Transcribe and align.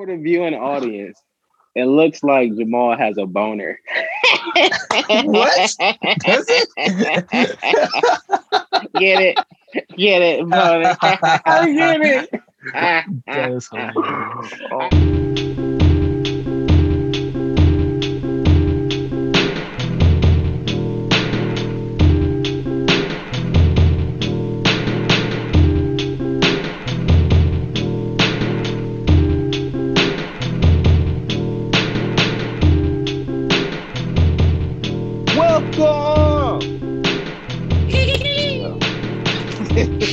For 0.00 0.06
the 0.06 0.16
viewing 0.16 0.54
audience, 0.54 1.22
it 1.74 1.84
looks 1.84 2.22
like 2.22 2.56
Jamal 2.56 2.96
has 2.96 3.18
a 3.18 3.26
boner. 3.26 3.78
What? 5.10 5.76
Does 6.20 6.46
it? 6.48 6.68
Get 8.94 9.20
it? 9.20 9.38
Get 9.98 10.22
it, 10.22 10.48
boner. 10.48 10.96
I 11.02 11.70
get 11.74 12.00
it. 12.00 12.42
That 12.72 13.04
is 13.26 13.68
hilarious. 13.68 15.26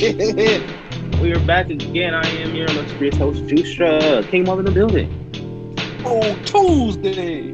we 1.20 1.32
are 1.32 1.40
back 1.40 1.68
again. 1.68 2.14
I 2.14 2.26
am 2.28 2.54
your 2.54 2.66
illustrious 2.66 3.14
host, 3.16 3.42
Justra. 3.42 4.26
King 4.30 4.44
Mother 4.44 4.60
in 4.60 4.64
the 4.64 4.72
building. 4.72 5.12
Oh, 6.02 6.34
Tuesday. 6.46 7.52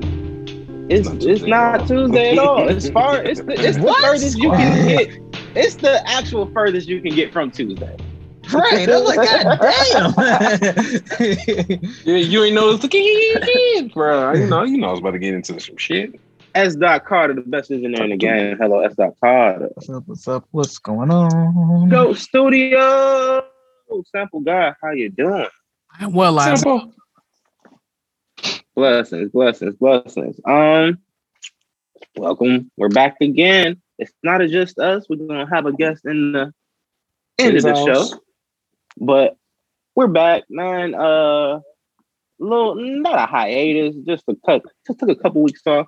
It's 0.88 1.08
Not 1.08 1.16
it's 1.16 1.24
Tuesday 1.24 1.48
not 1.48 1.74
at 1.74 1.80
all. 1.80 1.86
Tuesday 1.88 2.32
at 2.32 2.38
all. 2.38 2.68
It's 2.68 2.88
far. 2.90 3.22
It's 3.24 3.40
the 3.40 3.54
it's 3.54 3.76
the 3.78 3.94
furthest 4.02 4.38
you 4.38 4.50
can 4.50 4.86
get. 4.86 5.18
It's 5.56 5.74
the 5.76 6.08
actual 6.08 6.46
furthest 6.52 6.86
you 6.86 7.00
can 7.00 7.12
get 7.12 7.32
from 7.32 7.50
Tuesday. 7.50 7.96
Right. 8.52 8.88
I'm 8.88 9.02
like, 9.02 9.16
God 9.16 9.58
damn. 9.60 10.14
Yeah, 12.04 12.16
you 12.16 12.44
ain't 12.44 12.54
noticed 12.54 12.82
the 12.82 12.88
kid, 12.88 13.92
bro. 13.92 14.32
You 14.34 14.46
know, 14.46 14.62
you 14.62 14.78
know 14.78 14.88
I 14.88 14.90
was 14.92 15.00
about 15.00 15.12
to 15.12 15.18
get 15.18 15.34
into 15.34 15.58
some 15.58 15.76
shit. 15.76 16.20
S. 16.54 16.76
Dot 16.76 17.04
Carter, 17.04 17.34
the 17.34 17.40
best 17.40 17.68
visionary 17.68 18.04
in 18.04 18.10
the 18.10 18.16
game. 18.16 18.56
Hello, 18.58 18.80
S. 18.80 18.94
Dot 18.94 19.14
Carter. 19.20 19.70
what's 19.74 19.88
up? 19.88 20.04
What's 20.06 20.28
up? 20.28 20.44
What's 20.52 20.78
going 20.78 21.10
on? 21.10 21.88
Go 21.88 22.14
studio. 22.14 23.44
Sample 24.10 24.40
guy, 24.40 24.74
how 24.82 24.90
you 24.90 25.10
doing? 25.10 25.46
I'm 26.00 26.12
well, 26.12 26.38
I 26.38 26.54
Simple. 26.54 26.92
Blessings, 28.74 29.30
blessings, 29.30 29.76
blessings. 29.76 30.40
Um, 30.44 30.98
welcome. 32.16 32.70
We're 32.76 32.88
back 32.88 33.16
again. 33.20 33.80
It's 33.98 34.12
not 34.24 34.40
just 34.48 34.78
us. 34.80 35.06
We're 35.08 35.26
gonna 35.26 35.48
have 35.48 35.66
a 35.66 35.72
guest 35.72 36.04
in 36.04 36.32
the 36.32 36.52
end 37.38 37.56
of 37.56 37.62
the 37.62 37.74
show, 37.74 38.20
but 38.98 39.36
we're 39.94 40.08
back, 40.08 40.42
man. 40.50 40.94
Uh, 40.94 41.60
little 42.40 42.74
not 42.74 43.18
a 43.18 43.26
hiatus, 43.26 43.94
just 44.04 44.24
a 44.26 44.36
cut. 44.44 44.62
Just 44.86 44.98
took 44.98 45.08
a 45.08 45.14
couple 45.14 45.42
weeks 45.42 45.62
off. 45.66 45.86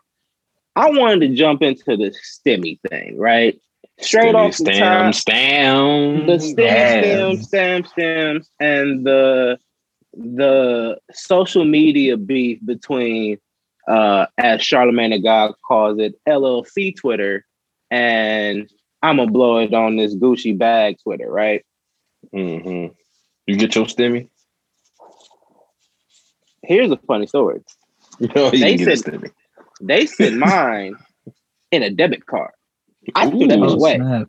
I 0.76 0.90
wanted 0.90 1.28
to 1.28 1.34
jump 1.34 1.62
into 1.62 1.96
the 1.96 2.14
STEMI 2.22 2.78
thing, 2.88 3.18
right? 3.18 3.58
Straight 3.98 4.32
Stem, 4.32 4.36
off 4.36 4.56
the 4.58 4.72
top, 4.72 5.14
stem, 5.14 6.26
the 6.26 6.38
stem, 6.38 7.36
stem, 7.38 7.42
stem, 7.42 7.84
stems, 7.84 8.50
and 8.60 9.06
the 9.06 9.58
the 10.12 10.98
social 11.12 11.64
media 11.64 12.18
beef 12.18 12.58
between, 12.64 13.38
uh, 13.88 14.26
as 14.36 14.62
Charlemagne 14.62 15.10
the 15.10 15.18
God 15.18 15.54
calls 15.66 15.98
it, 15.98 16.14
LLC 16.28 16.94
Twitter, 16.94 17.46
and 17.90 18.70
I'm 19.02 19.16
gonna 19.16 19.30
blow 19.30 19.58
it 19.58 19.72
on 19.72 19.96
this 19.96 20.14
Gucci 20.14 20.56
bag 20.56 20.98
Twitter, 21.02 21.30
right? 21.30 21.64
Mm-hmm. 22.34 22.92
You 23.46 23.56
get 23.56 23.74
your 23.74 23.86
stemmy? 23.86 24.28
Here's 26.62 26.90
a 26.90 26.98
funny 26.98 27.26
story. 27.26 27.62
No, 28.18 28.46
you 28.46 28.50
They 28.52 28.76
didn't 28.76 28.78
get 28.78 28.88
a 28.88 28.96
said-. 28.96 29.32
They 29.80 30.06
sent 30.06 30.36
mine 30.38 30.96
in 31.70 31.82
a 31.82 31.90
debit 31.90 32.26
card. 32.26 32.50
I 33.14 33.28
threw 33.30 33.46
that 33.46 33.58
bitch 33.58 33.70
Oh, 33.70 33.74
away. 33.74 33.94
snap. 33.96 34.28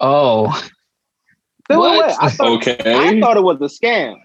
Oh, 0.00 0.52
Threw 1.68 1.76
it 1.76 1.78
What? 1.78 2.04
away. 2.04 2.14
I 2.20 2.30
thought, 2.30 2.48
Okay. 2.58 2.76
I 2.94 3.20
thought 3.20 3.36
it 3.38 3.42
was 3.42 3.56
a 3.60 3.64
scam. 3.84 4.16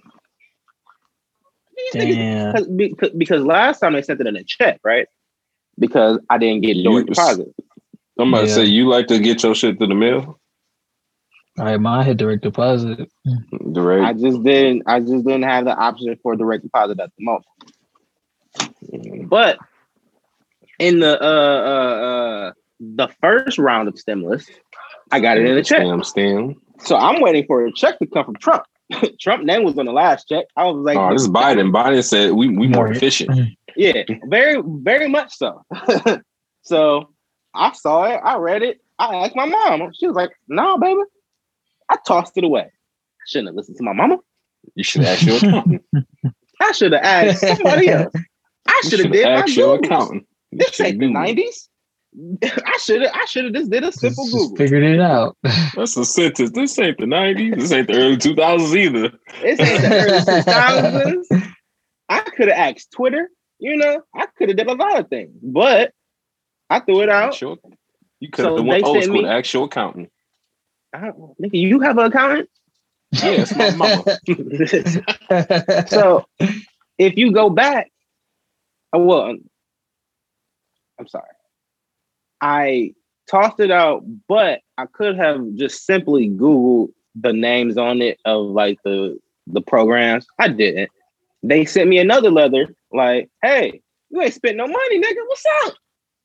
These 1.77 1.93
niggas 2.01 2.15
damn. 2.15 2.51
Because, 2.53 2.67
because, 2.67 3.09
because 3.17 3.43
last 3.45 3.79
time 3.79 3.93
they 3.93 4.01
sent 4.01 4.19
it 4.19 4.27
in 4.27 4.35
a 4.35 4.43
check, 4.43 4.79
right? 4.83 5.07
Because 5.79 6.19
I 6.29 6.37
didn't 6.37 6.61
get 6.61 6.75
You- 6.75 6.83
direct 6.91 7.07
deposit. 7.09 7.47
I'm 8.19 8.29
about 8.33 8.41
to 8.41 8.47
Yeah. 8.47 8.53
say 8.55 8.65
you 8.65 8.89
like 8.89 9.07
to 9.07 9.19
get 9.19 9.41
your 9.43 9.55
shit 9.55 9.77
through 9.77 9.87
the 9.87 9.95
mail, 9.95 10.37
All 11.57 11.65
right, 11.65 11.77
mine 11.79 12.05
hit 12.05 12.17
direct 12.17 12.43
deposit. 12.43 13.09
Direct. 13.73 14.03
I 14.05 14.13
just 14.13 14.43
didn't. 14.43 14.83
I 14.87 14.99
just 14.99 15.25
didn't 15.25 15.43
have 15.43 15.65
the 15.65 15.75
option 15.75 16.15
for 16.21 16.35
direct 16.35 16.63
deposit 16.63 16.99
at 16.99 17.11
the 17.17 17.23
moment. 17.25 17.45
But 19.27 19.57
in 20.79 20.99
the 20.99 21.21
uh, 21.21 21.25
uh, 21.25 22.05
uh, 22.05 22.51
the 22.79 23.07
first 23.21 23.57
round 23.57 23.87
of 23.87 23.97
stimulus, 23.97 24.49
I 25.11 25.19
got 25.19 25.37
it 25.37 25.45
in 25.45 25.57
a 25.57 25.63
check. 25.63 25.81
Stem, 25.81 26.03
stem. 26.03 26.61
So 26.79 26.95
I'm 26.95 27.21
waiting 27.21 27.45
for 27.45 27.65
a 27.65 27.71
check 27.73 27.99
to 27.99 28.07
come 28.07 28.25
from 28.25 28.35
Trump. 28.35 28.63
Trump 29.19 29.43
name 29.43 29.63
was 29.63 29.77
on 29.77 29.85
the 29.85 29.91
last 29.91 30.27
check. 30.27 30.45
I 30.55 30.65
was 30.65 30.77
like, 30.83 30.97
oh, 30.97 31.11
this 31.13 31.23
is 31.23 31.29
Biden. 31.29 31.71
Biden 31.71 32.03
said 32.03 32.31
we 32.31 32.49
we 32.49 32.67
more 32.67 32.91
efficient. 32.91 33.31
Yeah, 33.75 34.03
very, 34.25 34.61
very 34.65 35.07
much 35.07 35.33
so. 35.37 35.63
so 36.63 37.13
I 37.53 37.71
saw 37.71 38.05
it, 38.05 38.19
I 38.21 38.35
read 38.35 38.61
it, 38.61 38.81
I 38.97 39.15
asked 39.15 39.35
my 39.37 39.45
mom. 39.45 39.91
She 39.93 40.05
was 40.05 40.15
like, 40.17 40.31
no, 40.49 40.77
baby. 40.77 40.99
I 41.87 41.97
tossed 42.05 42.37
it 42.37 42.43
away. 42.43 42.63
I 42.63 43.25
shouldn't 43.27 43.47
have 43.47 43.55
listened 43.55 43.77
to 43.77 43.83
my 43.83 43.93
mama. 43.93 44.17
You 44.75 44.83
should 44.83 45.05
ask 45.05 45.25
your 45.25 45.37
accountant. 45.37 45.83
I 46.61 46.71
should 46.73 46.91
have 46.91 47.03
asked 47.03 47.39
somebody 47.39 47.87
else. 47.89 48.13
I 48.69 48.81
should 48.83 48.91
have 48.93 49.01
should 49.01 49.11
did 49.11 49.25
my 49.25 49.31
ask 49.31 49.55
your 49.55 49.77
Googles. 49.77 49.85
accountant. 49.85 50.27
You 50.51 50.57
This 50.59 50.71
should 50.75 50.85
ain't 50.87 50.99
the 50.99 51.07
nineties. 51.11 51.69
I 52.43 52.77
should 52.79 53.01
have. 53.03 53.11
I 53.13 53.25
should 53.25 53.45
have 53.45 53.53
just 53.53 53.69
did 53.69 53.83
a 53.83 53.91
simple 53.91 54.23
Just, 54.25 54.33
just 54.33 54.43
Google. 54.49 54.57
figured 54.57 54.83
it 54.83 54.99
out. 54.99 55.37
That's 55.75 55.95
a 55.95 56.03
sentence. 56.05 56.51
This 56.51 56.79
ain't 56.79 56.97
the 56.97 57.05
90s. 57.05 57.59
This 57.59 57.71
ain't 57.71 57.87
the 57.87 57.93
early 57.95 58.17
2000s 58.17 58.75
either. 58.75 59.11
This 59.41 59.59
ain't 59.59 59.81
the 59.81 59.93
early 59.93 60.19
two 60.25 60.41
thousands. 60.43 61.27
I 62.09 62.19
could 62.21 62.47
have 62.47 62.57
asked 62.57 62.91
Twitter. 62.91 63.29
You 63.59 63.75
know, 63.77 64.01
I 64.15 64.25
could 64.37 64.49
have 64.49 64.57
did 64.57 64.67
a 64.67 64.73
lot 64.73 64.99
of 64.99 65.07
things, 65.09 65.31
but 65.43 65.93
I 66.69 66.79
threw 66.79 67.01
it 67.01 67.09
out. 67.09 67.29
Ask 67.33 67.41
your- 67.41 67.57
you 68.21 68.29
could 68.29 68.43
So 68.43 68.55
have 68.55 68.63
they 68.65 68.69
went 68.69 68.83
old 68.85 68.95
sent 68.95 69.05
school 69.05 69.15
me- 69.21 69.27
to 69.27 69.31
ask 69.33 69.53
your 69.53 69.65
accountant. 69.65 70.09
I 70.93 71.01
don't, 71.01 71.39
nigga, 71.39 71.49
you 71.53 71.79
have 71.81 71.97
an 71.99 72.05
accountant. 72.05 72.49
Yeah, 73.11 73.45
my 73.57 73.69
mama. 73.75 74.03
so 75.87 76.25
if 76.97 77.17
you 77.17 77.31
go 77.31 77.49
back, 77.49 77.91
oh, 78.93 79.03
well, 79.03 79.35
I'm 80.99 81.07
sorry. 81.07 81.25
I 82.41 82.93
tossed 83.29 83.59
it 83.59 83.71
out, 83.71 84.03
but 84.27 84.61
I 84.77 84.85
could 84.85 85.17
have 85.17 85.53
just 85.55 85.85
simply 85.85 86.29
Googled 86.29 86.89
the 87.15 87.33
names 87.33 87.77
on 87.77 88.01
it 88.01 88.19
of 88.25 88.47
like 88.47 88.79
the 88.83 89.19
the 89.47 89.61
programs. 89.61 90.25
I 90.37 90.49
didn't. 90.49 90.89
They 91.43 91.65
sent 91.65 91.89
me 91.89 91.99
another 91.99 92.31
letter 92.31 92.73
like, 92.91 93.29
"Hey, 93.41 93.81
you 94.09 94.21
ain't 94.21 94.33
spent 94.33 94.57
no 94.57 94.67
money, 94.67 94.99
nigga. 94.99 95.27
What's 95.27 95.45
up?" 95.65 95.73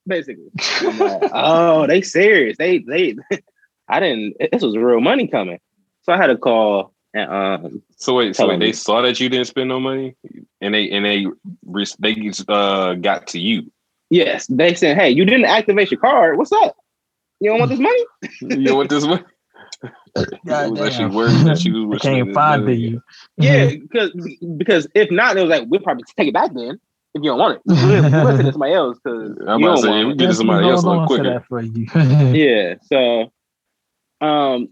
Basically, 0.06 0.50
like, 0.98 1.30
oh, 1.32 1.86
they 1.86 2.02
serious. 2.02 2.56
They 2.58 2.78
they. 2.78 3.16
I 3.88 4.00
didn't. 4.00 4.36
This 4.52 4.62
was 4.62 4.76
real 4.76 5.00
money 5.00 5.26
coming, 5.26 5.58
so 6.02 6.12
I 6.12 6.16
had 6.16 6.28
to 6.28 6.38
call 6.38 6.94
and 7.14 7.30
um 7.30 7.82
So 7.96 8.14
wait, 8.14 8.36
so 8.36 8.48
wait, 8.48 8.58
they 8.58 8.72
saw 8.72 9.00
that 9.02 9.20
you 9.20 9.28
didn't 9.28 9.46
spend 9.46 9.68
no 9.68 9.80
money, 9.80 10.16
and 10.64 10.74
they 10.74 10.90
and 10.90 11.04
they 11.04 11.26
they 11.98 12.32
uh 12.48 12.94
got 12.94 13.26
to 13.28 13.38
you. 13.38 13.70
Yes, 14.10 14.46
they 14.46 14.74
said, 14.74 14.96
"Hey, 14.96 15.10
you 15.10 15.24
didn't 15.24 15.44
activate 15.44 15.90
your 15.90 16.00
card. 16.00 16.38
What's 16.38 16.52
up? 16.52 16.76
You 17.40 17.50
don't 17.50 17.58
want 17.58 17.70
this 17.70 17.80
money?" 17.80 18.04
You 18.40 18.70
know 18.70 18.76
what 18.76 18.88
this 18.88 19.04
was? 19.06 19.20
It 20.16 20.70
was 20.70 20.80
actually 20.80 21.10
Goddamn. 21.10 21.14
words 21.14 21.44
that 21.44 21.64
you 21.64 21.84
I 21.84 21.86
was 21.86 22.02
can't 22.02 22.32
find 22.32 22.68
it. 22.68 22.78
You. 22.78 23.02
Yeah, 23.36 23.66
because 23.82 24.12
because 24.56 24.88
if 24.94 25.10
not, 25.10 25.36
it 25.36 25.42
was 25.42 25.50
like 25.50 25.68
we'll 25.68 25.80
probably 25.80 26.04
take 26.16 26.28
it 26.28 26.34
back 26.34 26.54
then 26.54 26.80
if 27.14 27.22
you 27.22 27.30
don't 27.30 27.38
want 27.38 27.56
it. 27.56 27.62
We'll, 27.66 28.02
we'll 28.02 28.36
send 28.36 28.40
it 28.40 28.44
to 28.44 28.52
somebody 28.52 28.72
else 28.72 28.98
because 29.04 29.36
I'm 29.46 29.60
you 29.60 29.66
about 29.66 29.76
to 29.76 29.82
say, 29.82 29.98
we 29.98 30.04
want 30.06 30.18
get 30.18 30.24
it 30.24 30.28
to 30.28 30.34
somebody 30.34 30.68
else 30.68 30.82
a 30.82 30.86
little 30.86 31.00
on 31.02 31.06
quicker. 31.06 31.24
that 31.24 31.46
for 31.46 31.60
you. 31.60 31.86
Yeah. 32.32 32.74
So, 32.84 33.32
um, 34.26 34.68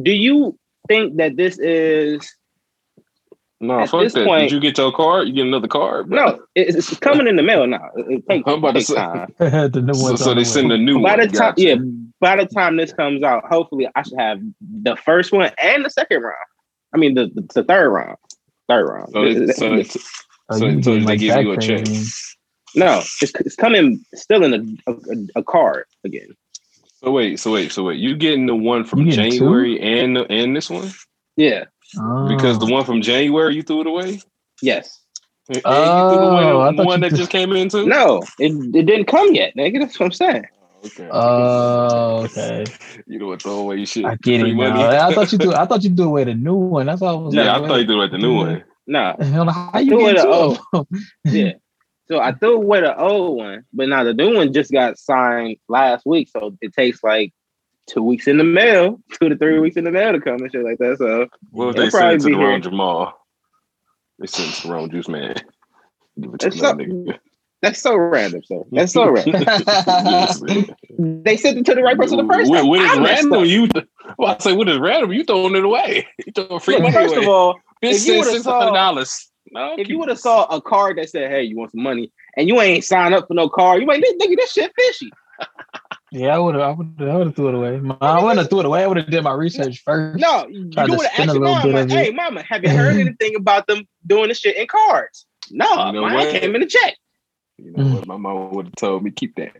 do 0.00 0.12
you 0.12 0.58
think 0.88 1.16
that 1.18 1.36
this 1.36 1.58
is 1.58 2.34
No, 3.62 3.80
At 3.80 3.90
fuck 3.90 4.02
this 4.02 4.14
that. 4.14 4.26
point- 4.26 4.44
Did 4.48 4.52
you 4.52 4.60
get 4.60 4.78
your 4.78 4.90
card? 4.92 5.28
You 5.28 5.34
get 5.34 5.46
another 5.46 5.68
card? 5.68 6.08
bro? 6.08 6.24
no? 6.26 6.42
It's, 6.54 6.74
it's 6.76 6.98
coming 6.98 7.26
in 7.28 7.36
the 7.36 7.42
mail 7.42 7.66
now. 7.66 7.90
It, 7.96 8.06
it 8.08 8.28
takes, 8.28 8.44
I'm 8.48 8.54
about 8.58 8.68
to 8.68 8.74
takes 8.78 8.86
say- 8.88 8.94
time. 8.94 9.34
the 9.38 9.82
new 9.84 9.94
So, 9.94 10.02
one's 10.02 10.24
so 10.24 10.30
on 10.30 10.36
they 10.38 10.44
send 10.44 10.68
way. 10.70 10.76
a 10.76 10.78
new 10.78 11.02
By 11.02 11.16
one. 11.16 11.20
the 11.20 11.26
time, 11.26 11.32
Gotcha. 11.54 11.62
yeah, 11.62 11.74
by 12.20 12.36
the 12.36 12.46
time 12.46 12.76
this 12.76 12.92
comes 12.92 13.22
out, 13.22 13.44
hopefully 13.50 13.86
I 13.94 14.02
should 14.02 14.18
have 14.18 14.40
the 14.60 14.96
first 14.96 15.32
one 15.32 15.50
and 15.62 15.84
the 15.84 15.90
second 15.90 16.22
round. 16.22 16.36
I 16.94 16.98
mean, 16.98 17.14
the 17.14 17.26
the, 17.34 17.42
the 17.54 17.64
third 17.64 17.90
round, 17.90 18.16
third 18.68 18.86
round. 18.88 19.10
So, 19.12 19.24
they, 19.24 19.52
so, 19.52 19.76
they- 19.76 20.00
Oh, 20.52 20.58
so, 20.58 20.80
so 20.80 20.98
they 20.98 21.16
give 21.16 21.36
you 21.44 21.52
a 21.52 21.56
check. 21.58 21.86
no, 22.74 22.98
it's, 23.22 23.32
it's 23.38 23.54
coming 23.54 24.04
still 24.16 24.42
in 24.42 24.80
a, 24.86 24.90
a, 24.90 24.96
a 25.36 25.42
card 25.44 25.84
again. 26.02 26.26
So 26.96 27.12
wait, 27.12 27.38
so 27.38 27.52
wait, 27.52 27.70
so 27.70 27.84
wait. 27.84 27.98
You 28.00 28.16
getting 28.16 28.46
the 28.46 28.56
one 28.56 28.84
from 28.84 29.00
You 29.02 29.12
getting 29.12 29.30
two? 29.30 29.38
January 29.38 29.80
and 29.80 30.16
and 30.18 30.56
this 30.56 30.68
one? 30.68 30.90
Yeah. 31.36 31.64
Because 31.92 32.56
Oh. 32.56 32.66
the 32.66 32.72
one 32.72 32.84
from 32.84 33.00
January 33.02 33.54
you 33.54 33.62
threw 33.62 33.80
it 33.82 33.86
away. 33.86 34.20
Yes. 34.62 35.00
And 35.48 35.56
you 35.56 35.62
threw 35.62 35.70
the 35.72 35.76
Oh, 35.76 36.36
I 36.36 36.54
one, 36.66 36.76
the 36.76 36.84
one 36.84 36.98
you 37.02 37.08
that 37.08 37.08
threw- 37.10 37.18
just 37.18 37.30
came 37.30 37.52
in 37.52 37.68
too. 37.68 37.86
No, 37.86 38.22
it, 38.38 38.52
it 38.74 38.86
didn't 38.86 39.06
come 39.06 39.34
yet, 39.34 39.54
nigga. 39.56 39.80
That's 39.80 39.98
what 39.98 40.06
I'm 40.06 40.12
saying. 40.12 40.44
Oh, 40.82 40.86
okay. 40.86 41.08
Oh, 41.10 42.22
okay. 42.24 42.64
You 43.06 43.18
know 43.18 43.26
what? 43.26 43.42
Throw 43.42 43.58
away 43.58 43.76
your 43.78 43.86
shit. 43.86 44.04
I 44.04 44.16
get 44.16 44.40
Free 44.40 44.52
it 44.52 44.54
money. 44.54 44.70
now. 44.78 45.08
I 45.08 45.12
thought 45.14 45.32
you 45.32 45.38
do. 45.38 45.52
I 45.52 45.64
thought 45.66 45.82
you 45.82 45.90
do 45.90 46.04
away 46.04 46.24
the 46.24 46.34
new 46.34 46.54
one. 46.54 46.86
That's 46.86 47.02
all 47.02 47.08
I 47.18 47.22
was 47.22 47.34
yeah, 47.34 47.56
I 47.56 47.66
thought 47.66 47.80
you 47.80 47.86
threw 47.86 48.00
like 48.00 48.12
the 48.12 48.18
new 48.18 48.34
one. 48.34 48.64
No. 48.86 49.14
I'm 49.20 49.46
how 49.46 49.78
you 49.78 49.90
threw 49.90 50.00
away 50.00 50.14
the 50.14 50.22
two 50.22 50.30
of 50.32 50.58
them? 50.72 51.02
Yeah. 51.26 51.52
So 52.08 52.18
I 52.18 52.32
threw 52.32 52.54
away 52.56 52.80
the 52.80 52.98
old 52.98 53.36
one, 53.36 53.64
but 53.72 53.88
now 53.88 54.02
the 54.02 54.14
new 54.14 54.34
one 54.34 54.52
just 54.52 54.72
got 54.72 54.98
signed 54.98 55.58
last 55.68 56.04
week. 56.04 56.28
So 56.28 56.56
it 56.60 56.72
takes 56.72 57.04
like 57.04 57.32
two 57.90 58.02
weeks 58.02 58.28
in 58.28 58.38
the 58.38 58.44
mail, 58.44 59.00
two 59.20 59.28
to 59.28 59.36
three 59.36 59.58
weeks 59.58 59.76
in 59.76 59.84
the 59.84 59.90
mail 59.90 60.12
to 60.12 60.20
come 60.20 60.40
and 60.40 60.50
shit 60.52 60.64
like 60.64 60.78
that. 60.78 60.96
So 60.98 61.26
Well, 61.50 61.72
they 61.72 61.90
sent 61.90 62.12
it 62.14 62.20
to 62.20 62.30
the 62.30 62.34
wrong 62.36 62.52
here. 62.52 62.60
Jamal. 62.60 63.18
They 64.18 64.26
sent 64.26 64.48
it 64.50 64.54
to 64.56 64.68
the 64.68 64.72
wrong 64.72 64.90
juice 64.90 65.08
man. 65.08 65.34
Give 66.20 66.34
it 66.34 66.40
to 66.40 66.50
so- 66.52 66.76
that's 67.62 67.82
so 67.82 67.94
random. 67.94 68.42
So 68.44 68.66
that's 68.72 68.92
so 68.94 69.10
random. 69.10 69.44
They 70.98 71.36
sent 71.36 71.58
it 71.58 71.66
to 71.66 71.74
the 71.74 71.82
right 71.82 71.96
person 71.96 72.16
the 72.16 72.24
first 72.32 72.50
time. 72.52 72.66
what 72.68 72.80
is 72.80 72.98
random? 72.98 73.44
You 73.44 73.68
well, 74.18 74.34
I 74.34 74.42
say 74.42 74.54
what 74.54 74.68
is 74.68 74.78
random? 74.78 75.12
You 75.12 75.24
throwing 75.24 75.54
it 75.56 75.64
away. 75.64 76.06
You 76.26 76.32
throwing 76.32 76.60
free 76.60 76.78
money 76.78 76.92
first 76.92 77.14
away. 77.14 77.24
of 77.24 77.28
all, 77.28 77.54
Bitch 77.82 77.92
if 77.96 78.06
you 78.06 78.18
would've 78.18 78.42
saw- 78.42 78.72
dollars. 78.72 79.30
No, 79.52 79.74
if 79.76 79.88
you 79.88 79.98
would 79.98 80.08
have 80.08 80.18
saw 80.18 80.44
a 80.44 80.60
card 80.60 80.96
that 80.98 81.10
said, 81.10 81.30
"Hey, 81.30 81.42
you 81.42 81.56
want 81.56 81.72
some 81.72 81.82
money," 81.82 82.12
and 82.36 82.46
you 82.46 82.60
ain't 82.60 82.84
signed 82.84 83.14
up 83.14 83.26
for 83.26 83.34
no 83.34 83.48
card, 83.48 83.82
you 83.82 83.86
"This 83.86 84.14
nigga, 84.14 84.36
this 84.36 84.52
shit 84.52 84.72
fishy." 84.78 85.10
Yeah, 86.12 86.34
I 86.34 86.38
would 86.38 86.54
have. 86.56 86.62
I 86.64 86.70
would 86.72 86.94
have. 86.98 87.08
I 87.08 87.16
would 87.16 87.26
have 87.28 87.36
threw 87.36 87.48
it 87.48 87.54
away. 87.54 87.80
I 88.00 88.20
wouldn't 88.22 88.38
have 88.40 88.50
threw 88.50 88.60
it 88.60 88.66
away. 88.66 88.82
I 88.82 88.86
would 88.86 88.96
have 88.96 89.10
did 89.10 89.22
my 89.22 89.32
research 89.32 89.80
first. 89.84 90.18
No, 90.20 90.46
you 90.48 90.66
would 90.74 90.76
have 90.76 90.90
asked 90.90 91.18
a 91.18 91.24
your 91.34 91.40
mom, 91.40 91.70
like, 91.72 91.90
"Hey, 91.90 92.10
mama, 92.10 92.42
have 92.42 92.64
you 92.64 92.70
heard 92.70 92.96
anything 92.96 93.36
about 93.36 93.66
them 93.68 93.86
doing 94.06 94.28
this 94.28 94.38
shit 94.40 94.56
in 94.56 94.66
cards?" 94.66 95.26
No, 95.52 95.66
You 95.86 95.92
know 95.92 96.02
mine 96.02 96.14
what? 96.14 96.30
came 96.40 96.54
in 96.56 96.62
a 96.62 96.66
check. 96.66 96.96
You 97.58 97.72
know 97.72 97.84
what? 97.94 98.06
My 98.06 98.16
mom 98.16 98.54
would 98.54 98.66
have 98.66 98.74
told 98.76 99.04
me 99.04 99.10
keep 99.10 99.34
that. 99.36 99.52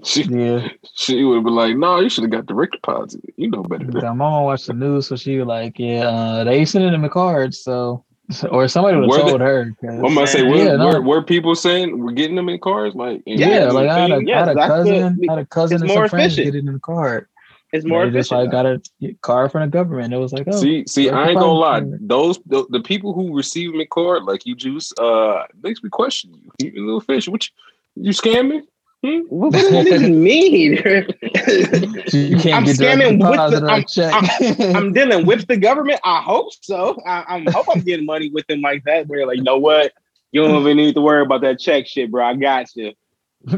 she 0.04 0.22
Yeah. 0.22 0.68
she 0.94 1.22
would 1.24 1.36
have 1.36 1.44
been 1.44 1.54
like, 1.54 1.76
"No, 1.76 2.00
you 2.00 2.08
should 2.08 2.24
have 2.24 2.30
got 2.30 2.46
direct 2.46 2.72
deposit. 2.72 3.20
You 3.36 3.50
know 3.50 3.62
better." 3.62 3.84
My 3.86 4.12
mama 4.12 4.42
watched 4.42 4.66
the 4.66 4.72
news, 4.74 5.06
so 5.08 5.16
she 5.16 5.38
was 5.38 5.46
like, 5.46 5.78
"Yeah, 5.78 6.08
uh, 6.08 6.44
they 6.44 6.64
sending 6.64 6.90
them 6.92 7.02
the 7.02 7.08
cards." 7.08 7.62
So, 7.62 8.04
or 8.50 8.68
somebody 8.68 8.96
would 8.98 9.08
Were 9.08 9.16
have 9.16 9.24
they- 9.26 9.30
told 9.30 9.40
her. 9.40 9.64
'cause- 9.80 9.90
I'm 9.90 10.14
gonna 10.14 10.26
say, 10.26 10.42
Yeah, 10.44 10.72
were, 10.72 10.78
no. 10.78 10.86
were, 10.86 11.00
were 11.02 11.22
people 11.22 11.54
saying 11.54 11.98
we're 11.98 12.12
getting 12.12 12.36
them 12.36 12.48
in 12.48 12.58
cars? 12.58 12.94
Like, 12.94 13.22
in 13.26 13.38
yeah, 13.38 13.64
Yeah, 13.64 13.70
like 13.70 13.88
I 13.88 13.98
had 14.00 14.10
a, 14.12 14.24
yeah, 14.24 14.36
I 14.36 14.46
had 14.46 14.56
a 14.56 14.66
cousin, 14.66 15.16
good. 15.16 15.28
I 15.28 15.32
had 15.32 15.38
a 15.42 15.46
cousin 15.46 15.74
It's 15.76 15.82
and 15.82 15.88
more 15.92 16.04
some 16.04 16.08
friends 16.10 16.32
efficient. 16.34 16.52
getting 16.54 16.68
in 16.68 16.74
the 16.74 16.80
car. 16.80 17.28
It's 17.72 17.84
more 17.86 18.04
they 18.06 18.18
just 18.18 18.32
efficient. 18.32 18.52
like 18.52 18.52
got 18.52 18.66
a 18.66 19.14
car 19.22 19.48
from 19.48 19.60
the 19.62 19.68
government. 19.68 20.12
It 20.12 20.16
was 20.16 20.32
like, 20.32 20.48
oh, 20.48 20.60
see, 20.60 20.84
see, 20.88 21.08
I 21.08 21.28
ain't 21.28 21.38
gonna 21.38 21.52
lie. 21.52 21.82
Those 22.00 22.40
the, 22.46 22.66
the 22.70 22.80
people 22.80 23.12
who 23.12 23.32
receive 23.36 23.72
me 23.74 23.86
card, 23.86 24.24
like 24.24 24.44
you, 24.44 24.56
juice, 24.56 24.92
uh, 24.98 25.44
makes 25.62 25.80
me 25.82 25.88
question 25.88 26.34
you. 26.58 26.72
You 26.72 26.84
little 26.84 27.00
fish, 27.00 27.28
what 27.28 27.46
you, 27.46 28.06
you 28.06 28.10
scamming? 28.10 28.62
What, 29.00 29.10
hmm? 29.10 29.20
what 29.28 29.52
does 29.52 29.70
this 29.70 30.02
mean? 30.08 30.72
you 30.72 32.38
can't 32.38 32.54
I'm 32.54 32.64
get 32.64 32.76
scamming 32.76 33.18
with 33.18 33.30
deposit 33.30 33.60
the- 33.60 33.72
or 33.72 33.78
a 33.78 33.84
check. 33.84 34.74
I'm 34.76 34.92
dealing 34.92 35.26
with 35.26 35.46
the 35.46 35.56
government. 35.56 36.00
I 36.04 36.20
hope 36.20 36.52
so. 36.60 37.00
I, 37.06 37.24
I'm 37.28 37.46
hope 37.46 37.66
I'm 37.70 37.80
getting 37.80 38.06
money 38.06 38.30
with 38.30 38.46
them 38.46 38.60
like 38.60 38.84
that. 38.84 39.06
Where 39.06 39.26
like, 39.26 39.38
you 39.38 39.42
know 39.42 39.58
what? 39.58 39.92
You 40.32 40.42
don't 40.42 40.60
even 40.60 40.76
need 40.76 40.94
to 40.94 41.00
worry 41.00 41.22
about 41.22 41.40
that 41.42 41.58
check 41.58 41.86
shit, 41.86 42.10
bro. 42.10 42.24
I 42.24 42.34
got 42.36 42.74
you. 42.76 42.92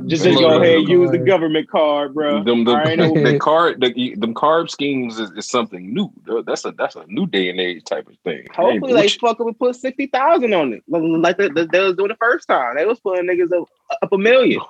Just, 0.07 0.25
just 0.25 0.39
go 0.39 0.61
ahead 0.61 0.77
and 0.77 0.89
use 0.89 1.11
the 1.11 1.19
government 1.19 1.69
card, 1.69 2.15
bro. 2.15 2.45
Them, 2.45 2.65
them, 2.65 2.77
I 2.77 2.93
ain't 2.93 3.01
the 3.25 3.37
card, 3.41 3.81
the, 3.81 4.15
them 4.15 4.33
carb 4.33 4.71
schemes 4.71 5.19
is, 5.19 5.33
is 5.33 5.49
something 5.49 5.93
new. 5.93 6.13
That's 6.47 6.65
a 6.65 6.71
that's 6.71 6.95
a 6.95 7.05
new 7.09 7.27
day 7.27 7.51
and 7.51 7.59
age 7.59 7.83
type 7.83 8.07
of 8.07 8.17
thing. 8.23 8.47
Hopefully, 8.55 8.93
Hey, 8.93 9.09
they 9.09 9.17
what 9.21 9.37
fuck 9.37 9.41
up 9.41 9.47
and 9.49 9.59
put 9.59 9.75
sixty 9.75 10.07
thousand 10.07 10.55
on 10.55 10.75
it, 10.75 10.85
like 10.87 11.37
they, 11.37 11.49
they, 11.49 11.67
they 11.67 11.81
was 11.81 11.97
doing 11.97 12.11
the 12.11 12.17
first 12.21 12.47
time. 12.47 12.77
They 12.77 12.87
was 12.87 13.01
putting 13.01 13.27
niggas 13.27 13.53
up, 13.61 13.69
up 14.01 14.13
a 14.13 14.19
million. 14.19 14.61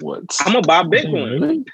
You- 0.00 0.06
what? 0.06 0.22
I'm 0.40 0.52
gonna 0.52 0.66
buy 0.66 0.82
Bitcoin. 0.82 1.40
Really? 1.40 1.64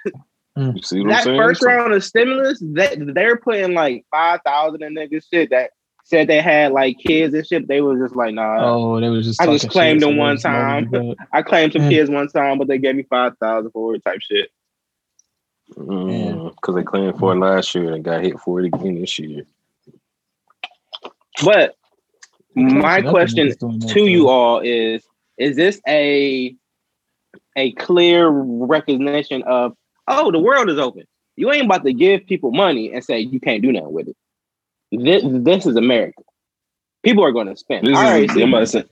You 0.56 0.82
see 0.82 1.00
what 1.00 1.06
I'm 1.06 1.10
That 1.12 1.24
saying? 1.24 1.38
first 1.38 1.62
round 1.62 1.92
of 1.92 2.02
stimulus, 2.04 2.58
that 2.74 2.96
they're 3.14 3.36
putting 3.36 3.74
like 3.74 4.04
five 4.10 4.40
thousand 4.44 4.82
in 4.82 4.94
niggas 4.94 5.24
shit 5.32 5.50
that 5.50 5.70
said 6.04 6.28
they 6.28 6.40
had 6.40 6.72
like 6.72 6.98
kids 6.98 7.34
and 7.34 7.46
shit. 7.46 7.68
They 7.68 7.80
was 7.80 7.98
just 8.00 8.16
like, 8.16 8.32
nah. 8.34 8.58
Oh, 8.64 9.00
they 9.00 9.08
was 9.10 9.26
just. 9.26 9.40
I 9.40 9.46
just 9.46 9.68
claimed 9.68 10.00
shit, 10.00 10.08
them 10.08 10.16
one 10.16 10.36
they 10.36 10.42
just 10.42 10.46
loaded 10.46 10.92
time. 10.92 11.16
I 11.32 11.42
claimed 11.42 11.72
some 11.72 11.82
Mm. 11.82 11.90
kids 11.90 12.10
one 12.10 12.28
time, 12.28 12.58
but 12.58 12.68
they 12.68 12.78
gave 12.78 12.94
me 12.96 13.02
five 13.10 13.36
thousand 13.38 13.70
for 13.72 13.94
it, 13.94 14.04
type 14.04 14.20
shit. 14.22 14.50
Because 15.68 15.86
Mm, 15.88 16.74
they 16.74 16.82
claimed 16.84 17.18
for 17.18 17.32
it 17.32 17.38
last 17.38 17.74
year 17.74 17.92
and 17.92 18.04
got 18.04 18.22
hit 18.22 18.38
for 18.40 18.60
it 18.60 18.66
again 18.66 19.00
this 19.00 19.18
year. 19.18 19.42
But 21.44 21.74
my 22.54 23.02
question 23.02 23.48
niggas 23.48 23.58
doing 23.58 23.80
to 23.80 24.06
you 24.06 24.28
all 24.28 24.60
is: 24.60 25.04
Is 25.36 25.56
this 25.56 25.80
a 25.86 26.56
a 27.56 27.72
clear 27.72 28.28
recognition 28.28 29.42
of 29.44 29.76
oh, 30.08 30.30
the 30.30 30.38
world 30.38 30.70
is 30.70 30.78
open? 30.78 31.04
You 31.36 31.52
ain't 31.52 31.66
about 31.66 31.84
to 31.84 31.92
give 31.92 32.26
people 32.26 32.52
money 32.52 32.92
and 32.92 33.04
say 33.04 33.20
you 33.20 33.40
can't 33.40 33.62
do 33.62 33.72
nothing 33.72 33.92
with 33.92 34.08
it. 34.08 34.16
This, 34.92 35.22
this 35.26 35.66
is 35.66 35.76
America. 35.76 36.22
People 37.02 37.24
are 37.24 37.32
going 37.32 37.48
to 37.48 37.56
spend. 37.56 37.86
This 37.86 37.96
I 37.96 38.06
already 38.06 38.24
is, 38.26 38.32
see 38.32 38.42
I'm 38.42 38.48
about 38.48 38.60
to 38.60 38.66
say, 38.66 38.84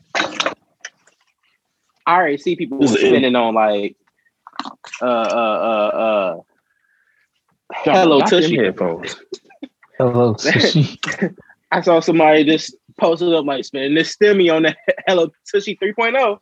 I 2.06 2.14
already 2.16 2.38
see 2.38 2.56
people 2.56 2.78
This 2.78 2.94
it. 2.94 2.98
spending 2.98 3.34
on 3.34 3.54
like 3.54 3.96
uh 5.00 5.06
uh 5.06 5.06
uh 5.06 5.96
uh 5.96 6.40
Hello 7.72 8.18
Lock 8.18 8.30
them 8.30 8.42
Tushy. 8.42 8.56
headphones. 8.56 9.16
Hello, 9.98 10.34
sushi. 10.34 11.34
I 11.72 11.80
saw 11.80 12.00
somebody 12.00 12.44
just 12.44 12.76
posted 13.00 13.32
up 13.32 13.46
like 13.46 13.64
spending 13.64 13.94
this 13.94 14.14
stimmy 14.14 14.54
on 14.54 14.62
the 14.64 14.76
Hello 15.06 15.30
Tushy 15.50 15.76
3.0. 15.76 16.38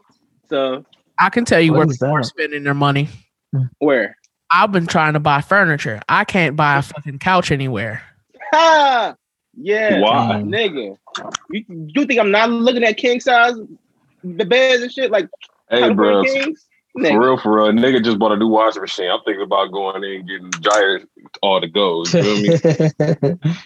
So 0.50 0.84
I 1.18 1.30
can 1.30 1.44
tell 1.44 1.60
you 1.60 1.72
What 1.72 1.78
where 1.78 1.86
is 1.90 1.98
people 1.98 2.12
are 2.14 2.22
spending 2.22 2.64
their 2.64 2.74
money. 2.74 3.08
where? 3.78 4.16
I've 4.50 4.72
been 4.72 4.86
trying 4.86 5.14
to 5.14 5.20
buy 5.20 5.40
furniture. 5.40 6.00
I 6.08 6.24
can't 6.24 6.56
buy 6.56 6.76
a 6.78 6.82
fucking 6.82 7.18
couch 7.20 7.50
anywhere. 7.50 8.02
Ha! 8.52 9.14
Yeah, 9.54 10.00
Why? 10.00 10.40
nigga. 10.46 10.96
You, 11.50 11.64
you 11.68 12.06
think 12.06 12.18
I'm 12.18 12.30
not 12.30 12.48
looking 12.48 12.82
at 12.84 12.96
king 12.96 13.20
size 13.20 13.52
the 14.24 14.46
beds 14.46 14.82
and 14.82 14.90
shit 14.90 15.10
like 15.10 15.28
Hey, 15.68 15.80
California 15.80 15.94
bro. 15.94 16.24
kings? 16.24 16.66
For 16.94 17.20
real, 17.20 17.38
for 17.38 17.56
real. 17.56 17.72
Nigga 17.72 18.04
just 18.04 18.18
bought 18.18 18.32
a 18.32 18.36
new 18.36 18.48
washing 18.48 18.82
machine. 18.82 19.10
I'm 19.10 19.20
thinking 19.24 19.42
about 19.42 19.72
going 19.72 20.04
in 20.04 20.10
and 20.10 20.28
getting 20.28 20.50
dryer 20.50 21.00
all 21.40 21.58
to 21.58 21.66
go. 21.66 22.04
You 22.04 22.10
feel 22.10 22.36
me? 22.36 22.48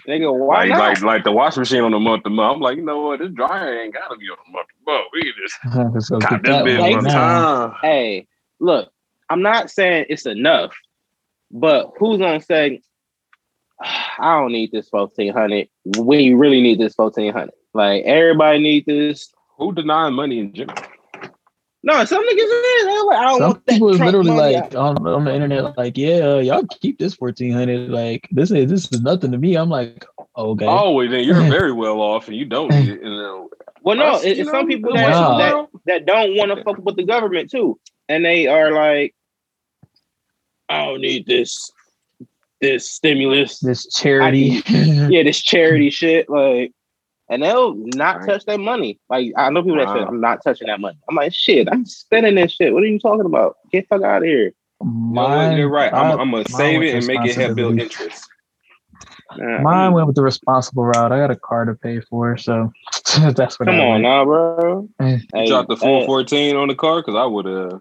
Nigga, 0.09 0.33
why 0.33 0.65
like, 0.65 0.71
not? 0.71 0.79
like, 0.79 1.03
like 1.03 1.25
the 1.25 1.33
washing 1.33 1.63
machine 1.63 1.83
on 1.83 1.91
the 1.91 1.99
month 1.99 2.23
to 2.23 2.31
month. 2.31 2.57
I'm 2.57 2.61
like, 2.61 2.77
you 2.77 2.85
know 2.85 3.01
what? 3.01 3.19
This 3.19 3.31
dryer 3.33 3.83
ain't 3.83 3.95
gotta 3.95 4.17
be 4.17 4.27
on 4.27 4.37
the 4.47 4.53
month 4.53 4.69
to 4.69 4.93
month. 4.93 5.07
We 5.13 5.23
can 5.23 5.33
just 5.43 6.09
so 6.09 6.21
got 6.21 6.43
this 6.43 6.53
that 6.53 6.65
bitch 6.65 6.81
one 6.81 6.93
one 6.93 7.05
now. 7.05 7.69
time. 7.69 7.77
hey, 7.83 8.29
look, 8.61 8.93
I'm 9.29 9.43
not 9.43 9.71
saying 9.71 10.07
it's 10.09 10.27
enough, 10.27 10.73
but 11.51 11.91
who's 11.99 12.19
gonna 12.19 12.41
say 12.41 12.81
I 13.81 14.39
don't 14.39 14.53
need 14.53 14.71
this 14.71 14.89
fourteen 14.89 15.33
hundred 15.33 15.69
when 15.97 16.21
you 16.21 16.37
really 16.37 16.61
need 16.61 16.79
this 16.79 16.95
fourteen 16.95 17.33
hundred? 17.33 17.55
Like 17.75 18.05
everybody 18.05 18.61
need 18.61 18.87
this. 18.87 19.33
Who 19.59 19.73
denying 19.73 20.15
money 20.15 20.39
in 20.39 20.55
general? 20.55 20.79
No, 21.87 22.05
some 22.05 22.21
niggas 22.21 22.37
is. 22.39 22.85
They're 22.85 23.05
like, 23.05 23.19
I 23.19 23.25
don't 23.27 23.39
Some 23.39 23.49
want 23.51 23.67
that 23.67 23.73
people 23.73 23.89
is 23.91 23.97
Trump 23.99 24.07
literally 24.13 24.31
money. 24.37 24.55
like 24.57 24.75
on, 24.75 25.07
on 25.07 25.25
the 25.25 25.33
internet, 25.33 25.79
like, 25.79 25.97
yeah, 25.97 26.17
uh, 26.17 26.39
y'all 26.39 26.67
keep 26.81 26.99
this 26.99 27.15
fourteen 27.15 27.53
hundred. 27.53 27.91
Like 27.91 28.27
this 28.33 28.51
is 28.51 28.69
this 28.69 28.91
is 28.91 29.03
nothing 29.03 29.31
to 29.31 29.39
me. 29.39 29.55
I'm 29.55 29.69
like, 29.71 30.05
okay. 30.37 30.67
Oh, 30.67 30.91
well, 30.95 31.09
then 31.09 31.23
you're 31.23 31.41
very 31.49 31.71
well 31.71 32.01
off 32.01 32.27
and 32.27 32.37
you 32.37 32.45
don't 32.45 32.73
need 32.73 32.89
it. 32.89 33.03
And, 33.03 33.15
uh, 33.15 33.45
well, 33.83 33.97
no, 33.97 34.05
us, 34.17 34.25
it's 34.25 34.51
some 34.51 34.67
people 34.67 34.95
that, 34.95 35.11
Wow. 35.11 35.39
that 35.39 35.81
that 35.87 36.07
don't 36.07 36.37
want 36.37 36.51
to 36.51 36.65
fuck 36.65 36.79
with 36.85 36.97
the 36.97 37.05
government 37.05 37.53
too, 37.53 37.79
and 38.09 38.25
they 38.25 38.49
are 38.49 38.73
like, 38.73 39.15
I 40.69 40.87
don't 40.87 41.01
need 41.01 41.25
this 41.27 41.71
this 42.61 42.91
stimulus. 42.91 43.61
this 43.61 43.87
charity. 43.95 44.61
yeah, 44.67 45.23
this 45.23 45.41
charity 45.53 45.91
shit, 45.91 46.29
like, 46.29 46.73
and 47.29 47.43
they'll 47.43 47.75
not 47.75 48.19
Right. 48.21 48.29
touch 48.29 48.45
that 48.47 48.61
money. 48.61 48.99
Like, 49.09 49.33
I 49.37 49.51
know 49.51 49.63
people 49.63 49.79
that 49.79 49.89
say, 49.89 50.03
"I'm 50.03 50.21
not 50.21 50.43
touching 50.45 50.69
that 50.69 50.81
money." 50.81 50.97
I'm 51.09 51.17
like, 51.17 51.33
"Shit, 51.35 51.69
I'm 51.71 51.85
spending 51.85 52.35
this 52.37 52.53
shit. 52.53 52.73
What 52.73 52.83
are 52.83 52.87
you 52.87 52.99
talking 52.99 53.27
about? 53.27 53.57
Get 53.73 53.89
the 53.89 53.97
fuck 53.97 54.05
out 54.05 54.23
of 54.23 54.29
here!" 54.29 54.47
you 54.47 54.53
know 54.87 55.23
what? 55.23 55.29
Mine, 55.29 55.57
You're 55.57 55.71
right. 55.71 55.93
I'm, 55.93 56.19
I'm 56.19 56.31
gonna 56.31 56.45
save 56.49 56.83
it 56.83 56.95
and 56.95 57.07
make 57.07 57.25
it 57.25 57.35
have 57.37 57.55
build 57.57 57.79
interest. 57.81 58.29
Nah, 59.37 59.61
Mine 59.63 59.93
went 59.93 60.07
with 60.07 60.17
the 60.17 60.23
responsible 60.23 60.85
route. 60.85 61.13
I 61.13 61.19
got 61.19 61.31
a 61.31 61.37
car 61.37 61.65
to 61.65 61.75
pay 61.75 62.01
for, 62.01 62.37
so 62.37 62.73
that's 63.35 63.59
what. 63.59 63.67
come 63.67 63.75
I 63.77 63.81
on 63.81 63.91
went. 63.91 64.03
now, 64.03 64.25
bro. 64.25 64.89
Eh. 65.01 65.17
You 65.17 65.21
Hey, 65.35 65.47
dropped 65.49 65.69
the 65.69 65.77
four 65.77 66.05
fourteen 66.07 66.55
hey, 66.55 66.61
on 66.61 66.69
the 66.69 66.75
car 66.75 67.01
because 67.03 67.17
I 67.17 67.25
would 67.25 67.45
have. 67.47 67.81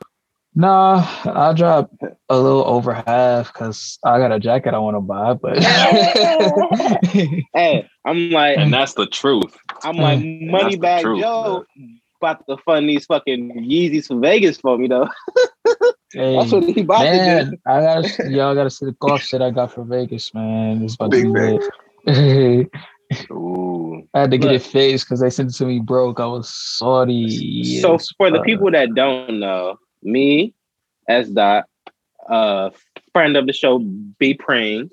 Nah, 0.58 1.06
I 1.26 1.52
dropped 1.52 2.02
a 2.30 2.40
little 2.40 2.66
over 2.66 2.94
half 2.94 3.52
because 3.52 4.00
I 4.06 4.20
got 4.20 4.32
a 4.32 4.40
jacket 4.40 4.74
I 4.74 4.78
want 4.80 4.96
to 4.96 5.02
buy, 5.02 5.34
but 5.34 5.58
hey, 7.54 7.90
I'm 8.06 8.30
like, 8.32 8.58
And 8.58 8.74
that's 8.74 8.94
the 8.94 9.06
truth. 9.06 9.58
I'm 9.84 9.98
like, 9.98 10.20
money 10.24 10.76
the 10.76 10.82
bag 10.82 11.04
truth, 11.04 11.22
Joe. 11.22 11.66
About 12.22 12.48
to 12.48 12.56
fund 12.64 12.88
these 12.88 13.06
fucking 13.06 13.68
Yeezys 13.70 14.08
for 14.08 14.18
Vegas 14.18 14.58
for 14.58 14.78
me 14.78 14.88
though. 14.88 15.10
hey, 16.14 16.36
That's 16.40 16.52
what 16.54 16.64
he 16.64 16.82
about 16.82 17.04
to 17.04 17.12
man, 17.12 17.58
I 17.68 17.82
gotta 17.82 18.30
y'all 18.32 18.56
gotta 18.56 18.70
see 18.70 18.86
the 18.86 18.94
golf 18.94 19.24
shit 19.24 19.42
I 19.42 19.52
got 19.52 19.74
for 19.74 19.84
Vegas, 19.84 20.34
man. 20.34 20.82
It's 20.82 20.96
about 20.96 21.12
Big 21.12 21.26
to 21.26 21.34
be 21.34 21.34
bag. 21.34 21.62
lit. 22.06 22.70
Ooh. 23.32 24.08
I 24.14 24.22
had 24.22 24.32
to 24.32 24.38
get 24.38 24.52
Look. 24.52 24.56
it 24.56 24.64
fixed 24.64 25.06
because 25.06 25.20
they 25.20 25.30
sent 25.30 25.50
it 25.50 25.56
to 25.56 25.66
me 25.66 25.80
broke. 25.80 26.22
I 26.22 26.26
was 26.26 26.50
salty. 26.54 27.82
So 27.82 27.96
as 27.96 28.10
for 28.18 28.32
the 28.32 28.42
people 28.42 28.72
that 28.72 28.96
don't 28.96 29.40
know, 29.40 29.78
me, 30.06 30.54
S 31.10 31.28
dot, 31.28 31.66
uh 32.30 32.70
friend 33.14 33.36
of 33.38 33.48
the 33.48 33.54
show, 33.54 33.80
be 33.80 34.34
praying. 34.34 34.92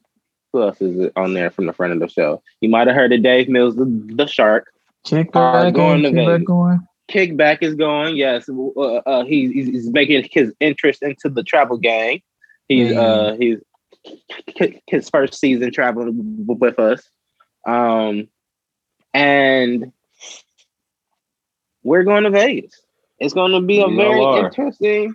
Who 0.52 0.62
else 0.62 0.81
is 0.81 0.99
it 0.99 1.12
on 1.16 1.33
there 1.35 1.50
from 1.50 1.66
the 1.66 1.73
friend 1.73 1.92
of 1.92 2.00
the 2.00 2.09
show? 2.09 2.42
You 2.61 2.69
might 2.69 2.87
have 2.87 2.97
heard 2.97 3.12
of 3.12 3.23
Dave 3.23 3.49
Mills, 3.49 3.76
the, 3.76 3.87
the 4.14 4.26
shark. 4.26 4.73
kick 5.04 5.35
are 5.35 5.64
back, 5.64 5.75
going 5.75 6.02
to 6.02 6.11
Vegas. 6.11 6.47
going. 6.47 6.81
Kickback 7.11 7.59
is 7.62 7.75
going. 7.75 8.16
Yes, 8.16 8.49
uh, 8.49 8.81
uh, 8.81 9.25
he's, 9.25 9.52
he's 9.52 9.90
making 9.90 10.28
his 10.31 10.52
interest 10.61 11.02
into 11.02 11.28
the 11.28 11.42
travel 11.42 11.76
gang. 11.78 12.23
He's 12.69 12.90
Yeah. 12.92 13.00
uh 13.00 13.37
he's 13.37 13.59
his 14.87 15.09
first 15.11 15.35
season 15.35 15.73
traveling 15.73 16.45
with 16.47 16.78
us, 16.78 17.02
um, 17.66 18.28
and 19.14 19.92
we're 21.83 22.04
going 22.04 22.25
to 22.25 22.31
Vegas. 22.31 22.82
It's 23.23 23.35
going 23.35 23.52
to 23.52 23.61
be 23.61 23.79
a 23.79 23.87
Y'all 23.87 23.97
very 23.97 24.21
are. 24.21 24.45
interesting, 24.47 25.02
Y'all 25.05 25.14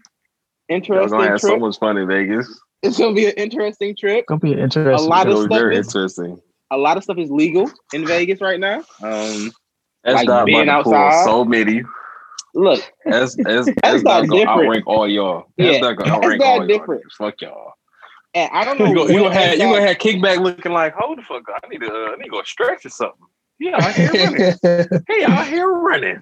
interesting 0.70 1.10
gonna 1.18 1.30
have 1.32 1.42
so 1.42 1.50
trip. 1.50 1.60
much 1.62 1.78
fun 1.78 1.98
in 1.98 2.08
Vegas. 2.08 2.48
It's 2.84 2.98
going 2.98 3.14
to 3.14 3.22
be 3.22 3.28
an 3.28 3.34
interesting 3.34 3.96
trip. 3.96 4.20
It's 4.20 4.28
Gonna 4.28 4.40
be 4.40 4.54
an 4.54 4.60
interesting. 4.60 5.06
A 5.08 5.10
lot 5.10 5.28
of 5.28 5.38
stuff 5.38 5.50
very 5.50 5.78
is- 5.78 5.88
interesting. 5.88 6.40
A 6.72 6.78
lot 6.78 6.98
of 6.98 7.04
stuff 7.04 7.18
is 7.18 7.30
legal 7.32 7.70
in 7.94 8.06
Vegas 8.06 8.42
right 8.42 8.60
now. 8.60 8.80
Um, 9.02 9.52
That's 10.04 10.16
Like 10.16 10.28
not 10.28 10.46
being 10.46 10.64
about 10.64 10.84
to 10.86 10.94
outside. 10.96 11.24
so 11.26 11.46
many. 11.46 11.84
look, 12.54 12.82
That's 13.06 13.36
that's 13.44 13.66
That's 13.66 13.76
that's 13.84 14.04
not 14.04 14.22
not 14.22 14.28
gonna 14.30 14.40
different. 14.42 14.50
outrank 14.50 14.88
all 14.88 15.08
y'all. 15.08 15.46
Yeah, 15.58 15.72
That's 15.72 15.82
not 15.82 15.98
gonna 15.98 16.12
that's 16.12 16.24
outrank 16.26 16.40
not 16.42 16.48
all 16.48 16.70
y'all. 16.70 17.00
Fuck 17.18 17.42
y'all. 17.42 17.72
and 18.34 18.50
I 18.54 18.66
don't 18.66 18.80
know. 18.80 18.86
You 18.88 18.96
gonna, 18.96 19.14
you 19.14 19.22
when 19.24 19.32
gonna 19.32 19.36
have 19.46 19.54
you 19.54 19.64
gonna 19.64 19.82
have 19.88 19.98
kickback 19.98 20.40
looking 20.42 20.72
like 20.74 20.94
hold 20.94 21.18
the 21.18 21.22
fuck 21.24 21.44
up. 21.50 21.62
I 21.64 21.68
need 21.70 21.80
to 21.82 21.88
uh, 21.90 22.12
I 22.12 22.16
need 22.18 22.26
to 22.26 22.30
go 22.32 22.44
stretch 22.44 22.86
or 22.86 22.90
something. 22.90 23.28
Yeah, 23.60 23.78
out 23.82 23.94
here 23.96 24.12
running. 24.12 25.02
Hey, 25.08 25.24
out 25.24 25.48
here 25.48 25.70
running. 25.70 26.22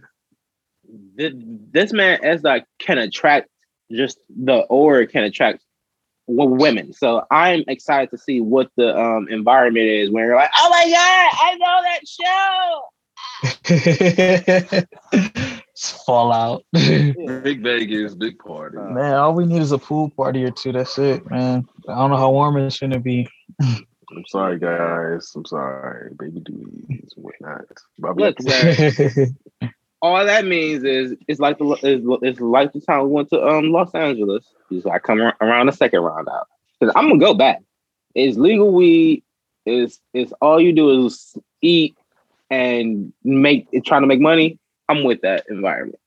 Th- 1.17 1.33
this 1.71 1.91
man 1.93 2.19
as 2.23 2.43
like 2.43 2.65
can 2.79 2.97
attract 2.97 3.49
just 3.91 4.17
the 4.29 4.59
aura 4.69 5.05
can 5.07 5.23
attract 5.23 5.63
w- 6.27 6.49
women. 6.55 6.91
So 6.93 7.23
I'm 7.31 7.63
excited 7.67 8.09
to 8.11 8.17
see 8.17 8.41
what 8.41 8.69
the 8.77 8.97
um 8.99 9.27
environment 9.29 9.85
is 9.85 10.09
when 10.11 10.23
you're 10.25 10.35
like, 10.35 10.49
oh 10.57 10.69
my 10.69 10.89
god, 10.89 11.31
I 11.43 11.55
know 11.59 11.81
that 11.83 12.07
show. 12.07 12.81
It's 15.77 15.91
Fallout. 16.05 16.63
Big 16.73 17.61
Vegas, 17.61 18.15
big 18.15 18.39
party. 18.39 18.77
man, 18.77 19.13
all 19.15 19.33
we 19.35 19.45
need 19.45 19.61
is 19.61 19.73
a 19.73 19.77
pool 19.77 20.09
party 20.09 20.45
or 20.45 20.51
two. 20.51 20.71
That's 20.71 20.97
it, 20.97 21.29
man. 21.29 21.67
I 21.89 21.95
don't 21.95 22.11
know 22.11 22.15
how 22.17 22.31
warm 22.31 22.55
it's 22.57 22.79
gonna 22.79 22.97
be. 22.99 23.27
I'm 23.61 23.85
sorry, 24.29 24.57
guys. 24.57 25.33
I'm 25.35 25.43
sorry, 25.45 26.13
baby 26.17 26.39
duties 26.39 27.11
and 27.17 27.25
whatnot. 27.25 27.65
But 27.99 28.15
Look, 28.15 28.39
at 28.39 28.45
the- 28.45 29.35
yeah, 29.61 29.69
All 30.01 30.23
that 30.25 30.45
means 30.45 30.83
is 30.83 31.15
it's 31.27 31.39
like 31.39 31.57
the 31.57 31.65
it's, 31.81 32.05
it's 32.21 32.39
like 32.39 32.73
the 32.73 32.81
time 32.81 33.03
we 33.03 33.09
went 33.09 33.29
to 33.29 33.43
um 33.43 33.71
Los 33.71 33.93
Angeles. 33.95 34.45
It's 34.69 34.85
like 34.85 35.03
come 35.03 35.19
around 35.41 35.67
the 35.67 35.71
second 35.71 36.01
round 36.01 36.27
out 36.29 36.47
because 36.79 36.93
I'm 36.95 37.07
gonna 37.07 37.19
go 37.19 37.33
back. 37.33 37.61
It's 38.13 38.37
legal 38.37 38.71
weed. 38.73 39.23
Is 39.65 39.99
it's 40.13 40.31
all 40.41 40.61
you 40.61 40.73
do 40.73 41.05
is 41.05 41.35
eat 41.61 41.97
and 42.51 43.11
make 43.23 43.67
trying 43.83 44.01
to 44.01 44.07
make 44.07 44.19
money. 44.21 44.59
I'm 44.87 45.03
with 45.03 45.21
that 45.21 45.45
environment 45.49 45.99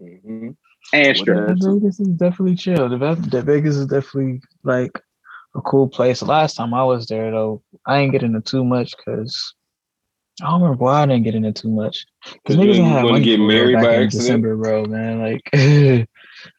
Mhm. 0.00 0.56
and 0.92 1.16
strip. 1.16 1.36
With 1.48 1.60
that. 1.60 1.80
Vegas 1.80 2.00
is 2.00 2.08
definitely 2.08 2.54
chill. 2.56 2.88
The, 2.88 2.96
the 3.30 3.42
Vegas 3.42 3.76
is 3.76 3.86
definitely 3.86 4.40
like 4.62 5.00
a 5.54 5.60
cool 5.62 5.88
place. 5.88 6.20
The 6.20 6.26
last 6.26 6.56
time 6.56 6.74
I 6.74 6.84
was 6.84 7.06
there, 7.06 7.30
though, 7.30 7.62
I 7.86 7.98
ain't 7.98 8.12
getting 8.12 8.34
into 8.34 8.40
too 8.48 8.64
much 8.64 8.94
because 8.96 9.54
I 10.40 10.46
don't 10.50 10.62
remember 10.62 10.82
why 10.84 11.02
I 11.02 11.06
didn't 11.06 11.24
get 11.24 11.34
into 11.34 11.52
too 11.52 11.68
much. 11.68 12.06
Cause, 12.46 12.56
you 12.56 12.56
niggas 12.56 12.58
didn't 12.58 12.72
didn't 12.74 12.84
have 12.86 13.04
wanna 13.04 13.12
money 13.12 13.24
get 13.24 13.40
married 13.40 13.74
back 13.74 13.84
by 13.84 13.94
in 13.96 14.02
accident? 14.04 14.10
December, 14.26 14.56
bro. 14.56 14.84
Man, 14.86 15.20
like 15.20 15.42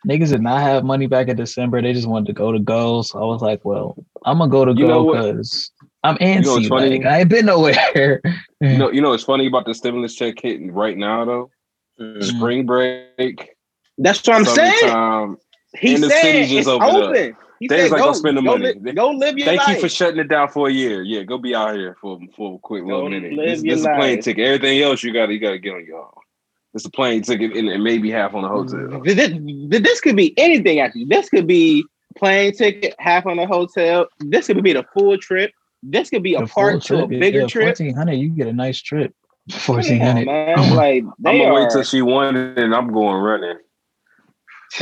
niggas 0.07 0.29
did 0.29 0.41
not 0.41 0.61
have 0.61 0.83
money 0.83 1.07
back 1.07 1.27
in 1.27 1.35
December. 1.35 1.81
They 1.81 1.93
just 1.93 2.07
wanted 2.07 2.27
to 2.27 2.33
go 2.33 2.51
to 2.51 2.59
go. 2.59 3.01
So 3.01 3.19
I 3.19 3.25
was 3.25 3.41
like, 3.41 3.65
well, 3.65 3.95
I'm 4.25 4.37
gonna 4.37 4.51
go 4.51 4.65
to 4.65 4.73
You 4.73 4.85
go 4.87 5.11
because 5.11 5.71
I'm 6.03 6.15
know 6.15 6.19
antsy. 6.27 6.53
what's 6.55 6.67
funny? 6.67 6.97
like, 6.97 7.05
I 7.05 7.19
ain't 7.21 7.29
been 7.29 7.45
nowhere. 7.47 8.21
You 8.61 8.77
know, 8.77 8.91
you 8.91 9.01
know 9.01 9.09
what's 9.09 9.23
funny 9.23 9.47
about 9.47 9.65
the 9.65 9.73
stimulus 9.73 10.15
check 10.15 10.39
hitting 10.39 10.71
right 10.71 10.97
now 10.97 11.25
though? 11.25 11.51
Mm. 11.99 12.23
Spring 12.23 12.65
break, 12.65 13.55
That's 13.97 14.25
what 14.27 14.35
I'm 14.37 14.45
saying. 14.45 15.37
He 15.75 15.95
And 15.95 16.03
the 16.03 16.09
said 16.09 16.21
city 16.21 16.39
it's 16.39 16.51
just 16.51 16.67
opened 16.69 16.91
up. 16.91 17.03
open. 17.09 17.35
He 17.63 17.67
They 17.69 17.77
said, 17.77 17.83
was 17.83 17.91
like, 17.93 17.99
go, 18.01 18.07
go 18.07 18.13
spend 18.13 18.37
the 18.37 18.41
go 18.41 18.57
money. 18.57 18.73
li- 18.73 18.91
go 18.91 19.09
live 19.11 19.37
your 19.37 19.45
Thank 19.47 19.59
life. 19.59 19.75
you 19.75 19.79
for 19.81 19.87
shutting 19.87 20.19
it 20.19 20.27
down 20.27 20.49
for 20.49 20.67
a 20.67 20.71
year. 20.71 21.01
Yeah, 21.01 21.23
go 21.23 21.37
be 21.37 21.55
out 21.55 21.73
here 21.75 21.95
for 22.01 22.19
for 22.35 22.55
a 22.55 22.59
quick 22.59 22.83
little 22.83 23.03
Go 23.03 23.09
minute. 23.09 23.31
live 23.33 23.47
This, 23.47 23.61
this 23.61 23.79
is 23.79 23.85
a 23.85 23.95
plane 23.95 24.21
ticket. 24.21 24.45
Everything 24.45 24.81
else 24.81 25.01
you 25.01 25.13
got 25.13 25.27
to 25.27 25.33
you 25.33 25.39
got 25.39 25.51
to 25.51 25.59
get 25.59 25.73
on 25.75 25.85
your 25.85 25.99
own. 26.01 26.11
It's 26.73 26.83
a 26.83 26.91
plane 26.91 27.21
ticket 27.21 27.55
and, 27.55 27.69
and 27.69 27.81
maybe 27.81 28.11
half 28.11 28.33
on 28.33 28.41
the 28.41 28.49
hotel. 28.49 28.79
Mm, 28.79 29.05
th- 29.05 29.69
th- 29.71 29.83
This 29.83 30.01
could 30.01 30.17
be 30.17 30.37
anything. 30.37 30.79
Actually, 30.81 31.05
this 31.05 31.29
could 31.29 31.47
be 31.47 31.85
plane 32.17 32.51
ticket, 32.51 32.95
half 32.99 33.25
on 33.25 33.37
the 33.37 33.45
hotel. 33.47 34.07
This 34.19 34.47
could 34.47 34.61
be 34.61 34.73
the 34.73 34.83
full 34.93 35.17
trip. 35.17 35.51
This 35.83 36.09
could 36.09 36.23
be 36.23 36.35
a 36.35 36.41
The 36.41 36.47
full 36.47 36.63
part 36.63 36.81
to 36.83 37.03
a 37.03 37.07
bigger 37.07 37.41
yeah, 37.41 37.47
trip. 37.47 37.77
Fourteen 37.77 37.95
hundred, 37.95 38.15
you 38.15 38.27
get 38.29 38.47
a 38.47 38.53
nice 38.53 38.81
trip. 38.81 39.13
Come 39.51 39.59
Fourteen 39.59 40.01
on, 40.01 40.07
hundred. 40.07 40.25
man. 40.25 40.75
Like 40.75 41.03
I'm 41.03 41.13
they 41.19 41.37
gonna 41.39 41.45
are. 41.45 41.53
wait 41.61 41.69
till 41.69 41.83
she 41.83 42.01
won 42.01 42.35
and 42.35 42.73
I'm 42.75 42.91
going 42.91 43.17
running. 43.21 43.57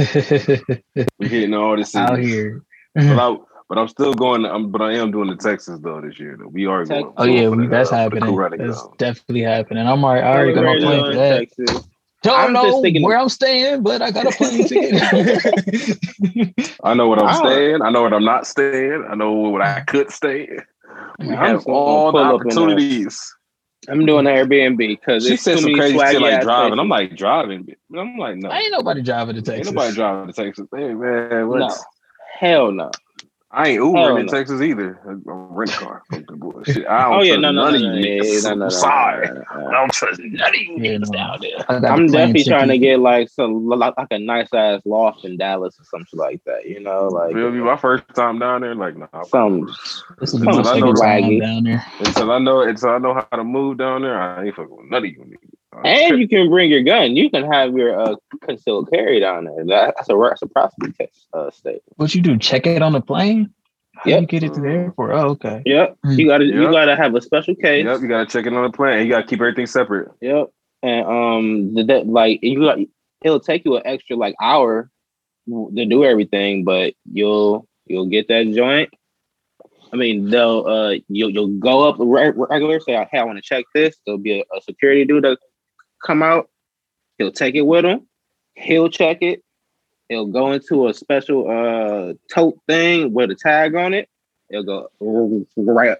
We're 1.20 1.28
hitting 1.28 1.54
all 1.54 1.76
the 1.76 1.84
cities. 1.84 1.96
out 2.10 2.20
here. 2.20 2.64
But 2.96 3.20
I 3.20 3.38
but 3.70 3.78
I'm 3.78 3.88
still 3.88 4.14
going. 4.14 4.46
I'm 4.46 4.70
but 4.72 4.82
I 4.82 4.94
am 4.96 5.12
doing 5.12 5.30
the 5.30 5.38
Texas 5.38 5.80
though 5.82 6.02
this 6.02 6.20
year 6.20 6.36
though. 6.40 6.48
We 6.48 6.66
are 6.66 6.84
Tex- 6.84 7.02
going. 7.04 7.14
Oh 7.18 7.24
yeah, 7.24 7.48
we, 7.50 7.68
that's 7.68 7.92
uh, 7.92 7.96
happening. 7.96 8.24
Coretta 8.34 8.58
That's 8.58 8.82
Go. 8.82 8.94
definitely 8.98 9.42
happening. 9.44 9.88
I'm 9.88 10.04
already, 10.04 10.26
I 10.26 10.34
already 10.36 10.54
got 10.54 10.64
my 10.66 10.80
Celebrating 10.80 10.88
plan 10.90 11.06
for 11.06 11.12
in 11.12 11.18
that. 11.18 11.40
Texas. 11.40 11.88
Don't 12.24 12.40
I'm 12.40 12.54
know 12.54 12.82
thinking- 12.84 13.04
where 13.04 13.18
I'm 13.18 13.30
staying, 13.30 13.82
but 13.82 14.02
I 14.02 14.12
got 14.12 14.28
a 14.28 14.32
plane 14.32 14.66
ticket. 14.68 15.02
I 16.84 16.94
know 16.94 17.08
what 17.08 17.18
I'm 17.20 17.26
Wow. 17.26 17.44
staying. 17.46 17.82
I 17.82 17.90
know 17.90 18.04
what 18.04 18.14
I'm 18.14 18.26
not 18.26 18.46
staying. 18.46 19.06
I 19.10 19.16
know 19.16 19.32
what 19.32 19.62
I 19.62 19.80
could 19.82 20.12
stay. 20.12 20.48
We 21.20 21.30
I'm 21.30 21.36
have 21.36 21.66
all 21.66 22.12
the 22.12 22.20
pull 22.20 22.36
up 22.36 22.42
in 22.42 22.48
there. 22.50 22.58
opportunities. 22.60 23.36
I'm 23.90 24.06
doing 24.06 24.28
an 24.28 24.36
Airbnb 24.36 24.78
because 24.78 25.26
She 25.26 25.34
it's 25.34 25.42
said 25.44 25.56
too 25.58 25.62
some 25.64 25.74
crazy 25.74 25.98
swaggy 25.98 26.12
shit 26.12 26.22
like 26.22 26.34
ass 26.34 26.44
driving. 26.44 26.78
I'm 26.78 26.90
like 26.90 27.16
driving. 27.16 27.68
I'm 27.98 28.18
like 28.18 28.38
no. 28.38 28.50
I 28.50 28.58
ain't 28.60 28.72
nobody 28.72 29.02
driving 29.02 29.36
to 29.36 29.42
Texas. 29.42 29.56
Ain't 29.56 29.64
Texas. 29.66 29.74
nobody 29.74 29.96
driving 29.96 30.34
to 30.34 30.44
Texas. 30.44 30.68
Hey 30.76 30.94
man, 30.94 31.48
what? 31.48 31.60
no, 31.60 31.76
hell 32.42 32.72
no. 32.72 32.90
I 33.54 33.68
ain't 33.70 33.82
Hell 33.94 33.94
Ubering 33.94 34.22
in 34.22 34.26
no. 34.28 34.32
Texas 34.32 34.62
either. 34.62 35.00
I'm 35.06 35.22
rent 35.26 35.72
a 35.74 35.78
car. 35.78 36.04
Fuck 36.10 36.26
the 36.28 36.38
bullshit. 36.38 36.88
I 36.88 37.06
oh, 37.08 37.10
don't 37.10 37.20
Oh 37.20 37.22
yeah, 37.22 37.36
trust 37.36 37.42
no, 37.42 37.52
no, 37.52 37.70
none 37.70 37.74
no, 37.74 37.76
of 37.76 37.82
you 37.82 38.00
yeah, 38.00 38.22
niggas. 38.24 38.44
no, 38.44 38.50
no, 38.50 38.56
no, 38.56 38.66
I'm 38.66 38.72
sorry. 38.72 39.28
no, 39.28 39.34
no, 39.34 39.44
I 39.52 39.62
no. 39.62 39.72
don't 39.72 39.92
trust 39.92 40.20
none 40.22 40.50
of 40.50 40.56
you 40.56 40.70
niggas 40.78 41.12
down 41.12 41.40
there. 41.42 41.58
I 41.70 41.80
got 41.80 41.82
the 41.82 41.88
I'm 41.90 42.08
definitely 42.08 42.44
trying 42.46 42.70
to 42.70 42.78
get 42.78 43.00
like 43.00 43.30
some 43.30 43.68
like, 43.68 43.94
like 43.98 44.08
a 44.12 44.20
nice 44.20 44.54
ass 44.54 44.82
loft 44.86 45.26
in 45.26 45.38
Dallas 45.38 45.78
or 45.80 45.84
something 45.84 46.18
like 46.18 46.42
that. 46.46 46.66
You 46.66 46.80
know, 46.80 47.10
like 47.10 47.34
Feel 47.34 47.52
me? 47.52 47.60
My 47.60 47.78
first 47.78 48.06
time 48.16 48.40
down 48.40 48.62
there, 48.62 48.74
like, 48.74 48.96
nah. 48.98 49.08
some. 49.24 49.68
This 50.20 50.34
is 50.34 50.42
Some 50.44 50.48
Until 50.48 50.68
I 50.68 50.80
know 50.80 50.94
second 50.96 50.96
time 50.96 51.24
swaggy. 51.24 51.42
down 51.42 51.64
there. 51.64 51.86
Until 52.00 52.32
I 52.32 52.40
know, 52.40 52.62
until 52.62 52.90
I 52.90 52.98
know 53.00 53.14
how 53.14 53.38
to 53.38 53.44
move 53.44 53.78
down 53.78 54.02
there, 54.04 54.18
I 54.20 54.46
ain't 54.46 54.56
fucking 54.56 54.76
with 54.76 54.86
none 54.90 55.04
of 55.06 55.10
you 55.12 55.20
niggas. 55.20 55.61
I 55.74 55.88
And 55.90 56.20
you 56.20 56.28
can 56.28 56.50
bring 56.50 56.70
your 56.70 56.84
gun. 56.84 57.16
You 57.16 57.30
can 57.30 57.50
have 57.52 57.74
your 57.74 58.00
uh, 58.00 58.16
concealed 58.44 58.90
carry 58.92 59.20
down 59.20 59.46
there. 59.46 59.66
That- 59.66 59.94
That's 59.98 60.10
a 60.10 60.16
reciprocity 60.16 60.92
test 60.94 61.28
uh, 61.34 61.50
state. 61.52 61.82
What 61.96 62.14
you 62.14 62.22
do? 62.22 62.38
Check 62.38 62.68
it 62.68 62.82
on 62.82 62.92
the 62.94 63.02
plane? 63.02 63.54
How 63.96 64.10
Yep. 64.10 64.22
you 64.22 64.28
get 64.28 64.44
it 64.44 64.54
to 64.56 64.62
the 64.62 64.70
airport? 64.70 65.12
Oh, 65.12 65.30
okay. 65.32 65.62
Yep. 65.66 65.98
Hmm. 66.04 66.12
You 66.20 66.28
gotta 66.28 66.46
you 66.46 66.72
gotta 66.72 66.96
have 66.96 67.14
a 67.14 67.22
special 67.22 67.54
case. 67.56 67.86
Yep, 67.86 68.02
you 68.02 68.08
gotta 68.08 68.26
check 68.26 68.46
it 68.46 68.54
on 68.54 68.64
the 68.64 68.76
plane. 68.76 69.06
You 69.06 69.12
gotta 69.12 69.28
keep 69.28 69.40
everything 69.42 69.66
separate. 69.68 70.10
Yep. 70.22 70.48
And 70.82 71.06
um, 71.06 71.74
the, 71.76 71.84
that 71.84 72.08
like 72.08 72.40
you 72.42 72.60
got 72.62 72.80
it'll 73.24 73.40
take 73.40 73.64
you 73.66 73.76
an 73.76 73.84
extra 73.86 74.16
like 74.16 74.34
hour 74.42 74.90
to 75.48 75.86
do 75.86 76.04
everything, 76.04 76.64
but 76.64 76.94
you'll 77.12 77.68
you'll 77.86 78.08
get 78.08 78.28
that 78.30 78.52
joint. 78.56 78.90
I 79.94 79.98
mean, 79.98 80.30
they'll 80.30 80.66
uh 80.66 80.96
you'll 81.10 81.30
you'll 81.30 81.60
go 81.60 81.88
up 81.88 81.98
re- 82.00 82.32
regular, 82.36 82.80
say, 82.80 82.94
hey, 83.12 83.20
I 83.20 83.24
want 83.24 83.38
to 83.38 83.42
check 83.44 83.66
this. 83.76 83.98
There'll 84.06 84.18
be 84.18 84.40
a, 84.40 84.44
a 84.58 84.62
security 84.62 85.06
dude 85.06 85.26
that 85.26 85.38
come 86.06 86.24
out. 86.24 86.50
He'll 87.18 87.32
take 87.32 87.56
it 87.56 87.62
with 87.62 87.86
him. 87.86 88.08
He'll 88.56 88.90
check 88.90 89.20
it. 89.22 89.44
It'll 90.10 90.28
go 90.28 90.52
into 90.52 90.88
a 90.88 90.94
special 90.94 91.50
uh 91.50 92.14
tote 92.34 92.60
thing 92.68 93.14
with 93.14 93.32
a 93.32 93.36
tag 93.36 93.76
on 93.76 93.94
it. 93.94 94.10
It'll 94.50 94.64
go 95.00 95.46
right 95.56 95.98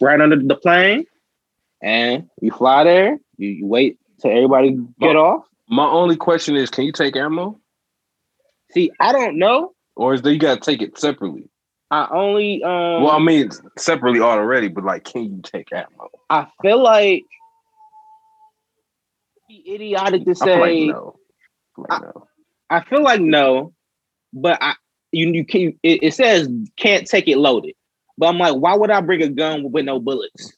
right 0.00 0.20
under 0.20 0.36
the 0.36 0.54
plane, 0.54 1.06
and 1.82 2.28
you 2.40 2.52
fly 2.52 2.84
there. 2.84 3.18
You, 3.36 3.48
you 3.48 3.66
wait 3.66 3.98
till 4.20 4.30
everybody 4.30 4.78
get 5.00 5.16
Oh. 5.16 5.24
off. 5.24 5.44
My 5.68 5.86
only 5.86 6.16
question 6.16 6.54
is, 6.56 6.70
can 6.70 6.84
you 6.84 6.92
take 6.92 7.14
ammo, 7.16 7.58
See, 8.72 8.90
I 9.00 9.12
don't 9.12 9.38
know. 9.38 9.72
or 9.96 10.14
is 10.14 10.22
that 10.22 10.32
you 10.32 10.38
gotta 10.38 10.60
take 10.60 10.80
it 10.80 10.96
separately? 10.98 11.48
I 11.90 12.06
only 12.12 12.62
um. 12.62 13.02
well, 13.02 13.10
I 13.10 13.18
mean 13.18 13.50
separately 13.76 14.20
already, 14.20 14.68
but 14.68 14.84
like, 14.84 15.04
can 15.04 15.24
you 15.24 15.40
take 15.42 15.72
ammo? 15.72 16.10
I 16.30 16.46
feel 16.62 16.80
like 16.82 17.24
be 19.48 19.74
idiotic 19.74 20.24
to 20.26 20.34
I 20.40 20.46
like 20.46 20.76
say. 20.76 20.86
no. 20.86 21.16
I 21.60 21.74
feel 21.74 21.84
like 21.84 21.98
no. 22.00 22.28
I 22.70 22.84
feel 22.84 23.02
like 23.02 23.20
no, 23.20 23.74
but 24.32 24.58
I 24.62 24.74
you 25.12 25.30
you 25.32 25.44
can 25.46 25.78
it, 25.82 26.02
it 26.02 26.14
says 26.14 26.48
can't 26.76 27.06
take 27.06 27.28
it 27.28 27.38
loaded. 27.38 27.74
But 28.18 28.28
I'm 28.28 28.38
like, 28.38 28.54
why 28.56 28.74
would 28.76 28.90
I 28.90 29.00
bring 29.00 29.22
a 29.22 29.28
gun 29.28 29.70
with 29.72 29.84
no 29.84 30.00
bullets? 30.00 30.56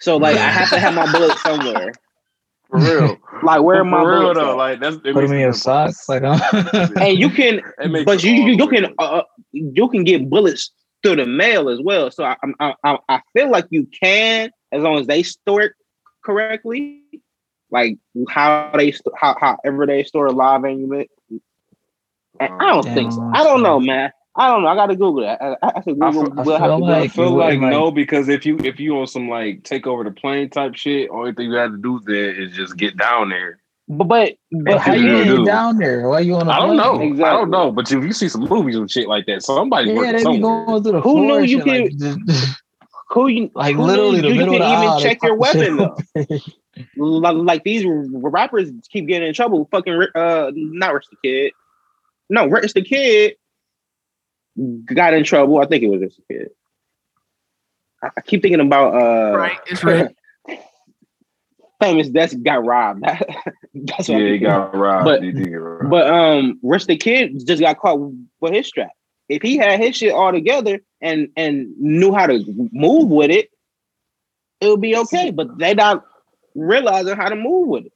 So 0.00 0.16
like 0.16 0.36
I 0.36 0.50
have 0.50 0.70
to 0.70 0.78
have 0.80 0.94
my 0.94 1.10
bullets 1.10 1.42
somewhere. 1.42 1.92
For 2.68 2.80
real. 2.80 3.18
Like 3.42 3.62
where 3.62 3.80
are 3.80 3.84
my 3.84 4.02
For 4.02 4.08
real 4.08 4.34
bullets? 4.34 4.34
though, 4.34 4.52
at? 4.52 4.56
like 4.56 4.80
that's 4.80 4.96
it 5.04 5.14
Put 5.14 5.14
makes 5.16 5.30
them 5.30 5.32
in 5.32 5.38
it 5.38 5.40
your 5.40 5.52
simple. 5.52 5.54
socks. 5.54 6.08
Like, 6.08 6.22
uh, 6.22 6.38
and 7.00 7.18
you 7.18 7.30
can, 7.30 7.60
but 8.04 8.22
you 8.22 8.32
you, 8.32 8.52
you 8.56 8.68
can 8.68 8.94
uh, 8.98 9.22
you 9.52 9.88
can 9.88 10.04
get 10.04 10.28
bullets 10.28 10.70
through 11.02 11.16
the 11.16 11.26
mail 11.26 11.68
as 11.68 11.80
well. 11.82 12.10
So 12.10 12.24
I 12.24 12.36
I, 12.60 12.74
I 12.84 12.98
I 13.08 13.20
feel 13.34 13.50
like 13.50 13.66
you 13.70 13.86
can 14.02 14.50
as 14.72 14.82
long 14.82 14.98
as 14.98 15.06
they 15.06 15.22
store 15.22 15.62
it 15.62 15.72
correctly, 16.24 17.02
like 17.74 17.98
how 18.28 18.70
they 18.74 18.92
st- 18.92 19.14
how 19.20 19.36
however 19.40 19.84
they 19.86 20.04
store 20.04 20.30
live 20.30 20.64
ammunition. 20.64 21.08
And 22.40 22.52
I 22.62 22.70
don't 22.70 22.84
think 22.84 23.12
so. 23.12 23.30
I 23.34 23.42
don't 23.42 23.62
know, 23.62 23.78
man. 23.80 24.10
I 24.36 24.48
don't 24.48 24.62
know. 24.62 24.68
I 24.68 24.74
gotta 24.74 24.96
Google 24.96 25.22
that. 25.22 25.40
I, 25.42 25.56
I, 25.62 25.72
I 25.76 25.82
should 25.82 26.00
I 26.02 26.10
Google. 26.10 26.26
feel- 26.34 26.44
we'll 26.44 26.58
have 26.58 26.68
feel 26.70 26.78
to 26.78 26.84
I 26.86 27.00
like 27.00 27.10
feel 27.12 27.30
like 27.30 27.46
wouldn't, 27.46 27.62
like- 27.62 27.70
no, 27.72 27.90
because 27.90 28.28
if 28.28 28.46
you 28.46 28.56
if 28.60 28.80
you 28.80 28.96
on 28.98 29.06
some 29.08 29.28
like 29.28 29.62
take 29.64 29.86
over 29.86 30.02
the 30.04 30.10
plane 30.12 30.48
type 30.50 30.74
shit, 30.76 31.10
only 31.10 31.32
thing 31.32 31.50
you 31.50 31.56
have 31.56 31.72
to 31.72 31.76
do 31.78 32.00
then 32.06 32.36
is 32.42 32.52
just 32.56 32.76
get 32.76 32.96
down 32.96 33.28
there. 33.28 33.60
But 33.88 34.04
but, 34.08 34.32
But 34.50 34.64
but 34.64 34.80
how 34.80 34.94
you 34.94 35.06
gonna 35.12 35.18
gonna 35.24 35.24
do? 35.36 35.36
get 35.44 35.46
down 35.52 35.76
there? 35.78 36.08
Why 36.08 36.20
you 36.20 36.34
on 36.36 36.48
a 36.48 36.50
I 36.50 36.58
don't 36.60 36.76
know. 36.76 37.00
Exactly. 37.00 37.24
I 37.24 37.32
don't 37.32 37.50
know. 37.50 37.70
But 37.70 37.92
if 37.92 38.02
you 38.02 38.12
see 38.14 38.28
some 38.28 38.44
movies 38.48 38.76
and 38.76 38.90
shit 38.90 39.08
like 39.08 39.26
that, 39.26 39.42
somebody 39.42 39.90
Yeah, 39.90 39.96
working 39.96 40.12
they 40.12 40.18
be 40.18 40.22
somewhere. 40.22 40.64
going 40.66 40.82
through 40.82 40.92
the 40.92 41.00
Who 41.02 41.12
floor 41.12 41.40
knew 41.40 41.46
you 41.46 41.58
shit, 41.58 41.66
like, 42.36 42.46
who 43.10 43.28
you 43.28 43.50
like 43.54 43.76
who 43.76 43.82
literally 43.82 44.16
knew 44.16 44.22
the 44.22 44.28
you 44.30 44.34
middle 44.36 44.54
of 44.56 44.60
can 44.62 44.80
the 44.80 44.86
even 44.86 44.98
check 45.02 45.22
your 45.22 45.36
pop 45.38 45.52
the 45.52 45.58
shit 45.60 45.76
weapon 45.76 45.96
though. 46.26 46.36
open. 46.76 46.88
like, 46.96 47.36
like 47.36 47.64
these 47.64 47.84
rappers 47.86 48.70
keep 48.90 49.06
getting 49.06 49.28
in 49.28 49.34
trouble. 49.34 49.68
Fucking 49.70 50.06
uh, 50.14 50.50
not 50.54 50.94
Rich 50.94 51.06
the 51.10 51.16
Kid. 51.24 51.52
No, 52.30 52.46
Rich 52.46 52.74
the 52.74 52.82
Kid 52.82 53.34
got 54.84 55.14
in 55.14 55.24
trouble. 55.24 55.58
I 55.58 55.66
think 55.66 55.82
it 55.82 55.88
was 55.88 56.00
Rich 56.00 56.16
the 56.28 56.34
Kid. 56.34 56.48
I, 58.02 58.08
I 58.16 58.20
keep 58.20 58.42
thinking 58.42 58.60
about 58.60 58.94
uh, 58.94 59.36
Right, 59.36 59.58
it's 59.66 59.82
right. 59.84 60.14
famous 61.80 62.08
that's 62.10 62.34
got 62.34 62.64
robbed. 62.64 63.02
that's 63.74 64.08
what 64.08 64.18
Yeah, 64.18 64.28
he 64.30 64.38
got 64.38 64.74
robbed. 64.74 65.04
But- 65.04 65.20
get 65.22 65.50
robbed. 65.52 65.90
But 65.90 66.06
um, 66.10 66.58
Rich 66.62 66.86
the 66.86 66.96
Kid 66.96 67.46
just 67.46 67.60
got 67.60 67.78
caught 67.78 68.00
with 68.40 68.52
his 68.52 68.66
strap. 68.66 68.90
If 69.28 69.40
he 69.42 69.56
had 69.56 69.80
his 69.80 69.96
shit 69.96 70.12
all 70.12 70.32
together 70.32 70.80
and 71.00 71.28
and 71.36 71.74
knew 71.78 72.12
how 72.14 72.26
to 72.26 72.44
move 72.72 73.08
with 73.08 73.30
it, 73.30 73.48
it 74.60 74.68
would 74.68 74.82
be 74.82 74.96
okay. 74.96 75.30
But 75.30 75.56
they 75.58 75.72
not 75.74 76.04
realizing 76.54 77.16
how 77.16 77.28
to 77.28 77.36
move 77.36 77.68
with 77.68 77.86
it. 77.86 77.92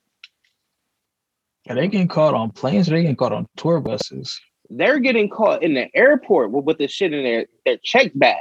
Are 1.68 1.74
they 1.74 1.88
getting 1.88 2.08
caught 2.08 2.34
on 2.34 2.50
planes 2.50 2.88
or 2.88 2.92
they 2.92 3.02
getting 3.02 3.16
caught 3.16 3.32
on 3.32 3.46
tour 3.56 3.80
buses? 3.80 4.40
They're 4.70 4.98
getting 4.98 5.28
caught 5.28 5.62
in 5.62 5.74
the 5.74 5.88
airport 5.94 6.50
with, 6.50 6.64
with 6.64 6.78
the 6.78 6.88
shit 6.88 7.12
in 7.12 7.24
their 7.24 7.46
their 7.64 7.78
check 7.82 8.12
bags. 8.14 8.40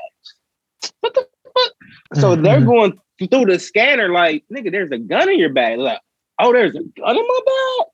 What 1.01 1.13
the 1.13 1.27
fuck? 1.43 2.19
So 2.21 2.33
mm-hmm. 2.33 2.43
they're 2.43 2.61
going 2.61 2.99
through 3.19 3.45
the 3.45 3.59
scanner 3.59 4.09
like, 4.09 4.43
nigga, 4.53 4.71
there's 4.71 4.91
a 4.91 4.97
gun 4.97 5.29
in 5.29 5.39
your 5.39 5.53
bag. 5.53 5.79
Like, 5.79 5.99
oh, 6.39 6.53
there's 6.53 6.75
a 6.75 6.83
gun 6.83 7.17
in 7.17 7.27
my 7.27 7.39
bag. 7.45 7.87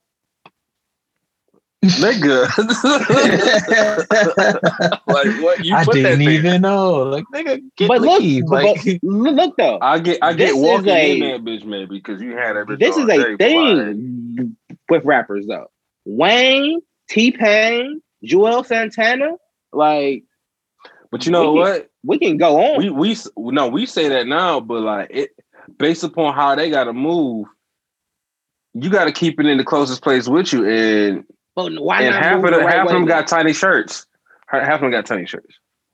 Nigga. 1.84 2.48
like 5.08 5.42
what 5.44 5.66
you 5.66 5.76
I 5.76 5.84
put 5.84 5.94
that 5.96 6.02
didn't 6.02 6.20
there. 6.26 6.30
even 6.34 6.62
know. 6.62 7.04
Like 7.04 7.26
nigga, 7.34 7.62
get 7.78 7.88
but 7.88 8.02
look, 8.02 8.22
leave. 8.22 8.44
but- 8.48 8.64
Like 8.64 8.84
but 9.04 9.34
look 9.34 9.58
though, 9.58 9.80
I 9.82 10.00
get 10.00 10.20
I 10.22 10.34
get 10.34 10.50
is 10.50 10.56
walking 10.56 10.90
a- 10.90 11.14
in 11.14 11.20
that 11.44 11.50
bitch, 11.52 11.66
man, 11.66 11.88
because 11.90 12.22
you 12.22 12.36
had 12.38 12.56
that 12.56 12.68
bitch. 12.68 12.80
this 12.80 12.98
is 12.98 13.04
a 13.04 13.08
day, 13.08 13.18
boy. 13.32 13.38
thing 13.38 14.58
with 14.90 15.06
rappers 15.06 15.46
though. 15.48 15.68
Wayne, 16.06 16.82
T 17.10 17.32
Pain, 17.32 18.02
Juelz 18.24 18.68
Santana, 18.68 19.34
like 19.72 20.24
But 21.12 21.26
you 21.26 21.32
know 21.32 21.54
We- 21.54 21.60
what? 21.60 21.90
we 22.04 22.20
can 22.20 22.38
go 22.38 22.62
on. 22.64 22.78
We 22.80 22.90
we 22.90 23.16
no, 23.38 23.68
we 23.68 23.86
say 23.86 24.10
that 24.10 24.28
now, 24.28 24.60
but 24.60 24.82
like 24.82 25.08
it 25.12 25.30
based 25.78 26.04
upon 26.04 26.34
how 26.34 26.56
they 26.56 26.70
gotta 26.70 26.94
move, 26.94 27.48
you 28.74 28.90
gotta 28.90 29.12
keep 29.12 29.40
it 29.40 29.46
in 29.46 29.58
the 29.58 29.64
closest 29.64 30.02
place 30.02 30.28
with 30.28 30.52
you. 30.54 30.68
And 30.68 31.24
but 31.56 31.72
why 31.82 32.02
and 32.02 32.14
not 32.14 32.24
half 32.24 32.36
move 32.38 32.46
of 32.46 32.52
the 32.52 32.58
the, 32.60 32.66
right 32.66 32.74
half 32.76 32.86
of 32.88 32.92
them 32.94 33.02
then? 33.02 33.08
got 33.08 33.28
tiny 33.28 33.54
shirts. 33.54 34.06
Half 34.48 34.76
of 34.76 34.82
them 34.82 34.92
got 34.92 35.06
tiny 35.06 35.26
shirts. 35.26 35.58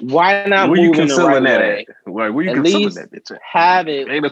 Why 0.00 0.44
not 0.46 0.70
Where 0.70 0.80
you 0.80 0.88
move 0.90 0.98
in 0.98 1.08
the 1.08 1.14
right 1.14 1.36
concealing 1.36 1.44
that 1.44 1.60
way? 1.60 1.86
at? 1.88 2.12
Like 2.12 2.32
where 2.34 2.44
you 2.44 2.50
At 2.50 2.56
concealing 2.56 2.82
least 2.84 2.96
that 2.96 3.12
bitch 3.12 3.30
at? 3.30 3.40
Have 3.48 3.88
it. 3.88 4.08
Ain't 4.08 4.24
no 4.24 4.30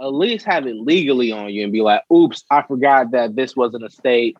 at 0.00 0.14
least 0.14 0.46
have 0.46 0.66
it 0.66 0.74
legally 0.76 1.30
on 1.30 1.50
you 1.52 1.62
and 1.64 1.72
be 1.72 1.82
like, 1.82 2.00
"Oops, 2.10 2.42
I 2.50 2.62
forgot 2.62 3.10
that 3.12 3.36
this 3.36 3.54
wasn't 3.54 3.84
a 3.84 3.90
state," 3.90 4.36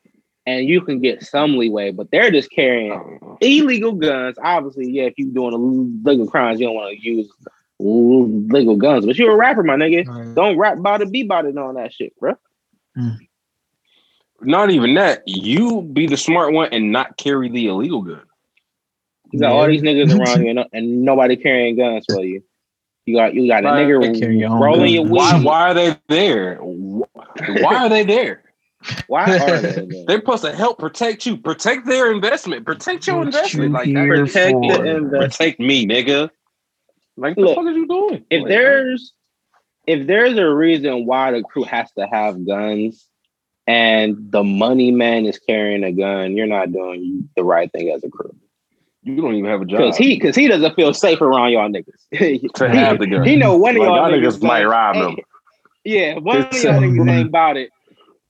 and 0.47 0.67
you 0.67 0.81
can 0.81 1.01
get 1.01 1.23
some 1.23 1.57
leeway. 1.59 1.93
But 1.93 2.11
they're 2.11 2.31
just 2.31 2.51
carrying 2.51 2.93
Oh. 2.93 3.37
illegal 3.41 3.93
guns. 3.93 4.39
Obviously, 4.43 4.91
yeah, 4.91 5.05
if 5.05 5.15
you're 5.19 5.33
doing 5.33 5.53
illegal 5.53 6.27
crimes, 6.27 6.59
you 6.59 6.67
don't 6.67 6.75
want 6.75 6.97
to 6.99 7.05
use 7.05 7.31
legal 7.79 8.77
guns. 8.77 9.05
But 9.05 9.17
you're 9.19 9.33
a 9.33 9.37
rapper, 9.37 9.63
my 9.63 9.77
nigga. 9.77 10.07
Right. 10.07 10.35
Don't 10.35 10.57
rap 10.57 10.79
about 10.79 11.03
it, 11.03 11.13
be 11.13 11.21
about 11.21 11.45
it 11.45 11.57
on 11.59 11.75
that 11.75 11.93
shit, 11.93 12.19
bro. 12.19 12.35
Not 14.43 14.71
even 14.71 14.95
that. 14.95 15.23
You 15.27 15.83
be 15.83 16.07
the 16.07 16.17
smart 16.17 16.53
one 16.53 16.69
and 16.73 16.93
not 16.93 17.17
carry 17.17 17.49
the 17.49 17.69
illegal 17.69 18.03
gun. 18.03 18.23
You 19.31 19.41
got 19.41 19.53
all 19.53 19.67
these 19.67 19.83
niggas 19.83 20.19
around 20.19 20.43
you, 20.43 20.51
and, 20.51 20.65
and 20.73 21.05
nobody 21.05 21.37
carrying 21.37 21.77
guns 21.77 22.07
for 22.07 22.23
you. 22.23 22.43
You 23.07 23.17
got 23.17 23.35
you 23.35 23.49
got 23.49 23.65
a 23.65 23.71
Like, 23.71 23.87
nigga 23.87 24.21
carry 24.21 24.39
your 24.39 24.51
own 24.51 24.61
rolling 24.61 24.93
your 24.95 25.03
weed. 25.03 25.11
Why 25.11 25.35
Why, 25.35 25.43
why 25.43 25.71
are 25.71 25.75
they 25.75 25.97
there? 26.09 26.57
Why 26.57 27.77
are 27.85 27.89
they 27.89 28.05
there? 28.05 28.43
Why 29.07 29.25
are 29.39 29.61
they? 29.61 29.87
there? 29.87 30.05
They're 30.07 30.19
supposed 30.21 30.45
to 30.45 30.53
help 30.53 30.79
protect 30.79 31.25
you, 31.27 31.37
protect 31.37 31.87
their 31.87 32.13
investment, 32.13 32.65
protect 32.67 33.07
your 33.07 33.19
What 33.19 33.27
investment. 33.29 33.71
you 33.71 33.75
Like 33.75 33.87
here 33.87 34.19
that. 34.19 34.27
Protect 34.27 34.61
the 34.61 34.97
investment. 34.97 35.33
protect 35.33 35.61
me, 35.61 35.87
nigga. 35.87 36.31
Like 37.17 37.37
the 37.37 37.47
fuck 37.49 37.59
are 37.59 37.71
you 37.71 37.87
doing? 37.87 38.25
if 38.31 38.43
Like, 38.43 38.49
there's 38.49 39.13
if 39.87 40.07
there's 40.07 40.39
a 40.39 40.49
reason 40.49 41.07
why 41.07 41.33
the 41.33 41.43
crew 41.43 41.65
has 41.65 41.91
to 41.93 42.07
have 42.07 42.47
guns 42.47 43.09
and 43.67 44.17
the 44.31 44.43
money 44.43 44.91
man 44.91 45.27
is 45.27 45.39
carrying 45.39 45.85
a 45.85 45.93
gun, 45.93 46.37
you're 46.37 46.47
not 46.47 46.73
doing 46.73 47.29
the 47.37 47.45
right 47.45 47.71
thing 47.73 47.91
as 47.91 48.03
a 48.05 48.11
crew. 48.11 48.35
you 49.03 49.17
don't 49.17 49.35
even 49.35 49.51
have 49.51 49.63
a 49.63 49.65
job. 49.65 49.79
Because 49.79 49.97
he 49.97 50.15
because 50.15 50.37
he 50.37 50.49
doesn't 50.49 50.75
feel 50.75 50.93
safe 50.95 51.21
around 51.21 51.53
y'all 51.53 51.69
niggas. 51.69 51.95
to 52.55 52.71
he, 52.71 52.77
have 52.77 52.99
the 52.99 53.07
gun. 53.07 53.25
he 53.25 53.37
know 53.37 53.57
one 53.57 53.77
of 53.77 53.81
Like, 53.81 53.87
y'all, 53.87 54.11
y'all 54.11 54.19
niggas 54.19 54.43
might 54.43 54.65
like, 54.65 54.73
rob 54.73 54.97
hey, 54.97 55.03
him. 55.03 55.17
Yeah, 55.85 56.19
one 56.19 56.39
of 56.39 56.53
y'all 56.53 56.81
niggas 56.81 57.11
ain't 57.11 57.29
about 57.29 57.57
it. 57.57 57.71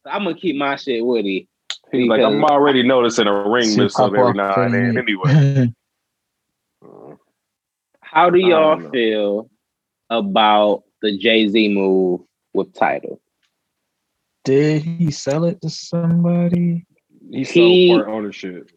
I'm 0.04 0.24
gonna 0.24 0.36
keep 0.36 0.56
my 0.56 0.76
shit 0.76 1.04
with 1.04 1.24
he. 1.24 1.48
He's 1.90 2.08
like, 2.08 2.22
I'm 2.22 2.42
already 2.44 2.82
noticing 2.82 3.26
a 3.26 3.48
ring 3.48 3.64
See 3.64 3.80
miss 3.80 3.98
up 3.98 4.14
every 4.14 4.32
now 4.32 4.54
and 4.54 4.74
then. 4.74 4.96
Anyway, 4.98 5.72
How 8.00 8.28
do 8.28 8.38
y'all 8.38 8.90
feel 8.90 9.48
about 10.10 10.84
the 11.00 11.16
Jay 11.16 11.48
Z 11.48 11.68
move 11.68 12.20
with 12.52 12.74
Tidal? 12.74 13.21
Did 14.44 14.82
he 14.82 15.10
sell 15.10 15.44
it 15.44 15.60
to 15.62 15.70
somebody? 15.70 16.86
he 17.30 17.44
He- 17.44 17.88
sold 17.88 18.04
part 18.04 18.14
ownership, 18.16 18.70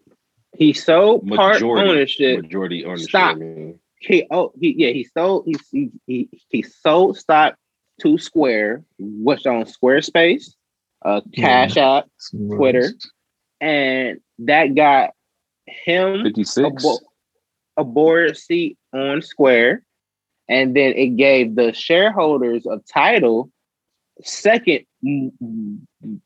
He 0.57 0.73
sold 0.73 1.27
part 1.27 1.55
Majority. 1.55 1.89
ownership. 1.89 2.41
majority 2.43 2.85
ownership. 2.85 3.09
Stop. 3.09 3.37
I. 3.41 3.75
He 3.99 4.27
oh 4.31 4.51
he 4.59 4.75
yeah 4.77 4.89
he 4.91 5.03
sold 5.05 5.45
he 5.47 5.55
he 5.71 5.91
he, 6.05 6.29
he 6.49 6.61
sold 6.61 7.17
stock 7.17 7.55
to 8.01 8.17
Square, 8.17 8.83
which 8.99 9.45
on 9.47 9.63
Squarespace, 9.65 10.53
uh, 11.03 11.21
Cash 11.35 11.77
App, 11.77 12.07
Twitter. 12.57 12.89
and 13.61 14.19
that 14.39 14.75
got 14.75 15.11
him 15.65 16.25
a, 16.27 16.31
bo- 16.83 16.99
a 17.77 17.83
board 17.83 18.37
seat 18.37 18.77
on 18.93 19.21
Square, 19.21 19.83
and 20.47 20.75
then 20.75 20.93
it 20.93 21.15
gave 21.17 21.55
the 21.55 21.73
shareholders 21.73 22.65
of 22.67 22.83
Tidal 22.85 23.49
second 24.21 24.75
m- 24.75 24.85
m- 24.85 24.94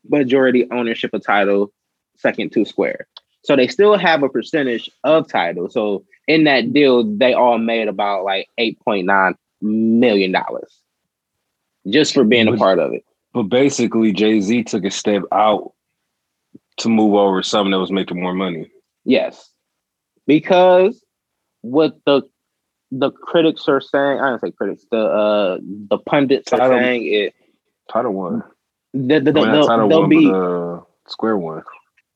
majority 0.08 0.66
ownership 0.70 1.12
of 1.14 1.24
Tidal, 1.24 1.72
second 2.16 2.52
to 2.52 2.64
Square. 2.64 3.06
So 3.42 3.56
they 3.56 3.68
still 3.68 3.96
have 3.96 4.22
a 4.22 4.28
percentage 4.28 4.90
of 5.04 5.28
Tidal. 5.28 5.70
So 5.70 6.04
in 6.28 6.44
that 6.44 6.72
deal, 6.72 7.04
they 7.04 7.32
all 7.32 7.58
made 7.58 7.88
about 7.88 8.24
like 8.24 8.48
eight 8.58 8.78
point 8.80 9.06
nine 9.06 9.34
million 9.60 10.32
dollars 10.32 10.80
just 11.88 12.14
for 12.14 12.24
being 12.24 12.48
a 12.48 12.56
part 12.56 12.78
of 12.78 12.92
it. 12.92 13.04
But 13.32 13.44
basically, 13.44 14.12
Jay 14.12 14.40
Z 14.40 14.64
took 14.64 14.84
a 14.84 14.90
step 14.90 15.22
out 15.32 15.72
to 16.78 16.88
move 16.88 17.14
over 17.14 17.42
something 17.42 17.70
that 17.72 17.78
was 17.78 17.92
making 17.92 18.20
more 18.20 18.34
money. 18.34 18.70
Yes, 19.04 19.50
because 20.26 21.02
what 21.62 21.98
the 22.06 22.22
the 22.90 23.10
critics 23.10 23.68
are 23.68 23.80
saying, 23.80 24.20
I 24.20 24.30
don't 24.30 24.40
say 24.40 24.50
critics, 24.50 24.84
the 24.90 24.98
uh 24.98 25.58
the 25.62 25.98
pundits 25.98 26.52
are 26.52 26.58
Tidal- 26.58 26.78
saying 26.78 27.06
it. 27.06 27.34
Tidal 27.90 28.12
one. 28.12 28.42
The, 28.92 29.20
the, 29.20 29.30
I 29.30 29.34
mean, 29.34 29.52
not 29.52 29.88
they'll, 29.88 30.06
be 30.08 30.26
but 30.26 30.34
uh, 30.34 30.80
square 31.06 31.36
one. 31.36 31.62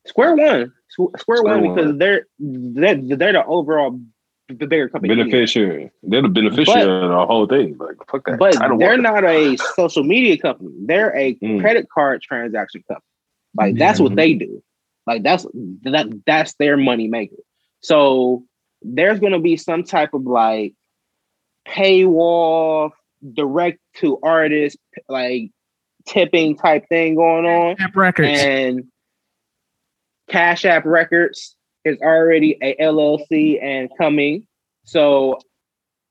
square 0.07 0.35
one, 0.35 0.73
square, 0.89 1.11
Square 1.19 1.43
one, 1.45 1.65
one. 1.65 1.75
because 1.75 1.99
they're 1.99 2.27
they're 2.39 2.97
they're 3.17 3.33
the 3.33 3.45
overall 3.47 4.01
the 4.49 4.67
bigger 4.67 4.89
company. 4.89 5.15
Beneficiary. 5.15 5.91
They're 6.03 6.23
the 6.23 6.29
beneficiary 6.29 6.83
of 7.05 7.09
the 7.11 7.27
whole 7.27 7.47
thing. 7.47 7.77
Like 7.79 7.97
fuck 8.11 8.25
that. 8.27 8.39
But 8.39 8.59
they're 8.79 8.99
not 8.99 9.25
a 9.25 9.57
social 9.77 10.03
media 10.03 10.37
company. 10.37 10.71
They're 10.85 11.17
a 11.17 11.35
Mm. 11.37 11.61
credit 11.61 11.89
card 11.89 12.23
transaction 12.23 12.83
company. 12.89 13.05
Like 13.57 13.77
that's 13.77 14.01
what 14.01 14.13
Mhm. 14.13 14.17
they 14.17 14.35
do. 14.35 14.63
Like 15.07 15.23
that's 15.23 15.45
that 15.83 16.23
that's 16.27 16.55
their 16.55 16.77
money 16.77 17.07
maker. 17.09 17.37
So 17.81 18.45
there's 18.83 19.21
gonna 19.21 19.39
be 19.41 19.57
some 19.57 19.85
type 19.85 20.13
of 20.13 20.25
like 20.25 20.75
paywall 21.69 22.91
direct 23.33 23.79
to 23.97 24.19
artist 24.23 24.77
like 25.09 25.51
tipping 26.07 26.57
type 26.57 26.89
thing 26.89 27.15
going 27.15 27.47
on. 27.47 27.77
App 27.81 27.97
records. 27.97 28.41
And 28.41 28.85
Cash 30.29 30.65
App 30.65 30.85
Records 30.85 31.57
is 31.85 31.99
already 32.01 32.57
a 32.63 32.77
LLC 32.77 33.63
and 33.63 33.91
coming. 33.99 34.47
So 34.85 35.39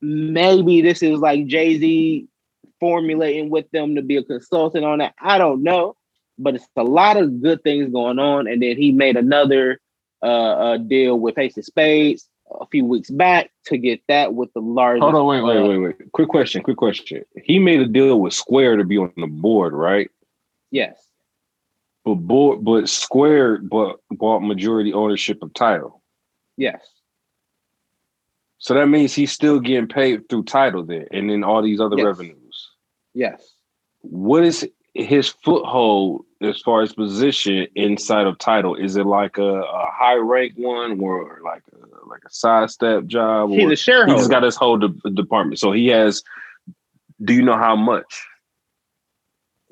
maybe 0.01 0.81
this 0.81 1.01
is 1.01 1.19
like 1.19 1.47
Jay 1.47 1.77
Z 1.77 2.27
formulating 2.79 3.49
with 3.49 3.69
them 3.71 3.95
to 3.95 4.01
be 4.01 4.17
a 4.17 4.23
consultant 4.23 4.85
on 4.85 4.99
that. 4.99 5.13
I 5.19 5.37
don't 5.37 5.63
know, 5.63 5.95
but 6.37 6.55
it's 6.55 6.67
a 6.75 6.83
lot 6.83 7.17
of 7.17 7.41
good 7.41 7.63
things 7.63 7.91
going 7.91 8.19
on. 8.19 8.47
And 8.47 8.61
then 8.61 8.77
he 8.77 8.91
made 8.91 9.17
another 9.17 9.79
uh, 10.21 10.25
uh 10.25 10.77
deal 10.77 11.19
with 11.19 11.37
Ace 11.37 11.57
of 11.57 11.65
Spades 11.65 12.29
a 12.61 12.65
few 12.67 12.85
weeks 12.85 13.09
back 13.09 13.51
to 13.65 13.77
get 13.77 14.01
that 14.07 14.33
with 14.33 14.51
the 14.53 14.61
large. 14.61 14.99
Hold 15.01 15.15
on, 15.15 15.25
wait, 15.25 15.41
wait, 15.41 15.67
wait, 15.67 15.77
wait. 15.77 16.11
Quick 16.11 16.29
question, 16.29 16.61
quick 16.63 16.77
question. 16.77 17.23
He 17.43 17.59
made 17.59 17.81
a 17.81 17.85
deal 17.87 18.19
with 18.19 18.33
Square 18.33 18.77
to 18.77 18.83
be 18.83 18.97
on 18.97 19.11
the 19.17 19.27
board, 19.27 19.73
right? 19.73 20.09
Yes, 20.71 20.97
But 22.05 22.15
board, 22.15 22.63
but 22.63 22.89
Square, 22.89 23.59
but 23.59 23.97
bought 24.11 24.39
majority 24.41 24.91
ownership 24.93 25.41
of 25.43 25.53
Tidal. 25.53 26.01
yes, 26.57 26.81
So 28.57 28.73
that 28.73 28.87
means 28.87 29.13
he's 29.13 29.31
still 29.31 29.59
getting 29.59 29.87
paid 29.87 30.27
through 30.29 30.43
Tidal 30.45 30.83
there, 30.83 31.07
and 31.11 31.29
then 31.29 31.43
all 31.43 31.61
these 31.61 31.79
other 31.79 31.97
Yes. 31.97 32.05
revenues. 32.05 32.69
yes. 33.13 33.53
What 34.01 34.43
is 34.43 34.67
his 34.93 35.29
foothold 35.43 36.25
as 36.41 36.59
far 36.61 36.81
as 36.81 36.93
position 36.93 37.67
inside 37.75 38.27
of 38.27 38.37
Tidal? 38.37 38.75
Is 38.75 38.95
it 38.95 39.05
like 39.05 39.37
a, 39.37 39.41
a 39.61 39.87
high 39.91 40.15
rank 40.15 40.53
one, 40.55 40.99
or 40.99 41.39
like 41.43 41.63
a, 41.73 42.07
like 42.07 42.21
a 42.25 42.29
sidestep 42.29 43.05
job? 43.07 43.49
He's 43.49 43.63
or 43.63 43.67
a 43.67 43.69
he 43.71 43.75
shareholder. 43.75 44.19
just 44.19 44.29
got 44.29 44.43
his 44.43 44.55
whole 44.55 44.77
de- 44.77 45.09
department. 45.11 45.59
So 45.59 45.71
he 45.71 45.87
has. 45.87 46.21
Do 47.23 47.33
you 47.33 47.41
know 47.41 47.57
how 47.57 47.75
much? 47.75 48.25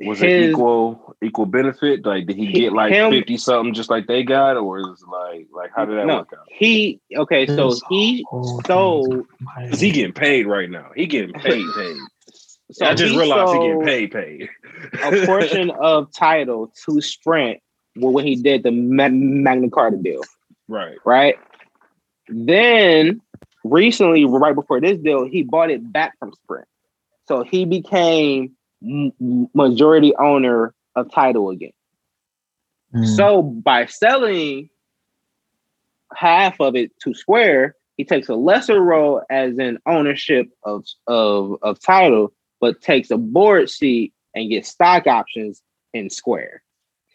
Was 0.03 0.19
it 0.23 0.49
equal 0.49 1.15
equal 1.21 1.45
benefit? 1.45 2.03
Like 2.03 2.25
did 2.25 2.35
he 2.35 2.47
He- 2.47 2.59
get 2.61 2.73
like 2.73 2.91
him- 2.91 3.11
fifty 3.11 3.37
something 3.37 3.73
just 3.75 3.91
like 3.91 4.07
they 4.07 4.23
got, 4.23 4.57
or 4.57 4.79
is 4.79 4.87
it 4.87 5.07
like 5.07 5.47
like 5.53 5.71
how 5.75 5.85
did 5.85 5.97
that 5.99 6.07
No. 6.07 6.17
work 6.19 6.29
out? 6.33 6.47
He 6.49 6.99
okay, 7.15 7.45
so 7.45 7.69
This 7.69 7.83
he 7.89 8.25
whole 8.27 8.61
sold. 8.65 9.11
thing's 9.11 9.25
my- 9.41 9.69
Cause 9.69 9.79
he 9.81 9.91
getting 9.91 10.13
paid 10.13 10.47
right 10.47 10.69
now. 10.71 10.89
He 10.95 11.05
getting 11.05 11.33
paid 11.33 11.65
paid. 11.75 11.97
So 12.71 12.85
I 12.85 12.93
just 12.93 13.15
realized 13.15 13.53
he 13.53 13.59
getting 13.59 13.83
paid 13.83 14.11
paid. 14.11 14.49
a 15.03 15.25
portion 15.25 15.69
of 15.81 16.11
Tidal 16.13 16.73
to 16.85 17.01
Sprint 17.01 17.59
when 17.95 18.25
he 18.25 18.35
did 18.35 18.63
the 18.63 18.71
Magna 18.71 19.69
Carta 19.69 19.97
deal, 19.97 20.21
right. 20.67 20.97
right? 21.05 21.35
Then 22.29 23.21
recently, 23.63 24.25
right 24.25 24.55
before 24.55 24.79
this 24.79 24.97
deal, 24.99 25.25
he 25.25 25.43
bought 25.43 25.69
it 25.69 25.91
back 25.91 26.17
from 26.19 26.33
Sprint, 26.43 26.67
so 27.27 27.43
he 27.43 27.65
became 27.65 28.55
majority 28.81 30.15
owner 30.15 30.73
of 30.95 31.11
Tidal 31.11 31.49
again. 31.49 31.71
Mm. 32.95 33.15
So 33.15 33.41
by 33.41 33.85
selling 33.85 34.69
half 36.15 36.59
of 36.59 36.75
it 36.75 36.91
to 37.03 37.13
Square, 37.13 37.75
he 37.97 38.05
takes 38.05 38.29
a 38.29 38.35
lesser 38.35 38.81
role 38.81 39.21
as 39.29 39.57
an 39.57 39.77
ownership 39.85 40.47
of 40.63 40.85
of 41.07 41.57
of 41.61 41.79
Tidal, 41.79 42.33
but 42.61 42.81
takes 42.81 43.11
a 43.11 43.17
board 43.17 43.69
seat 43.69 44.13
and 44.33 44.49
gets 44.49 44.69
stock 44.69 45.07
options 45.07 45.61
in 45.93 46.09
Square. 46.09 46.63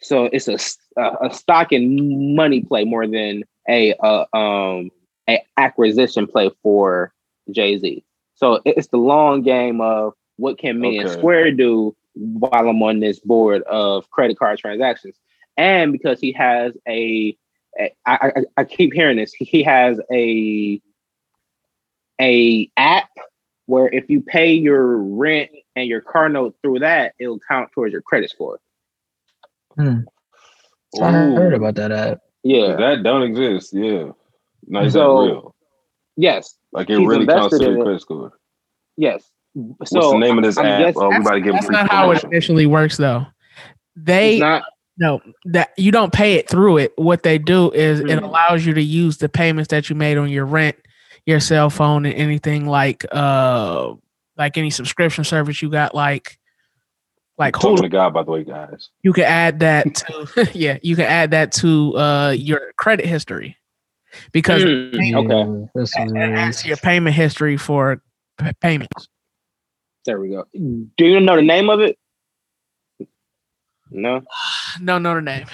So 0.01 0.25
it's 0.25 0.47
a 0.47 0.59
a 0.97 1.33
stock 1.33 1.71
and 1.71 2.35
money 2.35 2.61
play 2.61 2.83
more 2.83 3.07
than 3.07 3.43
a 3.67 3.93
uh, 3.95 4.25
um 4.33 4.91
a 5.27 5.41
acquisition 5.57 6.27
play 6.27 6.51
for 6.61 7.13
Jay 7.51 7.77
Z. 7.79 8.03
So 8.35 8.61
it's 8.65 8.87
the 8.87 8.97
long 8.97 9.41
game 9.41 9.81
of 9.81 10.13
what 10.35 10.59
can 10.59 10.79
me 10.79 10.99
and 10.99 11.09
Square 11.09 11.53
do 11.53 11.95
while 12.13 12.69
I'm 12.69 12.81
on 12.83 12.99
this 12.99 13.19
board 13.19 13.63
of 13.63 14.09
credit 14.11 14.37
card 14.37 14.59
transactions 14.59 15.15
and 15.57 15.91
because 15.91 16.19
he 16.19 16.31
has 16.33 16.73
a, 16.87 17.35
a 17.79 17.93
I, 18.05 18.15
I, 18.15 18.31
I 18.57 18.63
keep 18.63 18.93
hearing 18.93 19.17
this 19.17 19.33
he 19.33 19.63
has 19.63 19.99
a 20.11 20.81
a 22.19 22.71
app 22.77 23.09
where 23.67 23.87
if 23.93 24.09
you 24.09 24.21
pay 24.21 24.53
your 24.53 24.97
rent 24.97 25.51
and 25.75 25.87
your 25.87 26.01
car 26.01 26.27
note 26.29 26.55
through 26.63 26.79
that 26.79 27.13
it'll 27.19 27.39
count 27.47 27.69
towards 27.73 27.91
your 27.93 28.01
credit 28.01 28.29
score 28.31 28.59
Hmm. 29.75 29.99
I 31.01 31.11
heard 31.11 31.53
about 31.53 31.75
that 31.75 31.91
app. 31.91 32.19
yeah 32.43 32.75
That 32.77 33.03
don't 33.03 33.21
exist. 33.23 33.73
Yeah. 33.73 34.09
No, 34.67 34.81
is 34.83 34.93
So- 34.93 35.21
that 35.21 35.27
real? 35.33 35.55
yes 36.15 36.55
Like 36.71 36.89
it 36.89 36.97
really 36.97 37.25
counts 37.27 37.53
invested 37.55 37.59
to 37.65 37.69
in 37.71 37.75
your 37.77 37.85
credit 37.85 38.01
score. 38.01 38.31
yes 38.97 39.29
What's 39.53 39.91
so 39.91 40.11
the 40.11 40.17
name 40.17 40.37
of 40.37 40.43
this 40.43 40.57
I'm 40.57 40.65
app? 40.65 40.79
guessing- 40.79 41.01
oh, 41.01 41.09
we 41.09 41.15
about 41.17 41.31
to 41.33 41.39
give 41.41 41.53
him 41.53 41.59
that's 41.61 41.69
not 41.69 41.89
how 41.91 42.05
it 42.11 42.15
promotion. 42.21 42.29
initially 42.31 42.65
works, 42.65 42.97
though. 42.97 43.25
it's 43.95 44.05
They 44.05 44.39
not 44.39 44.63
no 44.99 45.19
that 45.45 45.69
you 45.77 45.91
don't 45.91 46.11
pay 46.13 46.33
it 46.35 46.49
through 46.49 46.77
it. 46.77 46.93
What 46.95 47.21
they 47.23 47.37
do 47.37 47.69
is 47.71 47.99
it 47.99 48.05
Mhm. 48.07 48.23
allows 48.23 48.65
you 48.65 48.73
to 48.73 48.81
use 48.81 49.17
the 49.17 49.29
payments 49.29 49.67
that 49.69 49.89
you 49.91 49.95
made 49.95 50.17
on 50.17 50.29
your 50.29 50.45
rent, 50.45 50.75
your 51.27 51.39
cell 51.39 51.69
phone, 51.69 52.05
and 52.07 52.15
anything 52.15 52.65
like 52.65 53.05
uh 53.11 53.93
like 54.37 54.57
any 54.57 54.71
subscription 54.71 55.23
service 55.23 55.61
you 55.61 55.69
got, 55.69 55.93
like 55.93 56.39
like 57.37 57.53
Talking 57.53 57.77
Hulu. 57.77 57.81
to 57.83 57.89
God, 57.89 58.13
by 58.15 58.23
the 58.23 58.31
way, 58.31 58.43
guys. 58.43 58.89
You 59.03 59.13
can 59.13 59.25
add 59.25 59.59
that 59.59 59.93
to 60.35 60.49
yeah, 60.55 60.79
you 60.81 60.95
can 60.95 61.05
add 61.05 61.31
that 61.31 61.51
to 61.53 61.95
uh 61.97 62.31
your 62.35 62.73
credit 62.77 63.05
history 63.05 63.55
because 64.31 64.63
Mm, 64.63 65.11
Yeah. 65.11 65.17
okay 65.19 65.29
Yeah, 65.29 65.67
that's 65.75 65.95
it 65.97 66.01
what 66.01 66.49
is. 66.49 66.65
your 66.65 66.77
payment 66.77 67.15
history 67.15 67.57
for 67.57 68.01
p- 68.39 68.51
payments. 68.61 69.09
there 70.05 70.19
we 70.21 70.29
go 70.29 70.45
do 70.53 71.05
you 71.05 71.19
know 71.19 71.35
the 71.35 71.41
name 71.41 71.69
of 71.69 71.81
it 71.81 71.99
no 73.91 74.21
No, 74.81 74.97
no, 74.97 75.15
the 75.15 75.21
name. 75.21 75.45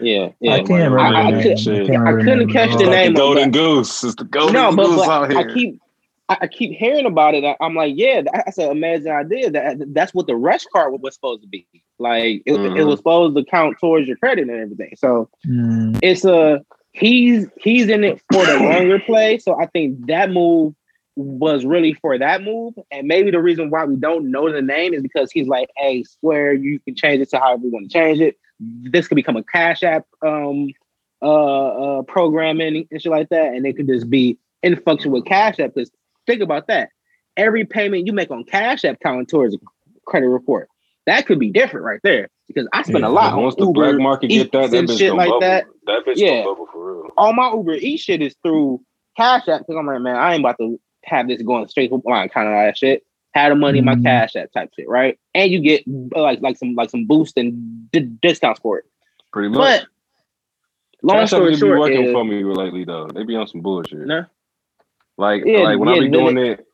yeah 0.00 0.30
yeah 0.40 0.52
I 0.54 0.56
can't 0.62 0.70
remember. 0.92 0.98
I- 0.98 1.28
I 1.38 1.42
could, 1.42 1.56
can't 1.58 1.68
I 1.68 2.10
remember 2.10 2.24
couldn't 2.24 2.46
the 2.48 2.52
catch 2.52 2.68
name. 2.70 2.78
the 2.78 2.84
like 2.86 2.92
name 2.94 3.14
the 3.14 3.20
golden 3.20 3.48
it. 3.48 3.52
goose. 3.52 4.04
It's 4.04 4.14
the 4.16 4.24
golden 4.24 4.54
no, 4.54 4.74
but, 4.74 4.86
goose 4.86 4.96
but 4.96 5.08
out 5.08 5.30
here. 5.30 5.38
I 5.40 5.52
keep 5.54 5.80
I, 6.28 6.38
I 6.42 6.46
keep 6.46 6.78
hearing 6.78 7.06
about 7.06 7.34
it. 7.34 7.44
I- 7.44 7.56
I'm 7.60 7.74
like, 7.74 7.94
yeah, 7.96 8.22
that's 8.22 8.56
an 8.58 8.70
amazing 8.70 9.12
idea. 9.12 9.50
That 9.50 9.76
that's 9.94 10.14
what 10.14 10.26
the 10.26 10.32
RushCard 10.34 10.98
was 11.00 11.14
supposed 11.14 11.42
to 11.42 11.48
be. 11.48 11.66
Like 11.98 12.42
it, 12.46 12.54
it 12.54 12.58
Mhm. 12.58 12.86
was 12.86 12.98
supposed 12.98 13.36
to 13.36 13.44
count 13.44 13.76
towards 13.80 14.08
your 14.08 14.16
credit 14.16 14.48
and 14.48 14.58
everything. 14.58 14.94
So 14.96 15.28
Hmm. 15.44 15.94
it's 16.02 16.24
a 16.24 16.64
he's 16.92 17.46
he's 17.60 17.88
in 17.88 18.04
it 18.04 18.20
for 18.32 18.44
the 18.46 18.58
longer 18.60 18.98
play. 19.00 19.38
So 19.38 19.60
I 19.60 19.66
think 19.66 20.06
that 20.06 20.30
move 20.30 20.74
was 21.16 21.64
really 21.64 21.92
for 21.94 22.16
that 22.18 22.42
move. 22.42 22.74
And 22.90 23.06
maybe 23.06 23.30
the 23.30 23.40
reason 23.42 23.70
why 23.70 23.84
we 23.84 23.96
don't 23.96 24.30
know 24.30 24.50
the 24.50 24.62
name 24.62 24.94
is 24.94 25.02
because 25.02 25.30
he's 25.30 25.46
like, 25.48 25.68
hey, 25.76 26.04
swear 26.04 26.52
you 26.54 26.80
can 26.80 26.94
change 26.94 27.20
it 27.20 27.30
to 27.30 27.38
however 27.38 27.64
you 27.64 27.70
want 27.70 27.90
to 27.90 27.92
change 27.92 28.20
it. 28.20 28.36
This 28.60 29.08
could 29.08 29.16
become 29.16 29.36
a 29.36 29.42
cash 29.44 29.82
app 29.82 30.06
um 30.24 30.68
uh 31.20 31.66
uh 31.98 32.02
programming 32.02 32.86
and 32.90 33.02
shit 33.02 33.10
like 33.12 33.28
that. 33.30 33.54
And 33.54 33.66
it 33.66 33.76
could 33.76 33.88
just 33.88 34.08
be 34.08 34.38
in 34.62 34.76
function 34.80 35.10
with 35.10 35.24
Cash 35.24 35.58
App. 35.58 35.74
Because 35.74 35.90
think 36.26 36.40
about 36.40 36.66
that. 36.68 36.90
Every 37.36 37.64
payment 37.64 38.06
you 38.06 38.12
make 38.12 38.30
on 38.30 38.44
Cash 38.44 38.84
App 38.84 38.98
counting 39.02 39.26
towards 39.26 39.54
a 39.54 39.58
credit 40.06 40.28
report. 40.28 40.68
That 41.06 41.26
could 41.26 41.38
be 41.38 41.50
different 41.50 41.84
right 41.84 42.00
there. 42.04 42.28
Because 42.46 42.68
I 42.72 42.82
spend 42.82 43.00
Yeah, 43.00 43.08
a 43.08 43.10
lot 43.10 43.32
on 43.34 43.42
Once 43.42 43.54
the 43.56 43.62
Uber, 43.66 43.72
black 43.72 44.00
market 44.00 44.28
get 44.28 44.52
that, 44.52 44.70
that 44.70 44.78
and 44.78 44.88
bitch 44.88 44.98
shit 44.98 45.14
like 45.14 45.28
bubble. 45.28 45.40
that. 45.40 45.64
That 45.86 46.04
bitch 46.06 46.16
Yeah. 46.16 46.44
bubble 46.44 46.66
for 46.72 47.02
real. 47.02 47.08
all 47.16 47.32
my 47.32 47.50
Uber 47.52 47.74
E 47.74 47.96
shit 47.96 48.22
is 48.22 48.34
through 48.42 48.80
Cash 49.16 49.48
App 49.48 49.60
because 49.60 49.76
I'm 49.78 49.86
like, 49.86 50.00
man, 50.00 50.16
I 50.16 50.34
ain't 50.34 50.40
about 50.40 50.56
to 50.60 50.78
have 51.04 51.28
this 51.28 51.42
going 51.42 51.68
straight 51.68 51.88
to 51.88 52.02
my 52.04 52.24
account 52.24 52.48
and 52.48 52.56
all 52.56 52.64
that 52.64 52.76
shit. 52.78 53.04
Have 53.34 53.50
the 53.50 53.56
money 53.56 53.78
in 53.78 53.84
my 53.84 53.94
Mhm. 53.94 54.02
Cash 54.04 54.34
that 54.34 54.52
type 54.52 54.70
shit, 54.76 54.88
right? 54.88 55.18
And 55.34 55.50
you 55.50 55.60
get 55.60 55.84
uh, 56.14 56.20
like 56.20 56.42
like 56.42 56.56
some 56.58 56.74
like 56.74 56.90
some 56.90 57.06
boost 57.06 57.38
and 57.38 57.90
d- 57.90 58.10
discounts 58.20 58.60
for 58.60 58.78
it. 58.78 58.84
Pretty 59.32 59.48
much. 59.48 59.58
But 59.58 59.86
long 61.02 61.16
Cash 61.16 61.22
App 61.22 61.28
story 61.28 61.50
be 61.52 61.56
short, 61.56 61.78
working 61.78 62.04
is, 62.04 62.12
for 62.12 62.24
me 62.24 62.44
lately 62.44 62.84
though. 62.84 63.06
They 63.06 63.24
be 63.24 63.36
on 63.36 63.46
some 63.46 63.62
bullshit. 63.62 64.06
no, 64.06 64.26
Like 65.16 65.44
Yeah, 65.46 65.60
like 65.60 65.78
when 65.78 65.88
I 65.88 65.94
be 65.94 66.00
then 66.00 66.12
doing 66.12 66.38
it 66.38 66.66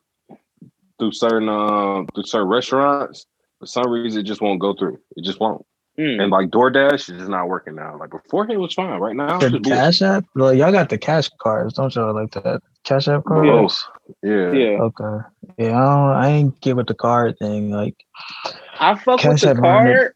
through 0.99 1.13
certain 1.13 1.47
um 1.47 2.07
through 2.13 2.23
certain 2.25 2.49
restaurants, 2.49 3.25
for 3.59 3.65
some 3.65 3.89
reason 3.89 4.19
it 4.19 4.25
just 4.25 4.41
won't 4.41 4.59
go 4.59 4.73
through. 4.73 4.99
It 5.15 5.23
just 5.23 5.39
won't. 5.39 5.65
Mm, 5.99 6.21
And 6.21 6.31
like 6.31 6.49
DoorDash 6.49 6.93
is 6.93 7.05
just 7.07 7.29
not 7.29 7.47
working 7.49 7.75
now. 7.75 7.97
Like 7.97 8.11
beforehand 8.11 8.57
it 8.57 8.61
was 8.61 8.73
fine. 8.73 8.99
Right 8.99 9.15
now, 9.15 9.35
it's 9.35 9.45
The 9.45 9.51
just 9.51 9.63
bullshit. 9.63 9.79
Cash 9.79 10.01
App? 10.01 10.25
Well, 10.35 10.53
y'all 10.53 10.71
got 10.71 10.89
the 10.89 10.97
cash 10.97 11.29
cards, 11.41 11.73
don't 11.73 11.93
y'all? 11.93 12.13
Like 12.13 12.31
that 12.31 12.61
Cash 12.85 13.07
App 13.07 13.25
cards? 13.25 13.85
Yeah. 14.23 14.53
yeah, 14.53 14.81
Okay. 14.81 15.25
Yeah, 15.57 15.77
I 15.77 15.85
don't. 15.85 16.09
I 16.17 16.27
ain't 16.29 16.61
get 16.61 16.75
with 16.75 16.87
the 16.87 16.93
card 16.93 17.37
thing. 17.39 17.71
Like, 17.71 17.95
I 18.79 18.95
fuck 18.95 19.19
Cash 19.19 19.31
with 19.31 19.41
the 19.41 19.49
App 19.49 19.57
card 19.57 20.13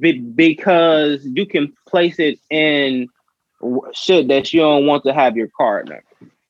be- 0.00 0.20
because 0.20 1.24
you 1.24 1.46
can 1.46 1.72
place 1.88 2.18
it 2.18 2.38
in 2.50 3.08
w- 3.60 3.90
shit 3.94 4.28
that 4.28 4.52
you 4.52 4.60
don't 4.60 4.86
want 4.86 5.04
to 5.04 5.14
have 5.14 5.36
your 5.36 5.48
card 5.56 5.88
number. 5.88 6.02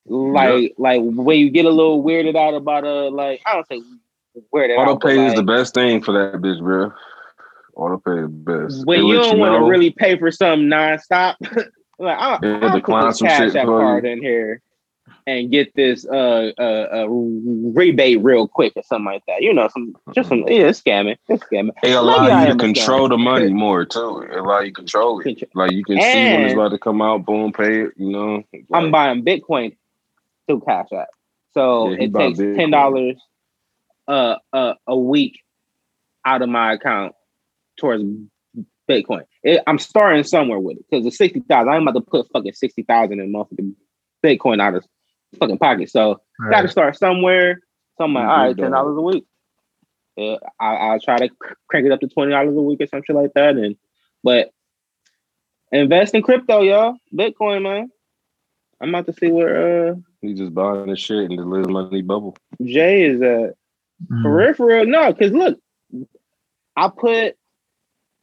Like 0.08 0.74
like 0.78 1.00
when 1.02 1.38
you 1.38 1.50
get 1.50 1.64
a 1.64 1.70
little 1.70 2.02
weirded 2.02 2.36
out 2.36 2.54
about 2.54 2.84
a 2.84 3.08
like 3.08 3.40
I 3.44 3.54
don't 3.54 3.66
say 3.66 3.82
weirded 4.54 4.78
Auto 4.78 4.92
out, 4.92 5.00
but 5.00 5.08
pay 5.08 5.16
is 5.16 5.28
like, 5.28 5.36
the 5.36 5.42
best 5.42 5.74
thing 5.74 6.02
for 6.02 6.12
that 6.12 6.40
bitch, 6.40 6.60
bro. 6.60 6.92
Auto 7.76 7.98
pay 7.98 8.20
is 8.20 8.22
the 8.22 8.28
best. 8.28 8.86
when 8.86 9.00
They 9.00 9.06
you 9.06 9.14
don't 9.18 9.38
want 9.38 9.54
to 9.54 9.70
really 9.70 9.90
pay 9.90 10.18
for 10.18 10.30
something 10.30 10.68
nonstop. 10.68 11.36
like 11.98 12.18
I, 12.18 12.38
Yeah, 12.42 12.58
I'll 12.62 12.74
decline 12.74 13.02
put 13.04 13.08
this 13.08 13.18
some 13.18 13.28
cash 13.28 13.48
shit 13.48 13.56
app 13.56 13.66
for 13.66 13.80
you. 13.80 13.86
card 13.86 14.04
in 14.06 14.22
here 14.22 14.62
and 15.26 15.50
get 15.50 15.74
this 15.74 16.06
uh, 16.06 16.52
uh, 16.58 16.88
uh 16.92 17.06
rebate 17.08 18.22
real 18.22 18.48
quick 18.48 18.72
or 18.76 18.82
something 18.82 19.04
like 19.04 19.22
that. 19.28 19.42
You 19.42 19.52
know, 19.52 19.68
some 19.68 19.94
just 20.14 20.28
some 20.30 20.38
yeah, 20.48 20.68
it's 20.68 20.80
scamming. 20.80 21.16
It's 21.28 21.44
scamming. 21.44 21.72
It 21.82 21.92
allow 21.92 22.28
you 22.28 22.46
to 22.52 22.56
control 22.56 23.08
the 23.08 23.18
money 23.18 23.52
more 23.52 23.84
too. 23.84 24.22
It 24.22 24.38
allow 24.38 24.60
you 24.60 24.68
to 24.68 24.72
control 24.72 25.20
it. 25.20 25.50
Like 25.54 25.72
you 25.72 25.84
can 25.84 26.00
see 26.00 26.32
when 26.32 26.44
it's 26.44 26.54
about 26.54 26.70
to 26.70 26.78
come 26.78 27.02
out, 27.02 27.26
boom, 27.26 27.52
pay 27.52 27.82
it. 27.82 27.92
You 27.96 28.10
know, 28.10 28.42
I'm 28.72 28.90
buying 28.90 29.22
Bitcoin 29.22 29.76
through 30.46 30.60
Cash 30.60 30.88
App. 30.96 31.08
So 31.52 31.90
Yeah, 31.90 32.04
it 32.04 32.14
takes 32.14 32.38
Bitcoin. 32.38 32.56
ten 32.56 32.70
dollars 32.70 33.16
uh, 34.08 34.36
uh 34.52 34.74
a 34.86 34.96
week 34.96 35.40
out 36.24 36.42
of 36.42 36.48
my 36.48 36.72
account 36.72 37.15
towards 37.76 38.04
Bitcoin. 38.88 39.22
It, 39.42 39.62
I'm 39.66 39.78
starting 39.78 40.24
somewhere 40.24 40.58
with 40.58 40.78
it 40.78 40.84
because 40.88 41.04
the 41.04 41.10
sixty 41.10 41.40
thousand. 41.40 41.72
I'm 41.72 41.86
about 41.86 42.00
to 42.00 42.10
put 42.10 42.30
fucking 42.32 42.54
sixty 42.54 42.82
thousand 42.82 43.20
in 43.20 43.32
motherfucking 43.32 43.74
Bitcoin 44.24 44.60
out 44.60 44.74
of 44.74 44.84
fucking 45.38 45.58
pocket. 45.58 45.90
So 45.90 46.20
got 46.50 46.62
to 46.62 46.68
start 46.68 46.96
somewhere. 46.96 47.60
So 47.98 48.04
I'm 48.04 48.14
like, 48.14 48.22
You 48.22 48.28
all 48.28 48.36
right, 48.36 48.56
ten 48.56 48.70
dollars 48.72 48.96
a 48.96 49.00
week. 49.00 49.26
Yeah, 50.16 50.36
I, 50.58 50.74
I'll 50.76 51.00
try 51.00 51.18
to 51.18 51.28
crank 51.68 51.86
it 51.86 51.92
up 51.92 52.00
to 52.00 52.08
twenty 52.08 52.32
dollars 52.32 52.56
a 52.56 52.60
week 52.60 52.80
or 52.80 52.86
something 52.86 53.16
like 53.16 53.34
that. 53.34 53.56
And 53.56 53.76
but 54.22 54.50
invest 55.72 56.14
in 56.14 56.22
crypto, 56.22 56.62
y'all. 56.62 56.96
Bitcoin, 57.14 57.62
man. 57.62 57.90
I'm 58.80 58.90
about 58.90 59.06
to 59.06 59.12
see 59.12 59.30
where 59.30 59.90
uh 59.90 59.94
he 60.20 60.34
just 60.34 60.54
buying 60.54 60.86
the 60.86 60.96
shit 60.96 61.30
and 61.30 61.36
just 61.36 61.46
let 61.46 61.64
the 61.64 61.70
money 61.70 62.02
bubble. 62.02 62.36
Jay 62.62 63.04
is 63.04 63.20
a 63.20 63.54
Mm. 64.10 64.22
For 64.22 64.36
real, 64.36 64.54
for 64.54 64.66
real. 64.66 64.86
No, 64.86 65.12
because 65.12 65.32
look, 65.32 65.58
I 66.76 66.88
put 66.88 67.36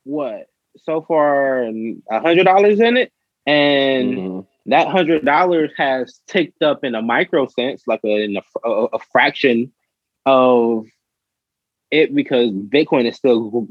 what 0.03 0.47
so 0.77 1.01
far 1.01 1.63
a 1.63 2.19
hundred 2.19 2.45
dollars 2.45 2.79
in 2.79 2.97
it, 2.97 3.11
and 3.45 4.17
Mhm. 4.17 4.47
that 4.67 4.87
hundred 4.87 5.23
dollars 5.25 5.71
has 5.77 6.19
ticked 6.27 6.61
up 6.63 6.83
in 6.83 6.95
a 6.95 7.01
micro 7.01 7.47
sense, 7.47 7.83
like 7.87 8.01
a, 8.03 8.23
in 8.23 8.37
a, 8.37 8.41
a, 8.67 8.85
a 8.85 8.99
fraction 9.11 9.71
of 10.25 10.85
it, 11.91 12.15
because 12.15 12.51
Bitcoin 12.51 13.05
is 13.05 13.15
still 13.15 13.67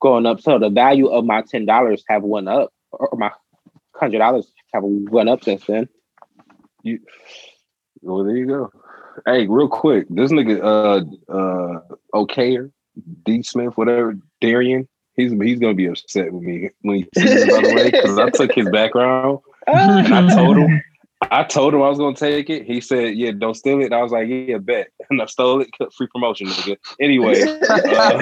going 0.00 0.26
up. 0.26 0.40
So 0.40 0.58
the 0.58 0.70
value 0.70 1.06
of 1.08 1.24
my 1.24 1.42
ten 1.42 1.64
dollars 1.64 2.02
have 2.08 2.22
went 2.22 2.48
up, 2.48 2.72
or 2.90 3.10
my 3.16 3.30
hundred 3.94 4.18
dollars 4.18 4.50
have 4.74 4.82
went 4.84 5.28
up 5.28 5.44
since 5.44 5.64
then. 5.66 5.88
You, 6.82 6.98
well, 8.00 8.24
there 8.24 8.36
you 8.36 8.46
go. 8.46 8.72
Hey, 9.26 9.46
real 9.46 9.68
quick, 9.68 10.06
this 10.10 10.32
nigga, 10.32 10.60
uh, 10.60 11.32
uh, 11.32 11.80
Okayer, 12.14 12.72
D 13.24 13.42
Smith, 13.42 13.76
whatever, 13.76 14.16
Darian, 14.40 14.88
he's 15.16 15.32
he's 15.32 15.58
gonna 15.58 15.74
be 15.74 15.86
upset 15.86 16.32
with 16.32 16.42
me 16.42 16.70
when 16.82 16.96
he 16.98 17.08
sees 17.16 17.42
it, 17.42 17.50
by 17.50 17.60
the 17.68 17.74
way, 17.74 17.90
because 17.90 18.18
I 18.18 18.30
took 18.30 18.52
his 18.52 18.68
background. 18.70 19.40
And 19.66 20.12
I 20.14 20.34
told 20.34 20.56
him, 20.56 20.82
I 21.30 21.44
told 21.44 21.72
him 21.72 21.82
I 21.82 21.88
was 21.88 21.98
gonna 21.98 22.16
take 22.16 22.50
it. 22.50 22.66
He 22.66 22.80
said, 22.80 23.14
"Yeah, 23.14 23.30
don't 23.30 23.54
steal 23.54 23.80
it." 23.80 23.86
And 23.86 23.94
I 23.94 24.02
was 24.02 24.10
like, 24.12 24.28
"Yeah, 24.28 24.58
bet." 24.58 24.88
And 25.10 25.20
I 25.22 25.26
stole 25.26 25.60
it. 25.60 25.68
Free 25.96 26.08
promotion, 26.08 26.46
nigga. 26.48 26.76
Anyway, 27.00 27.40
uh, 27.68 28.18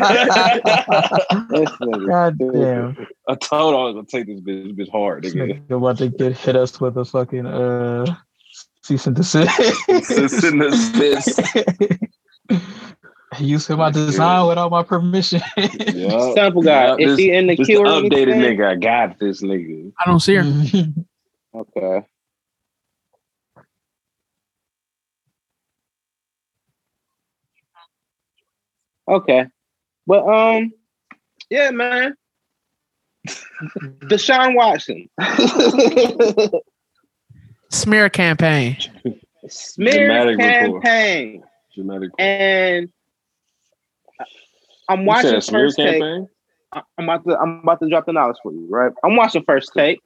God 2.06 2.38
damn. 2.38 3.06
I 3.28 3.34
told 3.36 3.74
him 3.74 3.80
I 3.80 3.84
was 3.84 3.94
gonna 3.94 4.06
take 4.06 4.26
this 4.26 4.40
bitch, 4.40 4.76
this 4.76 4.88
bitch 4.88 4.92
hard, 4.92 5.24
This 5.24 5.34
nigga. 5.34 5.66
nigga 5.66 5.76
about 5.76 5.98
to 5.98 6.08
get 6.08 6.36
hit 6.36 6.56
us 6.56 6.80
with 6.80 6.96
a 6.98 7.04
fucking 7.04 7.46
uh 7.46 8.06
cease 8.82 9.06
and 9.06 9.16
desist. 9.16 9.54
Cease 10.02 10.42
and 10.44 10.60
desist. 10.60 11.40
He 13.36 13.44
used 13.46 13.70
my 13.70 13.90
design 13.90 14.48
without 14.48 14.70
my 14.72 14.82
permission. 14.82 15.40
Yeah. 15.56 16.32
Simple 16.34 16.62
guy. 16.62 16.86
Yeah, 16.86 16.96
Is 16.98 17.06
this- 17.10 17.18
he 17.18 17.30
in 17.32 17.46
the 17.46 17.54
This 17.56 17.66
queue 17.66 17.80
updated 17.82 18.32
anything? 18.32 18.58
nigga. 18.58 18.66
I 18.70 18.74
got 18.76 19.18
this 19.20 19.40
nigga. 19.42 19.92
I 19.98 20.04
don't 20.10 20.20
see 20.20 20.34
her. 20.34 20.42
Okay. 21.54 22.06
Okay. 29.08 29.46
But 30.06 30.26
um 30.26 30.72
yeah, 31.48 31.70
man. 31.70 32.14
Deshaun 34.06 34.54
Watson. 34.54 35.08
Smear 37.70 38.08
campaign. 38.08 38.76
Smear 39.48 40.06
Dramatic 40.06 40.38
report. 40.38 40.82
campaign. 40.82 41.42
Dramatic. 41.74 42.10
And 42.18 42.88
I'm 44.90 45.06
watching 45.06 45.40
said 45.40 45.44
smear 45.44 45.66
first 45.66 45.76
take. 45.76 46.00
campaign? 46.02 46.28
I'm 46.72 47.04
about 47.08 47.24
to 47.26 47.36
I'm 47.38 47.60
about 47.62 47.80
to 47.80 47.88
drop 47.88 48.06
the 48.06 48.12
knowledge 48.12 48.36
for 48.42 48.52
you, 48.52 48.66
right? 48.68 48.92
I'm 49.04 49.16
watching 49.16 49.42
first 49.44 49.72
take. 49.74 50.00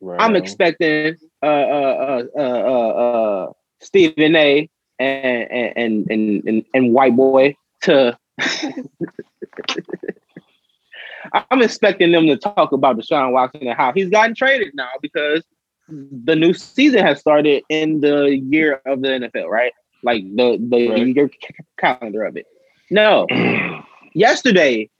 Right. 0.00 0.20
I'm 0.20 0.36
expecting 0.36 1.16
uh 1.42 1.46
uh 1.46 2.22
uh 2.38 2.38
uh 2.38 2.42
uh, 2.42 2.88
uh 2.88 3.52
Stephen 3.80 4.36
A 4.36 4.68
and 4.98 5.50
and 5.50 6.06
and 6.10 6.44
and, 6.46 6.64
and 6.74 6.92
white 6.94 7.16
boy 7.16 7.54
to 7.82 8.18
I'm 11.50 11.62
expecting 11.62 12.12
them 12.12 12.26
to 12.26 12.36
talk 12.36 12.72
about 12.72 12.96
Deshaun 12.96 13.32
Watson 13.32 13.66
and 13.66 13.76
how 13.76 13.92
he's 13.92 14.08
gotten 14.10 14.34
traded 14.34 14.74
now 14.74 14.88
because 15.02 15.44
the 15.88 16.34
new 16.36 16.52
season 16.54 17.00
has 17.04 17.20
started 17.20 17.62
in 17.68 18.00
the 18.00 18.36
year 18.36 18.80
of 18.86 19.02
the 19.02 19.08
NFL, 19.08 19.46
right? 19.48 19.72
Like 20.02 20.22
the 20.36 20.56
the 20.70 20.88
Right. 20.90 21.06
year 21.16 21.30
calendar 21.78 22.24
of 22.24 22.36
it. 22.36 22.46
No, 22.90 23.26
yesterday, 24.14 24.90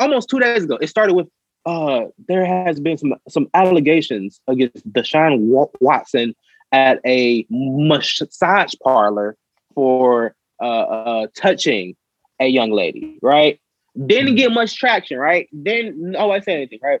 almost 0.00 0.28
two 0.28 0.40
days 0.40 0.64
ago, 0.64 0.76
it 0.80 0.88
started 0.88 1.14
with 1.14 1.28
uh 1.64 2.04
there 2.28 2.44
has 2.44 2.78
been 2.78 2.96
some 2.96 3.14
some 3.28 3.48
allegations 3.54 4.40
against 4.46 4.90
Deshaun 4.92 5.40
Wa- 5.40 5.66
Watson 5.80 6.34
at 6.72 7.00
a 7.04 7.46
massage 7.50 8.74
parlor 8.82 9.36
for 9.74 10.34
uh, 10.60 10.64
uh 10.64 11.26
touching 11.36 11.96
a 12.40 12.46
young 12.46 12.70
lady, 12.70 13.18
right? 13.22 13.60
Didn't 14.06 14.34
get 14.36 14.52
much 14.52 14.76
traction, 14.76 15.18
right? 15.18 15.48
Didn't 15.62 15.98
nobody 15.98 16.42
say 16.42 16.52
anything, 16.54 16.80
right? 16.82 17.00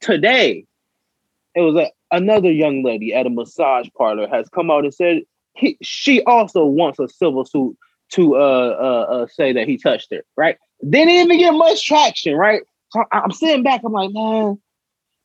Today, 0.00 0.66
it 1.54 1.60
was 1.60 1.76
a, 1.76 1.90
another 2.10 2.50
young 2.50 2.82
lady 2.82 3.14
at 3.14 3.26
a 3.26 3.30
massage 3.30 3.86
parlor 3.96 4.26
has 4.26 4.48
come 4.48 4.70
out 4.70 4.84
and 4.84 4.92
said 4.92 5.22
he, 5.54 5.78
she 5.82 6.22
also 6.24 6.64
wants 6.64 6.98
a 6.98 7.08
civil 7.08 7.44
suit 7.44 7.76
to 8.12 8.36
uh, 8.36 8.38
uh 8.38 9.12
uh 9.12 9.26
say 9.26 9.52
that 9.52 9.68
he 9.68 9.76
touched 9.76 10.08
her, 10.12 10.22
right? 10.36 10.56
Didn't 10.88 11.10
even 11.10 11.38
get 11.38 11.52
much 11.52 11.84
traction, 11.84 12.36
right? 12.36 12.62
So 12.90 13.04
I- 13.12 13.20
I'm 13.20 13.32
sitting 13.32 13.62
back, 13.62 13.82
I'm 13.84 13.92
like, 13.92 14.10
man, 14.12 14.60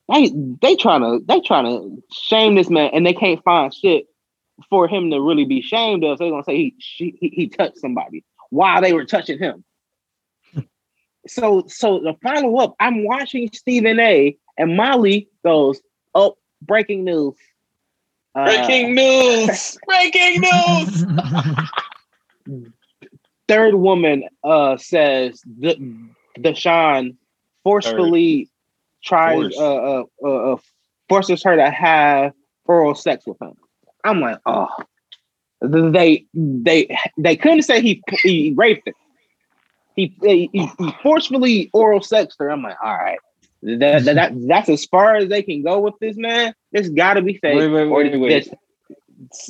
they 0.09 0.31
they 0.61 0.75
trying 0.75 1.01
to 1.01 1.23
they 1.25 1.41
trying 1.41 1.65
to 1.65 2.03
shame 2.13 2.55
this 2.55 2.69
man, 2.69 2.91
and 2.93 3.05
they 3.05 3.13
can't 3.13 3.43
find 3.43 3.73
shit 3.73 4.05
for 4.69 4.87
him 4.87 5.11
to 5.11 5.21
really 5.21 5.45
be 5.45 5.61
shamed 5.61 6.03
of. 6.03 6.17
So 6.17 6.23
they're 6.23 6.31
gonna 6.31 6.43
say 6.43 6.55
he 6.57 6.75
she, 6.79 7.17
he, 7.19 7.29
he 7.29 7.47
touched 7.47 7.77
somebody 7.77 8.23
while 8.49 8.81
they 8.81 8.93
were 8.93 9.05
touching 9.05 9.37
him. 9.37 9.63
so 11.27 11.65
so 11.67 11.99
the 11.99 12.15
follow 12.23 12.57
up, 12.57 12.75
I'm 12.79 13.03
watching 13.03 13.49
Stephen 13.53 13.99
A. 13.99 14.37
and 14.57 14.77
Molly 14.77 15.29
goes, 15.43 15.81
oh, 16.15 16.37
breaking 16.61 17.03
news. 17.03 17.35
Uh, 18.35 18.67
news! 18.93 19.79
Breaking 19.87 20.41
news! 20.41 21.05
third 23.47 23.75
woman 23.75 24.23
uh 24.43 24.77
says 24.77 25.41
that 25.59 25.77
Deshaun 26.39 27.15
forcefully 27.63 28.49
tries 29.03 29.55
Force. 29.55 29.57
uh, 29.59 29.75
uh, 29.75 30.03
uh, 30.23 30.53
uh 30.53 30.57
forces 31.09 31.43
her 31.43 31.55
to 31.55 31.69
have 31.69 32.33
oral 32.65 32.95
sex 32.95 33.25
with 33.25 33.41
him. 33.41 33.53
I'm 34.03 34.19
like, 34.21 34.39
oh, 34.45 34.67
they 35.61 36.25
they 36.33 36.97
they 37.17 37.35
couldn't 37.35 37.63
say 37.63 37.81
he 37.81 38.01
he 38.21 38.53
raped 38.55 38.87
her. 38.87 38.93
He 39.95 40.15
he, 40.21 40.49
he 40.53 40.69
forcefully 41.01 41.69
oral 41.73 42.01
sexed 42.01 42.37
her. 42.39 42.49
I'm 42.49 42.61
like, 42.61 42.77
all 42.83 42.93
right. 42.97 43.19
That, 43.63 44.03
that, 44.05 44.15
that 44.15 44.31
that's 44.47 44.69
as 44.69 44.85
far 44.85 45.15
as 45.15 45.29
they 45.29 45.41
can 45.41 45.63
go 45.63 45.79
with 45.79 45.95
this 45.99 46.15
man. 46.15 46.53
This 46.71 46.89
got 46.89 47.15
to 47.15 47.21
be 47.23 47.33
fake. 47.37 47.55
Wait, 47.55 47.67
wait, 47.69 47.87
wait, 47.89 48.17
wait. 48.19 48.29
this- 49.29 49.49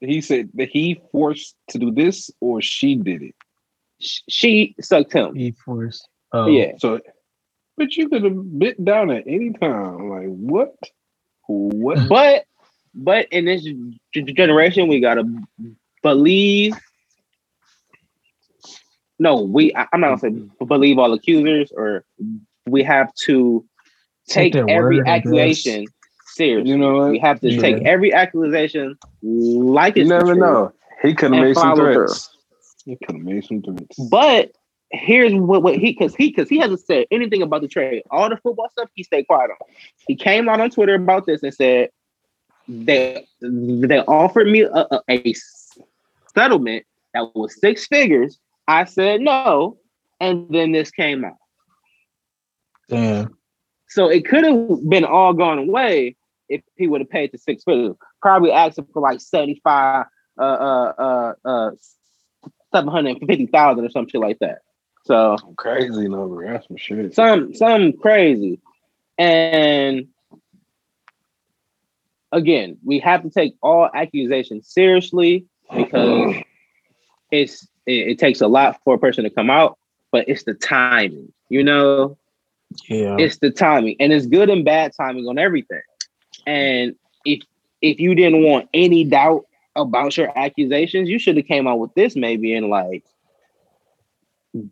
He 0.00 0.20
said 0.20 0.50
that 0.54 0.70
he 0.70 1.00
forced 1.12 1.56
to 1.68 1.78
do 1.78 1.90
this 1.90 2.30
or 2.40 2.62
she 2.62 2.94
did 2.94 3.22
it. 3.22 3.34
she 4.00 4.74
sucked 4.80 5.12
him. 5.12 5.34
He 5.34 5.52
forced. 5.52 6.08
Oh, 6.32 6.46
Yeah. 6.46 6.72
So, 6.78 7.00
but 7.76 7.96
you 7.96 8.08
could 8.08 8.24
have 8.24 8.58
bit 8.58 8.82
down 8.82 9.10
at 9.10 9.24
any 9.26 9.52
time. 9.52 10.08
Like, 10.10 10.28
what? 10.28 10.74
What? 11.46 11.98
But 12.08 12.44
but 12.94 13.28
in 13.30 13.44
this 13.44 13.66
generation, 14.14 14.88
we 14.88 15.00
gotta 15.00 15.24
believe. 16.02 16.74
No, 19.18 19.42
we. 19.42 19.74
I- 19.74 19.86
I'm 19.92 20.00
not 20.00 20.08
gonna 20.08 20.18
say 20.18 20.28
mm-hmm. 20.30 20.64
believe 20.64 20.98
all 20.98 21.12
accusers, 21.12 21.72
or 21.76 22.04
we 22.66 22.82
have 22.82 23.12
to 23.26 23.66
Take 24.28 24.54
take, 24.54 24.68
every 24.68 24.98
word, 24.98 25.08
I 25.08 25.18
guess. 25.18 25.26
accusation 25.26 25.86
seriously. 26.40 26.70
You 26.70 26.78
know 26.78 26.94
what? 26.94 27.10
we 27.10 27.18
have 27.18 27.40
to 27.40 27.50
Yeah. 27.50 27.60
take 27.60 27.82
every 27.84 28.12
accusation 28.12 28.96
like 29.22 29.96
You 29.96 30.02
it's 30.02 30.10
the 30.10 30.16
never 30.18 30.34
truth. 30.34 30.38
know. 30.38 30.72
He 31.02 31.14
could 31.14 31.32
have 31.32 31.40
And 31.40 31.48
made 31.48 31.54
some 31.54 31.76
follow 31.76 31.92
threats. 31.92 32.36
He 32.84 32.96
could 32.96 33.16
have 33.16 33.24
made 33.24 33.44
some 33.44 33.62
threats. 33.62 33.98
But 34.10 34.52
here's 34.90 35.34
what, 35.34 35.62
what 35.62 35.76
he 35.76 35.92
because 35.92 36.14
he 36.14 36.28
because 36.30 36.48
he 36.48 36.58
hasn't 36.58 36.80
said 36.80 37.06
anything 37.10 37.42
about 37.42 37.60
the 37.62 37.68
trade. 37.68 38.02
All 38.10 38.28
the 38.28 38.36
football 38.38 38.68
stuff 38.70 38.88
he 38.94 39.02
stayed 39.02 39.26
quiet 39.26 39.50
on. 39.50 39.56
He 40.06 40.16
came 40.16 40.48
out 40.48 40.60
on 40.60 40.70
Twitter 40.70 40.94
about 40.94 41.26
this 41.26 41.42
and 41.42 41.52
said, 41.54 41.90
they 42.68 43.26
they 43.40 43.98
offered 44.00 44.48
me 44.48 44.62
a, 44.62 44.86
a, 44.90 45.00
a 45.10 45.34
settlement 46.34 46.84
that 47.14 47.34
was 47.34 47.58
six 47.60 47.86
figures. 47.86 48.38
I 48.66 48.84
said 48.84 49.20
no, 49.20 49.78
and 50.20 50.46
then 50.50 50.72
this 50.72 50.90
came 50.90 51.24
out. 51.24 51.36
Damn. 52.88 53.36
So 53.88 54.08
it 54.08 54.24
could 54.24 54.44
have 54.44 54.88
been 54.88 55.04
all 55.04 55.32
gone 55.32 55.58
away 55.58 56.16
if 56.50 56.62
he 56.76 56.86
would 56.88 57.00
have 57.00 57.08
paid 57.10 57.32
the 57.32 57.38
six 57.38 57.64
figures. 57.64 57.96
Probably 58.20 58.52
asking 58.52 58.86
for 58.92 59.00
like 59.00 59.20
75, 59.20 60.06
uh, 60.38 60.42
uh, 60.42 60.92
uh, 61.44 61.48
uh 61.48 61.70
750,000 62.72 63.84
or 63.84 63.90
some 63.90 64.06
shit 64.08 64.20
like 64.20 64.38
that. 64.40 64.58
So 65.04 65.36
Crazy 65.56 66.08
number. 66.08 66.46
That's 66.46 66.68
some 66.68 66.76
shit. 66.76 67.14
some 67.14 67.54
some 67.54 67.94
crazy. 67.94 68.60
And 69.18 70.08
again, 72.32 72.78
we 72.84 72.98
have 73.00 73.22
to 73.22 73.30
take 73.30 73.54
all 73.62 73.88
accusations 73.94 74.68
seriously 74.68 75.46
because 75.74 76.36
it's 77.30 77.66
it, 77.86 78.08
it 78.08 78.18
takes 78.18 78.40
a 78.40 78.46
lot 78.46 78.78
for 78.84 78.94
a 78.94 78.98
person 78.98 79.24
to 79.24 79.30
come 79.30 79.50
out, 79.50 79.78
but 80.12 80.28
it's 80.28 80.44
the 80.44 80.54
timing, 80.54 81.32
you 81.48 81.64
know, 81.64 82.18
Yeah. 82.88 83.16
it's 83.18 83.38
the 83.38 83.50
timing, 83.50 83.96
and 84.00 84.12
it's 84.12 84.26
good 84.26 84.50
and 84.50 84.64
bad 84.64 84.92
timing 84.96 85.26
on 85.26 85.38
everything. 85.38 85.80
And 86.50 86.96
if 87.24 87.42
if 87.80 88.00
you 88.00 88.14
didn't 88.14 88.42
want 88.42 88.68
any 88.74 89.04
doubt 89.04 89.46
about 89.76 90.16
your 90.16 90.36
accusations, 90.36 91.08
you 91.08 91.18
should 91.18 91.36
have 91.36 91.46
came 91.46 91.68
out 91.68 91.78
with 91.78 91.94
this 91.94 92.16
maybe 92.16 92.52
in 92.54 92.68
like 92.68 93.04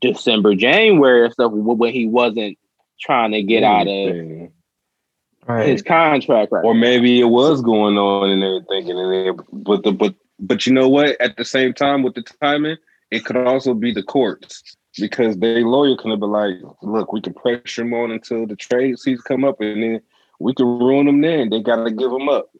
December, 0.00 0.56
January 0.56 1.20
or 1.22 1.30
stuff 1.30 1.52
when 1.52 1.92
he 1.92 2.06
wasn't 2.06 2.58
trying 3.00 3.30
to 3.30 3.42
get 3.44 3.62
out 3.62 3.86
of 3.86 4.50
right. 5.46 5.68
his 5.68 5.82
contract 5.82 6.50
right 6.50 6.64
Or 6.64 6.74
maybe 6.74 7.20
it 7.20 7.28
was 7.28 7.62
going 7.62 7.96
on 7.96 8.30
and 8.30 8.42
everything, 8.42 8.90
and 8.90 9.12
then 9.12 9.46
but 9.52 9.84
the 9.84 9.92
but 9.92 10.14
but 10.40 10.66
you 10.66 10.72
know 10.72 10.88
what? 10.88 11.20
At 11.20 11.36
the 11.36 11.44
same 11.44 11.72
time, 11.72 12.02
with 12.02 12.14
the 12.14 12.24
timing, 12.42 12.76
it 13.12 13.24
could 13.24 13.36
also 13.36 13.72
be 13.72 13.92
the 13.92 14.02
courts 14.02 14.62
because 14.98 15.36
their 15.36 15.60
lawyer 15.60 15.96
could 15.96 16.10
have 16.10 16.20
been 16.20 16.30
like, 16.30 16.56
"Look, 16.82 17.12
we 17.12 17.20
can 17.20 17.34
pressure 17.34 17.82
him 17.82 17.94
on 17.94 18.10
until 18.10 18.48
the 18.48 18.56
trade 18.56 18.98
season 18.98 19.22
come 19.28 19.44
up, 19.44 19.60
and 19.60 19.80
then 19.80 20.00
we 20.38 20.54
can 20.54 20.66
ruin 20.66 21.06
them. 21.06 21.20
Then 21.20 21.50
they 21.50 21.60
got 21.60 21.84
to 21.84 21.90
give 21.90 22.10
him 22.12 22.28
up, 22.28 22.50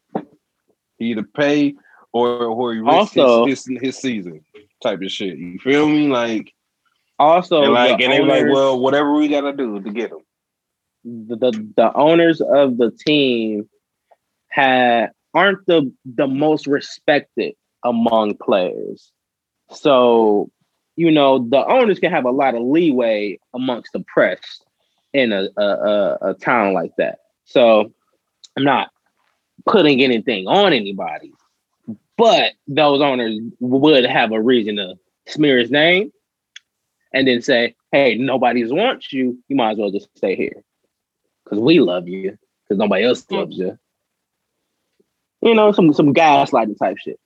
He 0.98 1.06
either 1.12 1.22
pay 1.22 1.74
or 2.12 2.28
or 2.44 2.74
he 2.74 2.80
Also- 2.82 3.46
his, 3.46 3.66
his 3.66 3.78
his 3.80 3.96
season 3.98 4.44
type 4.82 5.00
of 5.02 5.10
shit. 5.10 5.38
You 5.38 5.58
feel 5.58 5.88
me? 5.88 6.08
Like 6.08 6.52
Also, 7.18 7.62
and 7.62 7.72
like 7.72 7.98
the, 7.98 8.04
and 8.04 8.12
they 8.12 8.20
like, 8.22 8.52
well, 8.52 8.78
whatever 8.78 9.12
we 9.14 9.28
got 9.28 9.42
to 9.42 9.52
do 9.52 9.80
to 9.80 9.90
get 9.90 10.10
him. 10.12 10.18
the, 11.04 11.36
the 11.36 11.72
the 11.76 11.92
owners 11.94 12.40
of 12.40 12.76
the 12.78 12.90
team 12.90 13.68
had 14.48 15.10
aren't 15.34 15.64
the 15.66 15.92
the 16.04 16.26
most 16.26 16.66
respected 16.66 17.54
among 17.84 18.36
players. 18.36 19.12
So, 19.70 20.50
you 20.96 21.10
know, 21.10 21.38
the 21.48 21.64
owners 21.66 21.98
can 21.98 22.10
have 22.10 22.24
a 22.24 22.30
lot 22.30 22.54
of 22.54 22.62
leeway 22.62 23.38
amongst 23.54 23.92
the 23.92 24.00
press 24.00 24.40
in 25.12 25.32
a 25.32 25.48
a, 25.56 25.62
a, 25.62 26.18
a 26.30 26.34
town 26.34 26.72
like 26.72 26.92
that. 26.96 27.18
So, 27.48 27.92
I'm 28.56 28.64
not 28.64 28.90
putting 29.66 30.02
anything 30.02 30.46
on 30.46 30.72
anybody, 30.72 31.32
but 32.16 32.52
those 32.66 33.00
owners 33.00 33.38
would 33.60 34.04
have 34.04 34.32
a 34.32 34.40
reason 34.40 34.76
to 34.76 34.96
smear 35.26 35.58
his 35.58 35.70
name 35.70 36.12
and 37.14 37.26
then 37.26 37.40
say, 37.40 37.74
"Hey, 37.90 38.16
nobody's 38.16 38.72
wants 38.72 39.12
you. 39.12 39.42
You 39.48 39.56
might 39.56 39.72
as 39.72 39.78
well 39.78 39.90
just 39.90 40.08
stay 40.16 40.36
here 40.36 40.62
because 41.44 41.58
we 41.58 41.80
love 41.80 42.06
you 42.06 42.36
because 42.64 42.78
nobody 42.78 43.04
else 43.04 43.24
loves 43.30 43.56
you." 43.56 43.78
You 45.40 45.54
know, 45.54 45.72
some 45.72 45.92
some 45.94 46.12
gaslighting 46.12 46.78
type 46.78 46.98
shit. 46.98 47.18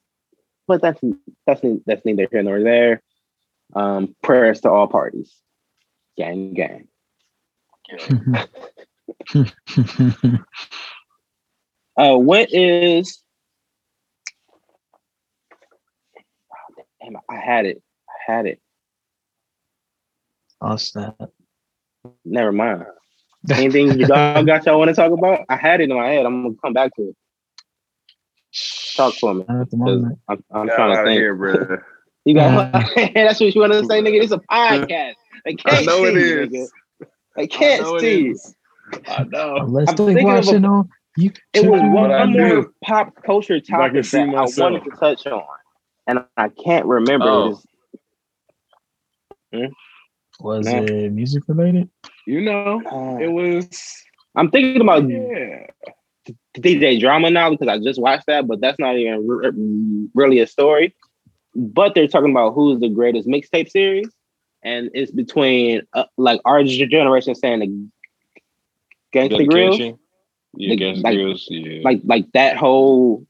But 0.68 0.82
that's 0.82 1.00
that's 1.46 1.60
that's 1.86 2.04
neither 2.04 2.28
here 2.30 2.42
nor 2.42 2.62
there. 2.62 3.02
Um, 3.74 4.14
prayers 4.22 4.60
to 4.60 4.70
all 4.70 4.86
parties. 4.86 5.34
Gang, 6.16 6.54
gang. 6.54 6.88
Uh, 11.96 12.16
what 12.16 12.52
is? 12.52 13.22
Oh, 16.50 16.82
damn, 17.02 17.16
I 17.28 17.36
had 17.36 17.66
it. 17.66 17.82
I 18.08 18.32
had 18.32 18.46
it. 18.46 18.60
oh 20.62 20.76
snap. 20.76 21.16
Never 22.24 22.52
mind. 22.52 22.84
Anything 23.52 23.98
you 23.98 24.06
dog 24.06 24.46
got 24.46 24.64
y'all 24.66 24.78
want 24.78 24.88
to 24.88 24.94
talk 24.94 25.12
about? 25.12 25.40
I 25.48 25.56
had 25.56 25.80
it 25.80 25.90
in 25.90 25.96
my 25.96 26.08
head. 26.08 26.24
I'm 26.24 26.42
gonna 26.44 26.54
come 26.62 26.72
back 26.72 26.94
to 26.96 27.02
it. 27.08 27.16
Talk 28.96 29.14
for 29.14 29.34
me. 29.34 29.42
At 29.42 29.48
the 29.70 29.76
'cause 29.76 29.78
moment. 29.78 30.18
I'm, 30.28 30.44
I'm 30.52 30.68
trying 30.68 30.96
to 30.96 31.04
think. 31.04 31.18
here, 31.18 31.34
bro. 31.34 31.78
You 32.24 32.34
got 32.34 32.70
that's 33.14 33.40
what 33.40 33.52
you 33.52 33.60
want 33.60 33.72
to 33.72 33.84
say, 33.84 34.00
nigga. 34.00 34.22
It's 34.22 34.30
a 34.30 34.38
podcast. 34.50 35.14
They 35.44 35.54
can't 35.54 35.82
I 35.82 35.84
know 35.84 36.04
it 36.04 36.12
see 36.14 36.28
you, 36.28 36.36
nigga. 36.46 36.68
They 37.36 37.42
I 37.42 37.46
can't 37.48 37.82
know 37.82 37.98
see. 37.98 38.20
you. 38.26 38.30
is. 38.32 38.54
I 39.08 39.24
know. 39.24 39.56
Unless 39.56 39.90
I'm 39.90 39.96
they 39.96 40.04
thinking 40.14 40.28
of 40.30 40.34
a- 40.34 40.36
watching 40.46 40.64
on 40.64 40.88
you. 41.16 41.30
It 41.54 41.66
was 41.68 41.80
tripping. 41.80 41.92
one, 41.92 42.08
But 42.10 42.12
I 42.16 42.18
one 42.20 42.32
do. 42.32 42.38
more 42.54 42.72
pop 42.84 43.14
culture 43.24 43.60
topic 43.60 44.04
see 44.04 44.18
that 44.18 44.34
I 44.34 44.46
wanted 44.62 44.84
to 44.84 44.90
touch 44.98 45.26
on, 45.26 45.42
and 46.06 46.24
I 46.36 46.48
can't 46.48 46.86
remember. 46.86 47.26
Oh. 47.28 47.60
It 49.52 49.64
is- 49.64 49.72
Was 50.40 50.66
it 50.66 51.12
music 51.12 51.44
related? 51.46 51.88
You 52.26 52.40
know, 52.40 52.82
uh, 52.90 53.18
it 53.18 53.28
was. 53.28 53.68
I'm 54.34 54.50
thinking 54.50 54.80
about 54.80 55.08
Yeah. 55.08 55.66
DJ 56.56 56.98
Drama 57.00 57.30
now 57.30 57.50
because 57.50 57.68
I 57.68 57.78
just 57.78 58.00
watched 58.00 58.26
that, 58.26 58.46
but 58.46 58.60
that's 58.60 58.78
not 58.78 58.96
even 58.96 59.26
re- 59.26 60.08
really 60.14 60.38
a 60.40 60.46
story. 60.46 60.94
But 61.54 61.94
they're 61.94 62.08
talking 62.08 62.30
about 62.30 62.54
who's 62.54 62.80
the 62.80 62.88
greatest 62.88 63.28
mixtape 63.28 63.68
series, 63.68 64.08
and 64.62 64.88
it's 64.94 65.12
between 65.12 65.82
uh, 65.92 66.04
like 66.16 66.40
our 66.46 66.64
generation 66.64 67.34
saying 67.34 67.58
the 67.60 67.88
Gangsta 69.12 69.46
Grillz, 69.46 69.70
Dedication. 69.78 69.98
Yeah, 70.54 70.74
The- 70.74 70.80
Gangsta 70.84 71.02
like- 71.04 71.14
Grills. 71.16 71.46
Yeah. 71.50 71.80
like 71.84 72.00
like 72.04 72.32
that 72.32 72.56
whole 72.56 73.26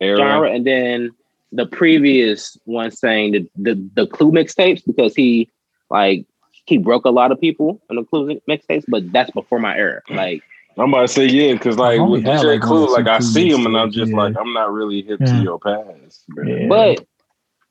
Era. 0.00 0.16
genre, 0.16 0.50
and 0.50 0.66
then 0.66 1.10
the 1.52 1.66
previous 1.66 2.56
one 2.64 2.90
saying 2.90 3.32
the 3.32 3.50
the, 3.56 3.90
the 3.94 4.06
Clue 4.06 4.30
mixtapes 4.30 4.82
because 4.86 5.14
he 5.14 5.50
like 5.90 6.26
he 6.66 6.78
broke 6.78 7.04
a 7.04 7.10
lot 7.10 7.32
of 7.32 7.40
people 7.40 7.82
in 7.90 7.96
the 7.96 8.04
Clue 8.04 8.40
mixtapes, 8.48 8.84
but 8.88 9.10
that's 9.12 9.30
before 9.32 9.58
my 9.58 9.76
era. 9.76 10.02
Like 10.08 10.42
I'm 10.78 10.90
about 10.94 11.02
to 11.02 11.08
say 11.08 11.26
yeah, 11.26 11.52
because 11.52 11.76
like 11.76 11.98
I 11.98 12.02
only 12.02 12.20
with 12.20 12.26
DJ 12.26 12.44
like, 12.44 12.60
Clue, 12.60 12.92
like 12.92 13.08
I 13.08 13.18
see 13.18 13.50
him 13.50 13.66
and 13.66 13.76
I'm 13.76 13.90
just 13.90 14.10
yeah. 14.12 14.16
like 14.16 14.36
I'm 14.38 14.52
not 14.52 14.72
really 14.72 15.02
hip 15.02 15.20
Yeah. 15.20 15.26
to 15.26 15.42
your 15.42 15.58
past. 15.58 16.24
Yeah. 16.44 16.66
But 16.68 17.04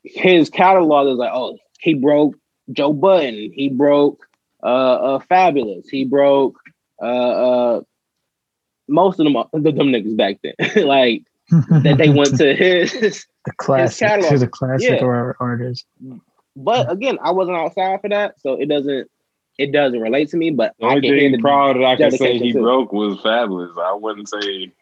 his 0.04 0.50
catalog 0.50 1.08
is 1.08 1.16
like, 1.16 1.32
oh, 1.32 1.58
he 1.80 1.94
broke 1.94 2.34
Joe 2.72 2.92
Budden, 2.92 3.52
he 3.54 3.68
broke 3.68 4.26
uh, 4.62 4.66
uh 4.66 5.18
Fabolous, 5.30 5.88
he 5.90 6.04
broke 6.04 6.58
uh 7.02 7.04
uh 7.06 7.80
most 8.88 9.20
of 9.20 9.24
them 9.24 9.34
the 9.52 9.72
them 9.72 9.88
niggas 9.88 10.16
back 10.16 10.36
then. 10.42 10.54
like 10.86 11.22
that 11.82 11.96
they 11.98 12.08
went 12.10 12.36
to 12.38 12.54
his 12.62 12.92
the 13.44 13.52
classic 13.56 14.06
catalog. 14.08 14.30
to 14.32 14.38
the 14.38 14.46
classic 14.48 14.90
Yeah. 15.00 15.04
or 15.04 15.36
artist. 15.40 15.86
but 16.56 16.90
again, 16.90 17.18
I 17.22 17.30
wasn't 17.32 17.56
outside 17.56 18.00
for 18.00 18.08
that, 18.10 18.40
so 18.40 18.54
it 18.54 18.68
doesn't 18.68 19.08
it 19.58 19.72
doesn't 19.72 20.00
relate 20.00 20.28
to 20.30 20.36
me, 20.36 20.50
but 20.50 20.74
The 20.78 20.86
I 20.86 20.90
only 20.94 21.08
can 21.08 21.18
thing 21.32 21.40
proud 21.40 21.76
that 21.76 21.84
I 21.84 21.96
can 21.96 22.10
say 22.12 22.38
he 22.38 22.52
too. 22.52 22.60
broke 22.62 22.92
was 22.92 23.18
Fabolous. 23.18 23.76
I 23.78 23.94
wouldn't 23.94 24.28
say 24.28 24.72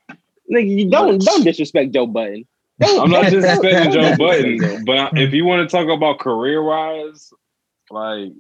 nigga, 0.52 0.68
you 0.78 0.90
don't 0.90 1.18
don't 1.22 1.44
disrespect 1.44 1.92
Joe 1.92 2.06
Budden. 2.06 2.46
Don't- 2.80 3.00
I'm 3.02 3.10
not 3.10 3.24
don't- 3.30 3.42
disrespecting 3.42 3.92
Joe 3.92 4.16
Budden, 4.16 4.84
but 4.84 5.16
if 5.18 5.32
you 5.34 5.44
want 5.44 5.68
to 5.68 5.74
talk 5.76 5.88
about 5.88 6.18
career 6.20 6.62
wise, 6.62 7.32
like 7.90 8.32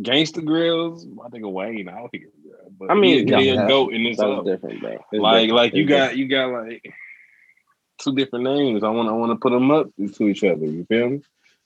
Gangsta 0.00 0.42
Grillz, 0.44 1.06
I 1.24 1.28
think 1.30 1.44
of 1.44 1.52
Wayne 1.52 1.88
out 1.88 2.10
here. 2.12 2.30
bro. 2.44 2.58
But 2.78 2.92
I 2.92 2.94
mean, 2.94 3.28
he, 3.28 3.34
he 3.34 3.48
a 3.50 3.58
goat 3.58 3.94
in 3.94 4.04
this 4.04 4.18
That 4.18 4.28
was 4.28 4.40
up. 4.40 4.44
different, 4.44 4.80
bro. 4.80 4.98
It's 5.12 5.26
Like 5.26 5.28
different. 5.28 5.50
like 5.50 5.74
you 5.74 5.86
It's 5.88 5.88
got 5.88 6.16
you 6.16 6.28
got 6.28 6.50
like 6.52 6.82
two 8.00 8.14
different 8.14 8.44
names. 8.46 8.84
I 8.84 8.90
want 8.90 9.08
I 9.08 9.12
want 9.12 9.32
to 9.32 9.36
put 9.36 9.52
them 9.52 9.70
up 9.70 9.88
to 10.16 10.28
each 10.28 10.44
other. 10.44 10.66
You 10.66 10.84
feel 10.86 11.10
me? 11.10 11.20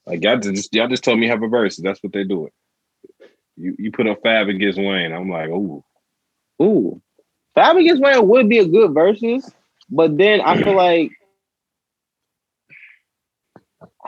Like 0.06 0.22
y'all 0.24 0.38
just 0.38 0.74
y'all 0.74 0.88
just 0.88 1.04
told 1.04 1.18
me 1.20 1.28
have 1.28 1.42
a 1.42 1.48
verse. 1.48 1.76
That's 1.78 2.02
what 2.02 2.12
they 2.12 2.24
do 2.24 2.46
it. 2.46 2.52
You 3.56 3.76
you 3.78 3.92
put 3.92 4.08
up 4.08 4.22
Fab 4.22 4.48
against 4.48 4.78
Wayne. 4.78 5.12
I'm 5.12 5.30
like, 5.30 5.48
ooh, 5.50 5.84
Ooh, 6.62 7.02
Fab 7.54 7.76
against 7.76 8.02
Wayne 8.02 8.26
would 8.28 8.48
be 8.48 8.58
a 8.58 8.66
good 8.68 8.94
versus, 8.94 9.50
but 9.90 10.16
then 10.18 10.40
I 10.40 10.56
feel 10.56 10.74
like 10.76 11.12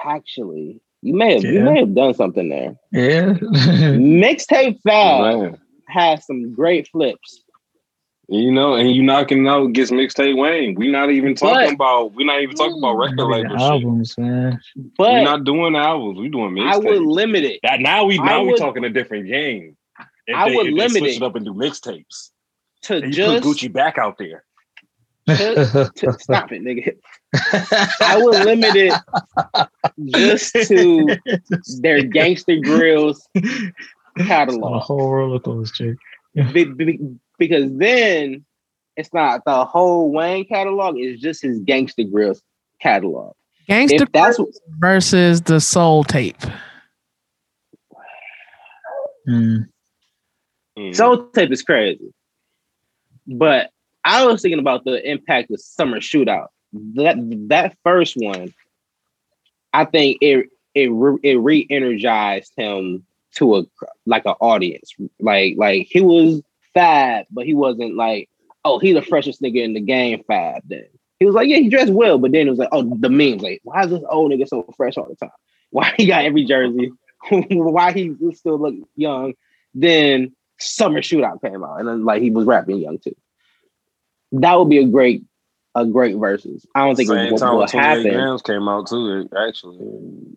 actually 0.05 0.81
you 1.05 1.15
may 1.15 1.35
have 1.35 1.45
you 1.45 1.61
may 1.61 1.79
have 1.81 1.95
done 1.95 2.15
something 2.15 2.49
there. 2.49 2.75
Yeah. 2.93 3.35
Mixtape 3.99 4.81
Fab 4.83 5.21
man. 5.41 5.61
has 5.89 6.25
some 6.27 6.53
great 6.55 6.89
flips. 6.89 7.43
You 8.29 8.51
know, 8.53 8.75
and 8.75 8.91
you 8.91 9.03
knocking 9.03 9.47
out 9.47 9.67
against 9.67 9.93
mixtape 9.93 10.35
Wayne. 10.39 10.75
We 10.77 10.91
not 10.91 11.11
even 11.11 11.35
talking 11.35 11.55
But- 11.69 11.75
about. 11.75 12.15
We 12.15 12.25
not 12.25 12.41
even 12.41 12.57
talking 12.57 12.79
about 12.79 12.95
record 12.97 13.19
Look 13.19 13.31
at 13.33 13.43
label 13.43 13.51
the 13.53 13.59
shit. 13.59 13.71
albums, 13.71 14.19
man. 14.19 14.61
We're 14.99 15.23
not 15.23 15.45
doing 15.45 15.77
albums. 15.77 16.19
We 16.19 16.31
doing 16.31 16.59
I 16.59 16.79
would 16.79 16.87
mixtapes. 16.87 17.07
limit 17.07 17.45
it 17.45 17.61
That 17.65 17.81
now 17.81 18.05
we 18.07 18.19
I 18.19 18.25
now 18.25 18.43
we 18.43 18.53
would- 18.53 18.59
talking 18.59 18.85
a 18.85 18.91
different 18.91 19.27
game. 19.27 19.77
If 20.27 20.35
I 20.37 20.49
they, 20.49 20.57
would 20.57 20.67
if 20.69 20.73
they 20.73 20.79
limit 20.79 20.91
switch 21.03 21.11
it. 21.13 21.17
it 21.17 21.23
up 21.23 21.37
and 21.37 21.45
do 21.45 21.53
mixtapes. 21.53 22.31
to 22.85 22.95
And 22.97 23.05
you 23.07 23.13
just 23.13 23.43
put 23.45 23.57
Gucci 23.59 23.71
back 23.71 23.99
out 23.99 24.17
there. 24.17 24.45
Just 25.29 25.97
to, 25.97 26.13
stop 26.19 26.53
it, 26.53 26.63
nigga. 26.63 26.97
I 28.01 28.19
would 28.21 28.45
limit 28.45 28.77
it 28.77 28.93
just 30.15 30.53
to 30.69 31.07
their 31.81 32.03
Gangsta 32.03 32.63
Grillz 32.63 33.19
a 33.35 34.25
catalog. 34.25 34.83
whole 34.83 35.11
roller 35.11 35.41
coaster. 35.41 35.97
Be- 36.53 36.65
be- 36.65 37.01
because 37.39 37.71
then 37.77 38.45
it's 38.97 39.13
not 39.13 39.45
the 39.45 39.65
whole 39.65 40.13
Wayne 40.13 40.45
catalog, 40.45 40.97
it's 40.99 41.21
just 41.21 41.43
his 41.43 41.61
Gangsta 41.61 42.11
Grillz 42.11 42.41
catalog. 42.81 43.35
Gangster 43.67 44.03
If 44.05 44.13
that's 44.13 44.37
Grills 44.37 44.61
versus 44.79 45.41
the 45.43 45.61
Soul 45.61 46.05
Tape. 46.05 46.37
Mm. 49.29 49.67
Soul 50.93 51.29
Tape 51.29 51.51
is 51.51 51.63
crazy. 51.63 52.13
But 53.27 53.71
I 54.05 54.27
was 54.27 54.43
thinking 54.43 54.59
about 54.59 54.85
the 54.85 55.09
impact 55.09 55.51
of 55.51 55.61
Summer 55.61 55.99
Shootout. 55.99 56.49
That 56.95 57.17
that 57.49 57.77
first 57.83 58.15
one, 58.17 58.53
I 59.73 59.85
think 59.85 60.19
it 60.21 60.49
it 60.75 60.91
re, 60.93 61.19
it 61.23 61.37
re-energized 61.37 62.53
him 62.57 63.07
to 63.37 63.57
a 63.57 63.65
like 64.07 64.27
an 64.27 64.35
audience. 64.41 64.95
Like 65.21 65.55
like 65.57 65.87
he 65.91 66.01
was 66.01 66.43
fab, 66.75 67.27
but 67.31 67.47
he 67.47 67.55
wasn't 67.55 67.97
like, 67.97 68.29
oh, 68.65 68.79
he 68.79 68.93
the 68.93 69.03
freshest 69.03 69.41
nigga 69.41 69.63
in 69.63 69.73
the 69.73 69.81
game 69.81 70.23
fab 70.27 70.63
then. 70.67 70.87
He 71.21 71.27
was 71.27 71.35
like, 71.35 71.49
yeah, 71.49 71.59
he 71.59 71.69
dressed 71.69 71.93
well, 71.93 72.19
but 72.19 72.33
then 72.33 72.49
it 72.49 72.51
was 72.51 72.59
like, 72.59 72.69
oh, 72.73 72.83
the 72.83 73.09
memes, 73.09 73.41
like, 73.41 73.61
why 73.63 73.85
is 73.85 73.91
this 73.91 74.03
old 74.09 74.33
nigga 74.33 74.49
so 74.49 74.65
fresh 74.77 74.97
all 74.97 75.09
the 75.09 75.15
time? 75.15 75.31
Why 75.71 75.93
he 75.97 76.07
got 76.07 76.25
every 76.25 76.45
jersey? 76.45 76.93
why 77.31 77.93
he 77.93 78.15
still 78.35 78.59
look 78.59 78.75
young? 78.95 79.35
Then 79.75 80.37
Summer 80.59 81.01
Shootout 81.01 81.41
came 81.43 81.65
out, 81.65 81.81
and 81.81 81.89
then 81.89 82.05
like 82.05 82.23
he 82.23 82.31
was 82.31 82.45
rapping 82.45 82.79
young 82.79 82.99
too. 82.99 83.17
That 84.33 84.59
would 84.59 84.69
be 84.71 84.79
a 84.79 84.87
great, 84.87 85.25
a 85.75 85.85
great 85.87 86.17
versus. 86.17 86.67
I 86.75 86.85
don't 86.87 86.97
think 86.97 87.09
Same 87.09 87.19
it 87.27 87.33
will, 87.33 87.39
time 87.39 87.57
will 87.57 87.67
happen. 87.67 88.13
grams 88.13 88.43
came 88.43 88.69
out 88.69 88.89
too. 88.89 89.29
Actually, 89.37 90.37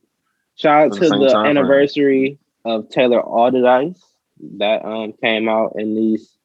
Shout 0.55 0.91
out 0.91 0.93
to 0.93 0.99
the 0.99 1.09
the 1.19 1.27
time 1.33 1.45
frame. 1.45 1.57
anniversary 1.57 2.39
of 2.65 2.89
Taylor 2.89 3.21
Allderdice 3.21 3.99
that 4.57 4.85
um 4.85 5.13
came 5.13 5.47
out 5.49 5.73
in 5.77 5.95
these 5.95 6.35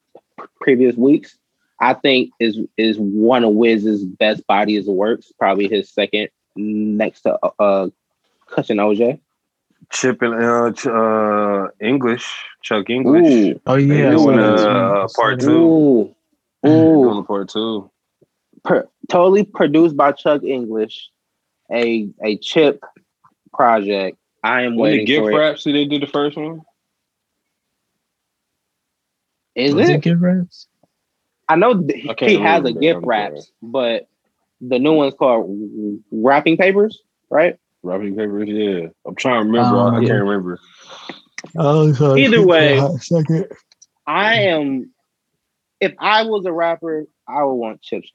previous 0.59 0.95
weeks. 0.95 1.37
I 1.79 1.93
think 1.95 2.31
is 2.39 2.59
is 2.77 2.97
one 2.97 3.43
of 3.43 3.53
Wiz's 3.53 4.03
best 4.05 4.45
bodies 4.47 4.87
of 4.87 4.93
works, 4.95 5.31
probably 5.37 5.67
his 5.67 5.89
second 5.89 6.29
next 6.55 7.21
to 7.21 7.37
uh 7.59 7.89
Kush 8.47 8.67
& 8.67 8.69
OJ. 8.69 9.19
Chip 9.91 10.21
and 10.21 10.33
uh, 10.35 10.71
Ch- 10.71 10.87
uh, 10.87 11.67
English, 11.79 12.31
Chuck 12.61 12.89
English. 12.89 13.25
Ooh, 13.55 13.61
Oh 13.67 13.75
yeah, 13.75 14.11
doing, 14.11 14.17
saw 14.17 14.31
that 14.37 14.69
uh, 14.69 15.07
part 15.15 15.39
two. 15.39 15.49
ooh, 15.51 16.03
Doing 16.05 16.15
ooh. 16.69 17.13
the 17.15 17.23
part 17.23 17.49
two. 17.49 17.89
Per, 18.63 18.87
totally 19.09 19.43
produced 19.43 19.97
by 19.97 20.11
Chuck 20.13 20.43
English, 20.43 21.09
a 21.71 22.09
a 22.23 22.37
chip 22.37 22.83
project. 23.53 24.17
I 24.43 24.61
am 24.63 24.75
When 24.75 24.91
the 24.91 24.97
waiting 24.99 25.05
gift 25.05 25.21
for 25.23 25.31
it. 25.31 25.35
rap, 25.37 25.59
see 25.59 25.71
they 25.71 25.85
did 25.85 26.01
the 26.01 26.07
first 26.07 26.37
one. 26.37 26.61
Is. 29.55 29.73
Was 29.73 29.89
it? 29.89 29.95
it 29.95 30.01
gift 30.01 30.21
wraps? 30.21 30.67
I 31.49 31.55
know 31.55 31.79
th- 31.81 32.07
I 32.09 32.25
he 32.25 32.35
has 32.37 32.63
a 32.65 32.73
gift 32.73 32.97
I'm 32.97 33.05
wraps, 33.05 33.51
but 33.61 34.07
the 34.61 34.79
new 34.79 34.93
one's 34.93 35.13
called 35.13 35.59
wrapping 36.11 36.57
papers, 36.57 37.01
right? 37.29 37.57
Wrapping 37.83 38.15
papers, 38.15 38.47
yeah. 38.47 38.87
I'm 39.05 39.15
trying 39.15 39.41
to 39.41 39.45
remember. 39.51 39.77
Um, 39.77 39.95
I 39.95 39.99
yeah. 39.99 40.07
can't 40.07 40.21
remember. 40.23 40.59
Oh, 41.57 41.91
sorry. 41.93 42.23
Either 42.23 42.45
way- 42.45 42.77
For 42.79 42.85
a 42.85 42.87
hot 42.87 43.01
second. 43.01 43.47
I 44.07 44.35
am. 44.35 44.92
If 45.83 45.93
I 45.99 46.23
was 46.23 46.45
a 46.45 46.51
rapper, 46.53 47.05
I 47.27 47.43
would 47.43 47.53
want 47.55 47.81
Chip's 47.81 48.09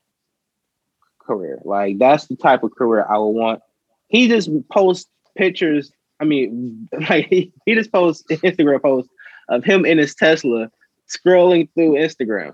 career. 1.21 1.61
Like 1.65 1.99
that's 1.99 2.27
the 2.27 2.37
type 2.37 2.63
of 2.63 2.75
career 2.75 3.05
I 3.09 3.19
would 3.19 3.29
want. 3.31 3.61
He 4.09 4.29
just 4.29 4.49
posts 4.71 5.09
pictures. 5.37 5.93
I 6.21 6.25
mean, 6.25 6.89
like 7.09 7.27
he, 7.29 7.53
he 7.67 7.75
just 7.75 7.93
posts 7.93 8.25
Instagram 8.31 8.83
posts 8.83 9.11
of 9.49 9.65
him 9.65 9.85
in 9.85 9.99
his 9.99 10.15
Tesla 10.15 10.71
scrolling 11.09 11.69
through 11.75 11.93
Instagram, 11.95 12.53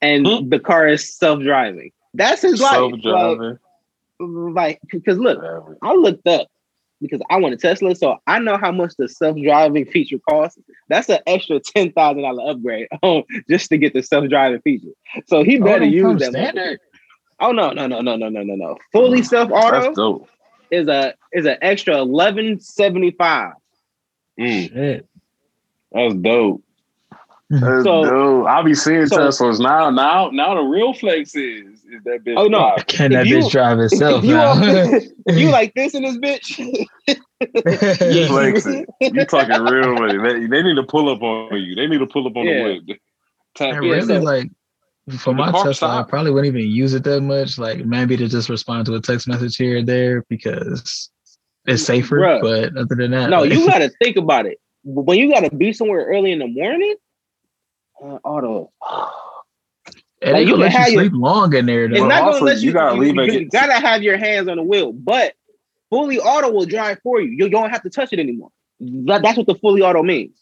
and 0.00 0.26
Hmm. 0.26 0.48
the 0.48 0.58
car 0.58 0.86
is 0.88 1.16
self 1.16 1.42
driving. 1.42 1.90
That's 2.14 2.42
his 2.42 2.60
life. 2.60 2.72
Like, 2.92 3.02
Self-driving. 3.02 3.58
like, 4.20 4.80
because 4.90 5.18
look. 5.18 5.38
I 5.82 5.92
looked 5.94 6.26
up 6.26 6.48
because 7.00 7.20
I 7.30 7.36
want 7.36 7.54
a 7.54 7.56
Tesla, 7.56 7.94
so 7.94 8.16
I 8.26 8.38
know 8.38 8.56
how 8.56 8.72
much 8.72 8.92
the 8.98 9.08
self-driving 9.08 9.86
feature 9.86 10.18
costs. 10.28 10.58
That's 10.88 11.08
an 11.08 11.20
extra 11.26 11.60
ten 11.60 11.92
thousand 11.92 12.22
dollar 12.22 12.50
upgrade 12.50 12.88
um, 13.02 13.22
just 13.48 13.68
to 13.70 13.78
get 13.78 13.92
the 13.94 14.02
self-driving 14.02 14.60
feature. 14.62 14.92
So 15.26 15.44
he 15.44 15.58
Oh, 15.60 15.64
better 15.64 15.80
they 15.80 15.86
use 15.86 16.18
that. 16.20 16.30
standard? 16.32 16.80
Oh 17.40 17.52
no, 17.52 17.70
no, 17.70 17.86
no, 17.86 18.00
no, 18.00 18.16
no, 18.16 18.28
no, 18.28 18.42
no, 18.42 18.54
no. 18.54 18.76
Fully 18.92 19.22
self-auto 19.22 19.80
That's 19.80 19.96
dope. 19.96 20.28
is 20.70 20.88
a 20.88 21.14
is 21.32 21.46
an 21.46 21.56
extra 21.62 21.98
eleven 21.98 22.60
seventy-five. 22.60 23.52
Mm, 24.40 24.68
Shit. 24.72 25.06
that's 25.92 26.14
dope. 26.14 26.62
Mm-hmm. 27.52 27.64
That's 27.64 27.84
So- 27.84 28.04
dope. 28.04 28.46
I'll 28.46 28.62
be 28.64 28.74
seeing 28.74 29.06
so- 29.06 29.18
Teslas 29.18 29.58
now. 29.58 29.90
Now, 29.90 30.28
now 30.30 30.54
the 30.54 30.60
real 30.62 30.92
flex 30.92 31.34
is 31.34 31.82
is 31.90 32.02
that 32.04 32.22
bitch. 32.24 32.34
Oh, 32.36 32.46
no. 32.46 32.58
live. 32.58 32.86
Can 32.86 33.12
If 33.12 33.18
that 33.18 33.26
you- 33.26 33.38
bitch 33.38 33.50
drive 33.50 33.78
itself 33.78 34.22
you, 34.24 34.34
now? 34.34 34.52
if 34.60 35.04
you 35.38 35.48
like 35.48 35.72
this 35.74 35.94
in 35.94 36.02
this 36.02 36.18
bitch, 36.18 36.58
You 38.12 38.26
flexing. 38.26 38.86
You 39.00 39.24
talking 39.24 39.62
real 39.62 39.94
money. 39.94 40.18
They, 40.18 40.46
they 40.46 40.62
need 40.62 40.76
to 40.76 40.82
pull 40.82 41.08
up 41.10 41.22
on 41.22 41.58
you. 41.60 41.74
They 41.74 41.86
need 41.86 41.98
to 41.98 42.06
pull 42.06 42.26
up 42.26 42.36
on 42.36 42.46
Yeah. 42.46 42.64
the 42.64 42.80
whip. 42.86 42.98
Tap 43.54 43.74
I 43.74 43.76
really 43.78 44.02
so- 44.02 44.20
like 44.20 44.50
for 45.18 45.32
my 45.32 45.50
Tesla, 45.50 45.72
stop. 45.74 46.06
I 46.06 46.10
probably 46.10 46.30
wouldn't 46.32 46.54
even 46.54 46.70
use 46.70 46.92
it 46.92 47.02
that 47.04 47.22
much. 47.22 47.56
Like 47.58 47.86
maybe 47.86 48.14
to 48.18 48.28
just 48.28 48.50
respond 48.50 48.84
to 48.86 48.94
a 48.94 49.00
text 49.00 49.26
message 49.26 49.56
here 49.56 49.78
or 49.78 49.82
there 49.82 50.22
because 50.28 51.08
it's 51.64 51.82
safer. 51.82 52.18
Bruh. 52.18 52.42
But 52.42 52.76
other 52.76 52.94
than 52.94 53.12
that, 53.12 53.30
no, 53.30 53.40
like, 53.40 53.52
you 53.54 53.66
got 53.66 53.78
to 53.78 53.88
think 54.02 54.16
about 54.18 54.44
it. 54.44 54.58
When 54.84 55.18
you 55.18 55.32
got 55.32 55.48
to 55.48 55.56
be 55.56 55.72
somewhere 55.72 56.04
early 56.04 56.32
in 56.32 56.40
the 56.40 56.46
morning, 56.46 56.94
uh, 58.02 58.18
auto. 58.24 58.70
it 60.20 60.32
like, 60.32 60.36
ain't 60.36 60.46
you 60.48 60.52
gonna 60.54 60.62
let 60.64 60.72
can 60.72 60.80
have 60.80 60.88
you 60.88 60.94
your- 60.94 61.02
sleep 61.04 61.12
long 61.14 61.54
in 61.54 61.66
there. 61.66 61.84
It's 61.84 61.94
Though. 61.94 62.00
Well, 62.00 62.08
not 62.08 62.22
also, 62.22 62.38
gonna 62.40 62.50
let 62.52 62.60
you 62.60 62.66
you. 62.68 62.72
gotta 62.72 62.96
leave 62.96 63.14
you, 63.16 63.22
you 63.40 63.48
gotta 63.48 63.74
have 63.74 64.02
your 64.02 64.16
hands 64.18 64.48
on 64.48 64.56
the 64.56 64.62
wheel, 64.62 64.92
but 64.92 65.34
fully 65.90 66.18
auto 66.18 66.50
will 66.50 66.66
drive 66.66 66.98
for 67.02 67.20
you. 67.20 67.30
You 67.30 67.48
don't 67.48 67.70
have 67.70 67.82
to 67.82 67.90
touch 67.90 68.12
it 68.12 68.18
anymore. 68.18 68.50
That, 68.80 69.22
that's 69.22 69.36
what 69.36 69.46
the 69.46 69.54
fully 69.56 69.82
auto 69.82 70.02
means. 70.02 70.36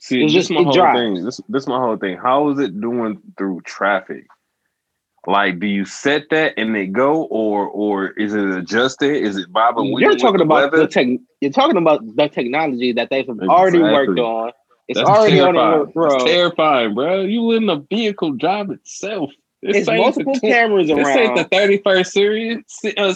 See, 0.00 0.24
It's 0.24 0.32
this 0.32 0.48
just- 0.48 0.50
my 0.50 0.62
whole 0.64 0.72
drives. 0.72 0.98
thing. 0.98 1.24
This 1.24 1.40
this 1.48 1.66
my 1.66 1.78
whole 1.78 1.96
thing. 1.96 2.16
How 2.16 2.48
is 2.50 2.58
it 2.58 2.80
doing 2.80 3.20
through 3.38 3.60
traffic? 3.64 4.26
Like, 5.24 5.60
do 5.60 5.68
you 5.68 5.84
set 5.84 6.24
that 6.30 6.54
and 6.56 6.74
they 6.74 6.86
go, 6.88 7.22
or 7.24 7.68
or 7.68 8.08
is 8.10 8.34
it 8.34 8.44
adjusted? 8.44 9.22
Is 9.22 9.36
it 9.36 9.52
bobbing? 9.52 9.96
You're 9.96 10.16
talking 10.16 10.32
with 10.32 10.38
the 10.40 10.44
about 10.44 10.72
the 10.72 10.88
tech. 10.88 11.06
You're 11.40 11.52
talking 11.52 11.76
about 11.76 12.00
the 12.16 12.28
technology 12.28 12.90
that 12.94 13.08
they've 13.10 13.28
already 13.28 13.78
worked 13.78 14.18
on. 14.18 14.50
It's 14.88 14.98
That's 14.98 15.08
already 15.08 15.40
on 15.40 15.54
terrifying. 15.54 15.92
the 15.94 16.00
road. 16.00 16.10
That's 16.20 16.24
terrifying, 16.24 16.94
bro. 16.94 17.20
You 17.22 17.52
in 17.52 17.66
the 17.66 17.76
vehicle 17.90 18.32
drive 18.32 18.70
itself. 18.70 19.30
This 19.62 19.76
It's 19.76 19.88
ain't 19.88 19.98
multiple 20.00 20.34
the 20.34 20.40
tw- 20.40 20.42
cameras 20.42 20.88
This 20.88 21.06
ain't 21.08 21.36
the 21.36 21.44
thirty 21.44 21.78
first 21.78 22.12
series, 22.12 22.56
uh, 22.84 23.14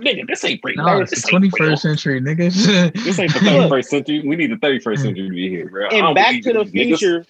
nigga. 0.00 0.26
This 0.26 0.42
ain't 0.44 0.62
free. 0.62 0.74
No, 0.76 1.00
it's 1.02 1.10
the 1.10 1.16
this, 1.16 1.26
twenty 1.26 1.50
ain't 1.60 1.78
century, 1.78 2.20
nigga. 2.22 2.94
this 3.04 3.18
ain't 3.18 3.34
the 3.34 3.40
thirty 3.40 3.68
first 3.68 3.90
century. 3.90 4.22
We 4.26 4.34
need 4.36 4.50
the 4.50 4.56
thirty 4.56 4.78
first 4.78 5.02
century 5.02 5.28
to 5.28 5.34
be 5.34 5.50
here, 5.50 5.68
bro. 5.68 5.88
And 5.88 6.14
Back 6.14 6.40
to 6.42 6.52
the 6.54 6.64
believe 6.64 6.72
these 6.72 6.86
niggas. 6.86 6.98
Future, 6.98 7.26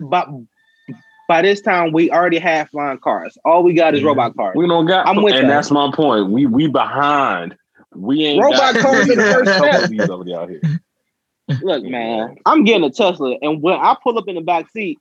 but 0.00 0.28
by 1.26 1.42
this 1.42 1.60
time 1.60 1.90
we 1.92 2.12
already 2.12 2.38
have 2.38 2.70
flying 2.70 2.98
cars. 2.98 3.36
All 3.44 3.64
we 3.64 3.74
got 3.74 3.94
is 3.94 4.02
Yeah. 4.02 4.08
robot 4.08 4.36
cars. 4.36 4.54
We 4.56 4.68
don't 4.68 4.86
got, 4.86 5.08
I'm 5.08 5.20
with 5.22 5.34
and 5.34 5.48
that. 5.48 5.54
that's 5.54 5.70
my 5.72 5.90
point. 5.92 6.30
We 6.30 6.46
we 6.46 6.68
behind. 6.68 7.56
We 7.96 8.24
ain't 8.24 8.40
Robot 8.42 8.74
got 8.74 8.82
cars 8.82 9.08
are 9.08 9.16
the 9.16 9.22
first 9.32 9.50
couple 9.52 9.88
step. 9.88 10.80
Look, 11.48 11.84
man, 11.84 12.36
I'm 12.46 12.64
getting 12.64 12.84
a 12.84 12.90
Tesla, 12.90 13.36
and 13.42 13.62
when 13.62 13.74
I 13.74 13.96
pull 14.02 14.18
up 14.18 14.28
in 14.28 14.34
the 14.34 14.40
back 14.40 14.70
seat, 14.70 14.98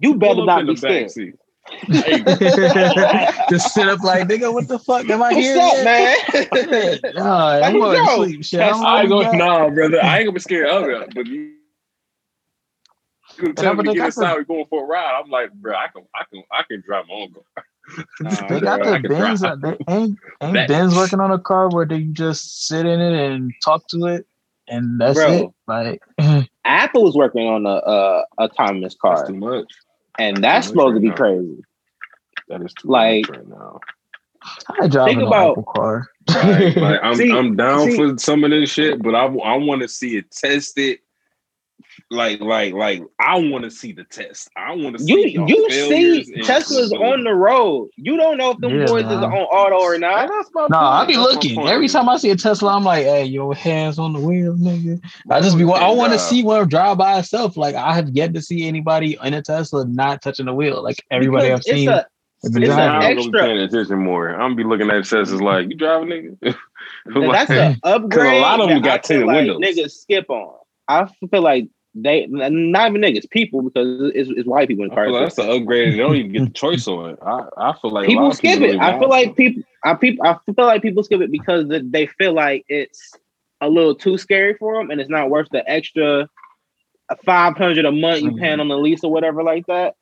you 0.00 0.16
better 0.16 0.34
Pull 0.34 0.46
not 0.46 0.66
be 0.66 0.76
scared. 0.76 1.10
Just 3.48 3.72
sit 3.72 3.88
up 3.88 4.02
like 4.02 4.28
nigga. 4.28 4.52
What 4.52 4.68
the 4.68 4.78
fuck 4.78 5.08
am 5.08 5.22
I 5.22 5.32
What's 5.32 5.46
here? 5.46 5.58
up, 5.58 5.84
man? 5.84 6.16
Nah, 7.14 7.60
I'm 7.62 7.78
going 7.78 8.04
to 8.04 8.12
sleep. 8.12 8.44
Shit, 8.44 8.60
I'm 8.60 8.84
I 8.84 9.00
ain't 9.02 9.08
going, 9.08 9.38
nah, 9.38 9.70
brother. 9.70 10.02
I 10.02 10.18
ain't 10.18 10.26
gonna 10.26 10.32
be 10.32 10.40
scared 10.40 10.68
of 10.68 10.88
it, 10.88 11.14
but 11.14 11.26
you. 11.26 11.54
You 13.40 13.52
tell 13.52 13.74
me 13.74 13.84
to 13.84 13.94
get 13.94 14.04
inside, 14.06 14.36
we 14.36 14.44
going 14.44 14.66
for 14.66 14.84
a 14.84 14.86
ride. 14.86 15.20
I'm 15.20 15.28
like, 15.30 15.52
bro, 15.54 15.74
I 15.74 15.88
can, 15.88 16.04
I 16.14 16.24
can, 16.30 16.42
I 16.52 16.62
can 16.62 16.82
drive 16.86 17.06
my 17.08 17.14
own 17.14 17.32
car. 17.32 17.42
Nah, 18.20 18.48
They 18.48 18.60
got 18.60 19.02
the 19.02 19.08
Benz. 19.08 19.42
Uh, 19.42 19.56
they 19.56 19.76
ain't 19.88 20.18
ain't 20.40 20.68
Benz 20.68 20.94
working 20.94 21.20
on 21.20 21.30
a 21.32 21.38
car 21.38 21.68
where 21.68 21.84
do 21.84 21.96
you 21.96 22.12
just 22.12 22.66
sit 22.66 22.86
in 22.86 23.00
it 23.00 23.12
and 23.12 23.52
talk 23.62 23.86
to 23.88 24.06
it, 24.06 24.26
and 24.68 25.00
that's 25.00 25.14
Bro. 25.18 25.32
it. 25.32 25.50
Like 25.66 26.02
Apple 26.64 27.08
is 27.08 27.14
working 27.14 27.46
on 27.46 27.66
a 27.66 27.70
uh, 27.76 28.24
autonomous 28.38 28.94
That's 29.02 29.20
car, 29.22 29.26
too 29.26 29.34
much. 29.34 29.72
and 30.18 30.42
that's 30.42 30.68
too 30.70 30.74
much 30.74 30.80
supposed 30.84 30.96
to 30.96 31.00
be 31.00 31.08
now. 31.08 31.14
crazy. 31.16 31.64
That 32.48 32.62
is 32.62 32.72
too 32.74 32.88
Like- 32.88 33.28
much 33.28 33.38
right 33.38 33.48
now. 33.48 33.80
I 34.78 34.88
drive 34.88 35.06
Think 35.08 35.20
an 35.22 35.26
about- 35.28 35.52
Apple 35.52 35.62
car. 35.74 36.06
Like, 36.28 36.76
like, 36.76 37.00
I'm, 37.02 37.14
See- 37.16 37.32
I'm 37.32 37.56
down 37.56 37.90
see- 37.90 37.96
for 37.96 38.18
some 38.18 38.44
of 38.44 38.50
this 38.50 38.70
shit, 38.70 39.02
but 39.02 39.14
I, 39.14 39.24
I 39.24 39.56
want 39.56 39.80
to 39.82 39.88
see 39.88 40.16
it 40.18 40.30
tested 40.30 40.98
like, 42.10 42.40
like, 42.40 42.74
like, 42.74 43.02
I 43.18 43.38
want 43.38 43.64
to 43.64 43.70
see 43.70 43.92
the 43.92 44.04
test. 44.04 44.48
I 44.56 44.74
want 44.74 44.98
to 44.98 45.02
see 45.02 45.12
You 45.12 45.40
y'all 45.40 45.48
you 45.48 45.70
see 45.70 46.18
and- 46.34 46.44
Teslas 46.44 46.92
on 46.92 47.24
the 47.24 47.34
road. 47.34 47.90
You 47.96 48.16
don't 48.16 48.36
know 48.36 48.50
if 48.52 48.58
the 48.58 48.68
Yeah, 48.68 48.86
boys 48.86 49.04
is 49.06 49.12
on 49.12 49.32
auto 49.32 49.76
or 49.76 49.98
not. 49.98 50.28
that's 50.28 50.50
my 50.54 50.66
No, 50.70 50.78
I 50.78 50.98
point. 50.98 51.08
be 51.08 51.14
That's 51.16 51.32
looking 51.34 51.68
every 51.68 51.88
time 51.88 52.08
I 52.08 52.16
see 52.16 52.30
a 52.30 52.36
Tesla. 52.36 52.76
I'm 52.76 52.84
like, 52.84 53.04
hey, 53.04 53.24
your 53.24 53.54
hands 53.54 53.98
on 53.98 54.12
the 54.12 54.20
wheel, 54.20 54.54
nigga. 54.54 55.00
I 55.30 55.40
just 55.40 55.56
be. 55.56 55.64
I 55.64 55.90
want 55.90 56.12
to 56.12 56.18
see 56.18 56.42
one 56.42 56.68
drive 56.68 56.98
by 56.98 57.18
itself. 57.18 57.56
Like 57.56 57.74
I 57.74 57.94
have 57.94 58.10
yet 58.10 58.34
to 58.34 58.42
see 58.42 58.68
anybody 58.68 59.18
in 59.22 59.34
a 59.34 59.42
Tesla 59.42 59.86
not 59.86 60.22
touching 60.22 60.46
the 60.46 60.54
wheel. 60.54 60.82
Like 60.82 61.02
everybody 61.10 61.48
Because 61.48 61.66
I've 61.66 61.74
seen. 61.74 61.88
A, 61.88 61.92
have 61.92 62.06
it's 62.44 62.54
an 62.56 62.62
driving. 62.62 62.78
I'm 62.80 63.00
gonna 63.00 63.14
be 63.14 63.20
extra. 63.22 63.40
paying 63.40 63.58
attention 63.58 63.98
more. 63.98 64.28
I'm 64.30 64.38
gonna 64.40 64.54
be 64.56 64.64
looking 64.64 64.90
at 64.90 64.96
Teslas 65.04 65.26
mm-hmm. 65.26 65.44
like, 65.44 65.70
you 65.70 65.76
driving, 65.76 66.36
nigga? 66.42 66.56
that's 67.32 67.50
an 67.50 67.80
upgrade. 67.82 68.34
A 68.34 68.40
lot 68.40 68.60
of 68.60 68.68
them 68.68 68.82
got 68.82 69.06
feel 69.06 69.20
tinted 69.20 69.26
like 69.26 69.36
windows. 69.48 69.60
Niggas 69.60 69.90
skip 69.92 70.28
on. 70.28 70.58
I 70.86 71.08
feel 71.30 71.40
like 71.42 71.68
they 71.94 72.26
not 72.26 72.88
even 72.90 73.00
niggas, 73.02 73.28
people 73.30 73.62
because 73.62 74.12
it's, 74.14 74.28
it's 74.30 74.46
white 74.48 74.68
people 74.68 74.84
in 74.84 74.90
I 74.90 74.94
like 75.06 75.08
cars. 75.12 75.36
that's 75.36 75.38
an 75.48 75.50
upgrade. 75.62 75.92
They 75.94 75.98
don't 75.98 76.16
even 76.16 76.32
get 76.32 76.44
the 76.44 76.50
choice 76.50 76.88
on 76.88 77.10
it. 77.10 77.18
I, 77.24 77.44
I 77.56 77.74
feel 77.80 77.92
like 77.92 78.06
people 78.08 78.32
skip 78.32 78.54
don't 78.58 78.62
it. 78.64 78.68
even 78.70 78.80
I 78.80 78.98
feel 78.98 79.08
like 79.08 79.28
to. 79.28 79.34
people. 79.34 79.62
I 79.84 79.94
people. 79.94 80.26
I 80.26 80.36
feel 80.52 80.66
like 80.66 80.82
people 80.82 81.04
skip 81.04 81.20
it 81.20 81.30
because 81.30 81.66
they 81.68 82.06
feel 82.06 82.32
like 82.34 82.64
it's 82.68 83.12
a 83.60 83.68
little 83.68 83.94
too 83.94 84.18
scary 84.18 84.54
for 84.54 84.76
them, 84.76 84.90
and 84.90 85.00
it's 85.00 85.10
not 85.10 85.30
worth 85.30 85.48
the 85.52 85.68
extra 85.70 86.28
five 87.24 87.56
hundred 87.56 87.84
a 87.84 87.92
month 87.92 88.22
you 88.22 88.34
paying 88.36 88.60
on 88.60 88.68
the 88.68 88.76
lease 88.78 89.04
or 89.04 89.12
whatever 89.12 89.42
like 89.42 89.66
that. 89.66 89.94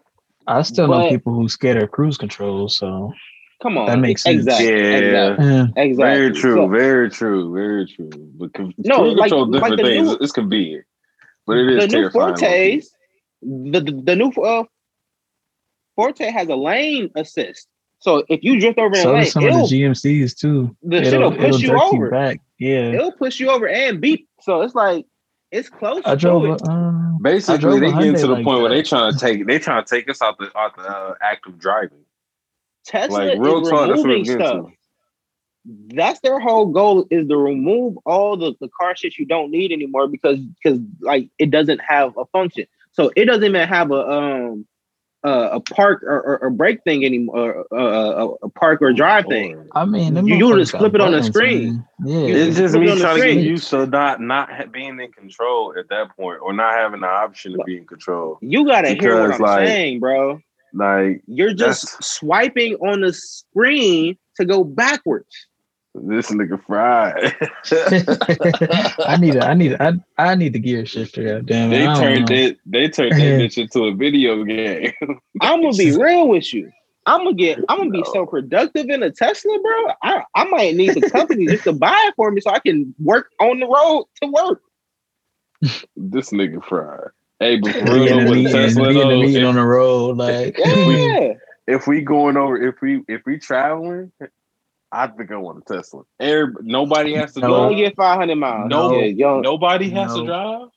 I 0.47 0.63
still 0.63 0.89
know 0.89 1.09
people 1.09 1.35
who 1.35 1.49
scared 1.49 1.77
of 1.83 1.91
cruise 1.91 2.17
control. 2.17 2.69
So 2.69 3.13
Come 3.63 3.79
on, 3.79 3.87
That 3.87 3.99
makes 4.01 4.23
sense. 4.25 4.39
Exactly. 4.43 4.67
Yeah. 4.67 4.97
Exactly. 4.97 5.47
eh, 5.47 5.67
exactly. 5.85 5.95
Very 6.21 6.33
true. 6.33 6.55
So- 6.57 6.69
very 6.69 7.11
true. 7.11 7.53
Very 7.55 7.87
true. 7.87 8.11
But 8.37 8.53
con- 8.55 8.75
No, 8.79 8.97
cruise 8.99 9.15
like- 9.19 9.31
control 9.31 9.47
like 9.47 9.53
different 9.53 9.77
the 9.77 9.83
things. 9.85 10.09
new- 10.09 10.19
it's 10.21 10.33
convenient, 10.33 10.85
but 11.47 11.57
it 11.59 11.69
is 11.71 11.91
the 11.91 11.99
new. 11.99 12.11
Fortes, 12.11 12.91
the, 13.43 13.81
the 13.81 14.03
the 14.05 14.17
new 14.17 14.31
uh, 14.31 14.65
Forte 15.97 16.31
has 16.31 16.49
a 16.49 16.57
lane 16.57 17.11
assist. 17.17 17.69
So 17.99 18.25
if 18.29 18.43
you 18.43 18.59
drift 18.59 18.79
over 18.79 18.97
in 18.97 19.03
so 19.03 19.11
do 19.11 19.15
lane, 19.15 19.27
some 19.27 19.45
of 19.47 19.53
the 19.53 19.61
GMCs 19.61 20.37
too. 20.37 20.77
the 20.83 21.05
shit 21.05 21.21
will 21.21 21.31
push 21.37 21.61
you 21.61 21.69
jerk 21.69 21.81
over. 21.81 22.11
back. 22.11 22.41
Yeah, 22.59 22.93
it'll 22.93 23.13
push 23.13 23.39
you 23.39 23.51
over 23.51 23.69
and 23.69 24.01
beat. 24.01 24.29
So 24.41 24.63
it's 24.63 24.75
like 24.75 25.07
it's 25.53 25.69
close 25.69 26.03
I 26.05 26.11
to 26.15 26.17
drove. 26.17 26.45
it. 26.47 26.63
a, 26.63 26.71
Um, 26.71 27.19
I 27.21 27.23
Basically, 27.23 27.59
drove 27.59 27.81
they 27.81 27.89
a 27.89 27.93
getting 27.93 28.15
to 28.15 28.27
the 28.27 28.33
like 28.35 28.45
point 28.45 28.63
where 28.63 28.71
they 28.71 28.83
trying 28.83 29.13
to 29.13 29.19
take 29.19 29.47
they 29.47 29.59
trying 29.59 29.85
to 29.85 29.89
take 29.89 30.09
us 30.09 30.21
out 30.21 30.39
the 30.39 30.51
out 30.59 30.77
the 30.77 30.83
uh, 30.83 31.15
act 31.23 31.47
of 31.47 31.59
driving. 31.59 32.05
Tesla 32.85 33.19
Like 33.19 33.39
real 33.39 33.63
is 33.63 33.69
talk, 33.69 33.89
that's 33.89 33.99
what 34.03 34.09
removing 34.09 34.21
it's 34.23 34.31
getting 34.31 34.47
stuff. 34.47 34.67
to. 34.67 34.73
That's 35.65 36.21
their 36.21 36.41
whole 36.41 36.67
goal 36.67 37.07
is 37.11 37.29
to 37.29 37.37
remove 37.37 37.97
all 38.05 38.37
the, 38.37 38.55
the 38.61 38.69
car 38.81 38.97
shit 38.97 39.17
you 39.19 39.25
don't 39.27 39.51
need 39.51 39.71
anymore 39.71 40.09
because 40.09 40.39
because 40.41 40.81
like 41.01 41.29
it 41.39 41.51
doesn't 41.51 41.81
have 41.81 42.17
a 42.17 42.25
function. 42.27 42.67
So 42.93 43.11
it 43.17 43.27
doesn't 43.27 43.45
even 43.45 43.69
have 43.69 43.91
a 43.91 44.09
um 44.09 44.67
uh, 45.25 45.51
a 45.53 45.61
park 45.61 46.03
or, 46.03 46.21
or, 46.21 46.39
or 46.39 46.51
brake 46.51 46.83
thing 46.83 47.05
anymore, 47.05 47.65
uh, 47.71 47.77
uh, 47.77 48.35
a 48.43 48.49
park 48.49 48.83
or 48.83 48.93
drive 48.93 49.25
thing. 49.27 49.69
I 49.73 49.85
mean, 49.85 50.17
You- 50.27 50.37
you 50.37 50.59
just 50.59 50.77
flip 50.77 50.95
it 50.97 51.01
on 51.01 51.13
the 51.13 51.23
screen. 51.23 51.65
man. 51.65 51.87
Yeah, 52.05 52.27
You 52.27 52.35
It's 52.35 52.57
just 52.57 52.75
Put 52.75 52.83
it 52.83 52.85
me 52.85 52.91
on 52.91 52.99
the 52.99 53.05
trying 53.05 53.17
to 53.21 53.35
get 53.35 53.45
used 53.45 53.71
to 53.71 53.87
not 53.87 54.21
not 54.21 54.73
being 54.73 54.99
in 54.99 55.13
control 55.13 55.75
at 55.79 55.89
that 55.91 56.17
point, 56.17 56.41
or 56.43 56.53
not 56.53 56.75
having 56.75 57.03
the 57.03 57.07
option 57.07 57.53
to 57.53 57.63
be 57.65 57.77
in 57.79 57.87
control. 57.87 58.39
You 58.41 58.67
gotta 58.67 58.89
hear 58.89 59.21
what 59.21 59.29
Because, 59.29 59.35
I'm 59.37 59.41
like, 59.43 59.67
saying, 59.69 60.01
bro. 60.01 60.41
Like 60.75 61.23
You're 61.27 61.55
just 61.55 62.03
swiping 62.03 62.75
on 62.77 63.03
the 63.03 63.13
screen 63.13 64.19
to 64.37 64.45
go 64.45 64.65
backwards. 64.65 65.47
This 65.95 66.31
nigga 66.31 66.65
fried. 66.67 67.35
I 69.05 69.17
need 69.19 69.37
a, 69.37 69.45
I 69.45 69.55
need 69.55 69.73
a, 69.75 69.83
I, 69.83 69.93
I 70.33 70.35
need 70.37 70.55
the 70.55 70.61
gear 70.61 70.87
shifter. 70.87 71.25
God 71.25 71.47
damn 71.47 71.73
it. 71.73 71.81
they 71.81 71.85
I 71.85 72.01
turned 72.01 72.31
know. 72.31 72.31
it. 72.31 72.59
They 72.67 72.89
turned 72.89 73.19
that 73.19 73.35
bitch 73.37 73.59
into 73.59 73.85
a 73.87 73.95
video 73.95 74.45
game. 74.45 74.93
I'm 75.41 75.63
gonna 75.63 75.77
be 75.77 75.93
real 75.93 76.29
with 76.29 76.53
you. 76.55 76.73
I'm 77.07 77.25
gonna 77.25 77.37
get. 77.37 77.61
I'm 77.69 77.79
gonna 77.79 77.91
be 77.91 78.05
No. 78.05 78.05
so 78.05 78.27
productive 78.27 78.89
in 78.91 79.03
a 79.05 79.13
Tesla, 79.13 79.59
bro. 79.61 79.95
I, 80.03 80.25
I 80.35 80.45
might 80.47 80.77
need 80.77 80.97
the 80.97 81.05
company 81.05 81.49
just 81.49 81.65
to 81.65 81.75
buy 81.75 81.97
it 82.09 82.15
for 82.17 82.31
me 82.33 82.41
so 82.43 82.51
I 82.51 82.61
can 82.61 82.95
work 83.01 83.29
on 83.41 83.61
the 83.61 83.67
road 83.69 84.07
to 84.23 84.29
work. 84.31 84.63
this 85.97 86.31
nigga 86.31 86.65
fried. 86.65 87.11
Hey, 87.41 87.59
but 87.59 87.77
for 87.77 87.89
Be 87.91 88.07
real 88.07 88.25
the 88.25 88.27
with 88.27 88.47
Tesla 88.47 88.93
be 88.93 89.05
the 89.05 89.17
though, 89.17 89.17
meeting 89.17 89.45
if, 89.45 89.45
on 89.45 89.57
the 89.57 89.65
road, 89.67 90.19
like 90.19 90.61
Yeah, 90.65 91.35
if 91.69 91.87
we 91.89 92.03
going 92.03 92.37
over, 92.37 92.57
if 92.63 92.77
we 92.83 93.03
if 93.09 93.23
we 93.27 93.39
traveling, 93.39 94.13
I 94.95 95.07
think 95.07 95.33
I 95.33 95.37
want 95.37 95.63
a 95.67 95.75
Tesla. 95.75 96.03
Every, 96.21 96.53
nobody 96.63 97.15
has 97.15 97.33
to 97.35 97.41
you 97.41 97.47
No. 97.49 97.55
only 97.55 97.77
drive. 97.77 97.91
get 97.93 97.97
500 97.97 98.35
miles. 98.37 98.69
No. 98.71 98.93
yeah, 99.01 99.41
Nobody 99.43 99.89
has 99.91 100.15
No. 100.15 100.21
to 100.21 100.27
drive. 100.27 100.69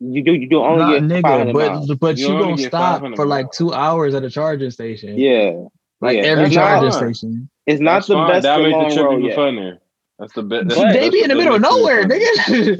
you 0.00 0.22
do. 0.24 0.32
You 0.32 0.48
do 0.48 0.60
only 0.62 0.78
Nah, 0.78 0.92
get 0.92 1.02
nigga, 1.02 1.22
500 1.22 1.54
miles. 1.54 1.86
but 1.88 2.00
but 2.00 2.16
You 2.18 2.26
you, 2.28 2.32
only 2.32 2.44
gonna 2.44 2.56
get 2.56 2.68
stop 2.68 2.94
500 3.00 3.16
for 3.16 3.26
like 3.26 3.52
two 3.52 3.72
hours 3.74 4.14
at 4.14 4.24
a 4.24 4.30
charging 4.30 4.70
station. 4.70 5.18
Yeah, 5.18 5.64
like 6.00 6.16
yeah, 6.16 6.22
every 6.24 6.44
that's 6.44 6.54
charging 6.54 6.88
not- 6.88 6.94
station. 6.98 7.50
It's 7.66 7.80
not 7.82 7.92
That's 7.96 8.06
the 8.06 8.14
fine. 8.14 8.28
best 8.30 8.42
That 8.44 8.56
for 8.56 8.62
make 8.62 8.72
the 8.72 8.78
long 8.78 8.90
trip 8.92 9.04
road 9.04 9.12
even 9.18 9.24
yet. 9.26 9.36
funner. 9.38 9.78
That's 10.18 10.32
the 10.32 10.42
best. 10.42 10.68
But- 10.68 10.92
they 10.94 11.10
be 11.10 11.22
in 11.22 11.28
the 11.28 11.34
middle 11.34 11.54
of 11.56 11.60
nowhere, 11.60 12.04
nigga. 12.04 12.78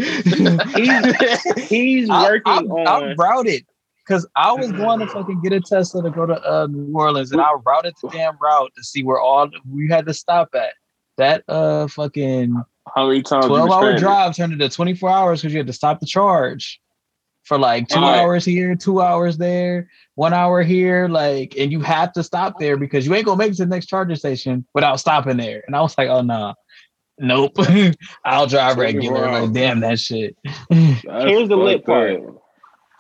He's 1.69 2.09
I- 2.11 2.23
working 2.23 2.43
I'm, 2.53 2.71
on. 2.73 2.87
I'm 3.11 3.17
routed 3.17 3.65
because 4.07 4.27
I 4.37 4.53
was 4.53 4.73
going 4.73 5.01
to 5.01 5.07
fucking 5.07 5.43
get 5.43 5.53
a 5.53 5.61
Tesla 5.61 6.03
to 6.03 6.11
go 6.11 6.25
to 6.27 6.35
uh, 6.51 6.67
New 6.71 6.95
Orleans, 6.97 7.31
and 7.31 7.41
I 7.43 7.53
routed 7.67 7.95
the 8.03 8.09
damn 8.09 8.37
route 8.41 8.73
to 8.77 8.83
see 8.83 9.05
where 9.05 9.21
all 9.21 9.49
we 9.71 9.89
had 9.89 10.07
to 10.07 10.15
stop 10.15 10.49
at. 10.55 10.73
That 11.19 11.45
uh 11.49 11.87
fucking 11.89 12.55
How 12.95 13.09
many 13.09 13.23
times? 13.23 13.47
twelve 13.47 13.71
hour 13.71 13.81
stranded? 13.81 14.01
drive 14.01 14.37
turned 14.37 14.53
into 14.55 14.69
twenty 14.69 14.95
four 14.95 15.11
hours 15.11 15.41
because 15.43 15.53
you 15.53 15.59
had 15.59 15.67
to 15.67 15.73
stop 15.73 16.01
the 16.01 16.07
charge 16.07 16.81
for 17.45 17.59
like 17.59 17.89
two 17.89 17.99
Alright. 17.99 18.21
hours 18.21 18.45
here, 18.45 18.75
two 18.77 19.01
hours 19.03 19.37
there, 19.39 19.89
one 20.17 20.33
hour 20.35 20.63
here, 20.63 21.09
like, 21.09 21.55
and 21.59 21.73
you 21.73 21.81
have 21.81 22.13
to 22.13 22.23
stop 22.23 22.59
there 22.61 22.77
because 22.77 23.07
you 23.07 23.15
ain't 23.15 23.25
gonna 23.27 23.39
make 23.39 23.53
it 23.53 23.57
to 23.57 23.65
the 23.65 23.71
next 23.71 23.87
charging 23.87 24.17
station 24.17 24.67
without 24.75 25.01
stopping 25.01 25.37
there. 25.39 25.63
And 25.67 25.75
I 25.77 25.81
was 25.81 25.97
like, 25.99 26.09
oh 26.09 26.23
no. 26.23 26.55
Nope. 27.21 27.57
I'll 28.25 28.47
drive 28.47 28.77
Something 28.77 28.97
regular. 28.97 29.23
wrong. 29.23 29.43
Like, 29.47 29.53
damn 29.53 29.81
that 29.81 29.99
shit. 29.99 30.37
Here's 30.71 31.49
the 31.49 31.57
lit 31.57 31.85
part. 31.85 32.21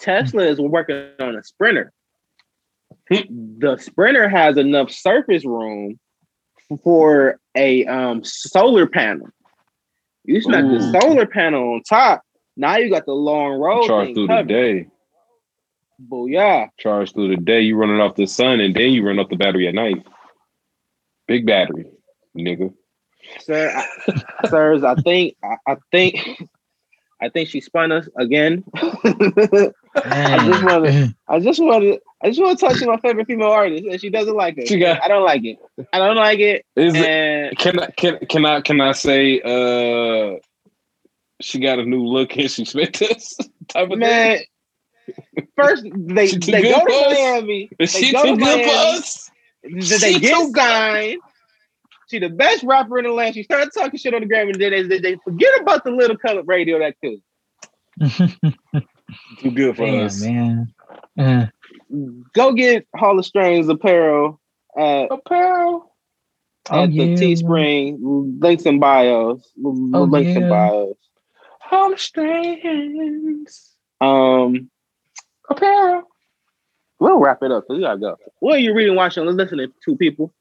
Tesla 0.00 0.42
is 0.42 0.58
working 0.58 1.10
on 1.20 1.36
a 1.36 1.44
Sprinter. 1.44 1.92
the 3.08 3.76
Sprinter 3.80 4.28
has 4.28 4.56
enough 4.56 4.90
surface 4.90 5.44
room 5.44 6.00
for 6.82 7.40
a 7.56 7.84
um, 7.86 8.22
solar 8.24 8.86
panel. 8.86 9.28
You 10.24 10.40
smack 10.42 10.64
Ooh. 10.64 10.78
the 10.78 11.00
solar 11.00 11.26
panel 11.26 11.74
on 11.74 11.82
top. 11.82 12.22
Now 12.56 12.76
you 12.76 12.90
got 12.90 13.06
the 13.06 13.12
long 13.12 13.58
road 13.58 13.86
Charge 13.86 14.14
through 14.14 14.26
the 14.26 14.34
covered. 14.34 14.48
day. 14.48 14.86
Booyah. 16.06 16.68
Charge 16.78 17.12
through 17.12 17.34
the 17.34 17.42
day. 17.42 17.60
You 17.62 17.76
running 17.76 18.00
off 18.00 18.16
the 18.16 18.26
sun, 18.26 18.60
and 18.60 18.74
then 18.74 18.92
you 18.92 19.06
run 19.06 19.18
off 19.18 19.30
the 19.30 19.36
battery 19.36 19.68
at 19.68 19.74
night. 19.74 20.04
Big 21.26 21.46
battery, 21.46 21.86
nigga. 22.36 22.72
Sir, 23.40 23.72
I, 23.74 24.48
sirs, 24.48 24.84
I 24.84 24.94
think 24.96 25.36
I, 25.42 25.56
I 25.66 25.76
think 25.90 26.16
I 27.20 27.28
think 27.28 27.48
she 27.48 27.60
spun 27.60 27.92
us 27.92 28.08
again. 28.16 28.64
I 30.05 30.46
just 30.46 30.64
wanna- 30.64 31.14
I 31.28 31.40
just 31.40 31.62
wanted 31.62 32.01
I 32.20 32.28
just 32.30 32.40
want 32.40 32.59
to 32.59 32.66
talk 32.66 32.76
to 32.78 32.86
my 32.86 32.96
favorite 32.99 33.26
female 33.28 33.49
artist, 33.51 33.84
and 33.84 34.01
she 34.01 34.11
doesn't 34.11 34.34
like 34.34 34.59
it. 34.59 34.66
She 34.68 34.78
got- 34.78 35.03
I 35.05 35.09
don't 35.09 35.24
like 35.24 35.44
it. 35.44 35.59
I 35.92 35.99
don't 35.99 36.16
like 36.16 36.40
it. 36.40 36.64
Is 36.76 36.94
it? 36.96 37.57
Can 37.59 37.78
I 37.78 37.86
can 37.96 38.18
can 38.28 38.44
I 38.44 38.61
can 38.61 38.80
I 38.80 38.92
say 38.92 39.40
uh 39.40 40.38
she 41.40 41.61
got 41.61 41.78
a 41.78 41.84
new 41.84 42.05
look 42.05 42.36
and 42.36 42.51
she 42.51 42.64
spent 42.64 42.94
this 42.99 43.36
type 43.68 43.90
of 43.90 43.99
man, 43.99 44.40
first 45.55 45.84
they 45.84 46.26
they 46.26 46.62
go 46.62 46.84
to 46.84 46.92
us? 46.92 47.14
Miami. 47.18 47.68
thing? 47.68 47.76
Is 47.78 47.92
They 47.92 48.03
she 48.03 48.12
go 48.12 48.22
too 48.24 48.36
to 48.36 48.44
good 48.44 48.64
for 48.64 48.70
us? 48.96 49.30
Then 49.62 49.80
She 49.82 49.99
they 49.99 50.18
get 50.18 50.55
signed. 50.57 51.20
She 52.11 52.18
the 52.18 52.30
best 52.30 52.64
rapper 52.64 52.99
in 52.99 53.05
the 53.05 53.12
land. 53.12 53.34
She 53.34 53.42
started 53.44 53.70
talking 53.72 53.99
shit 53.99 54.14
on 54.14 54.22
the 54.22 54.26
gram, 54.26 54.49
and 54.49 54.59
then 54.61 54.70
they, 54.72 54.82
they, 54.82 54.99
they 54.99 55.16
forget 55.22 55.61
about 55.61 55.84
the 55.84 55.90
little 55.90 56.16
color 56.16 56.42
radio 56.42 56.78
that 56.78 56.96
too. 57.03 57.20
Too 59.38 59.50
good 59.50 59.76
for 59.76 59.86
Damn, 59.86 60.06
us. 60.06 60.20
man. 60.22 60.74
Uh, 61.18 61.46
Go 62.34 62.52
get 62.52 62.86
Hall 62.94 63.18
of 63.18 63.24
Strings 63.24 63.68
apparel 63.68 64.40
at, 64.76 65.11
Apparel. 65.11 65.94
Oh, 66.70 66.82
at 66.84 66.90
the 66.90 66.96
yeah, 66.96 67.16
Teespring. 67.16 67.96
Links 68.40 68.66
and 68.66 68.78
bios. 68.80 69.50
Oh, 69.64 69.70
Links 69.70 70.36
in 70.36 70.42
yeah. 70.42 70.48
bios. 70.48 70.96
Hall 71.61 71.92
of 71.94 72.00
Strings. 72.00 73.74
Um, 74.00 74.70
Apparel. 75.48 76.02
we'll 77.00 77.18
wrap 77.18 77.42
it 77.42 77.50
up. 77.50 77.66
'cause 77.66 77.76
We 77.78 77.82
gotta 77.82 77.98
go. 77.98 78.16
What 78.40 78.56
are 78.56 78.61
you 78.61 78.74
reading, 78.74 78.94
watching, 78.96 79.26
or 79.26 79.32
listening 79.32 79.72
to, 79.84 79.96
people? 79.96 80.32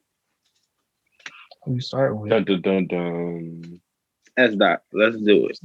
Who 1.64 1.76
you 1.76 1.82
start 1.82 2.18
with? 2.18 2.30
Dun 2.30 2.44
dun 2.44 2.62
dun 2.62 2.88
dun. 2.88 3.82
S 4.38 4.54
dot. 4.56 4.84
Let's 4.92 5.18
do 5.18 5.48
it. 5.48 5.60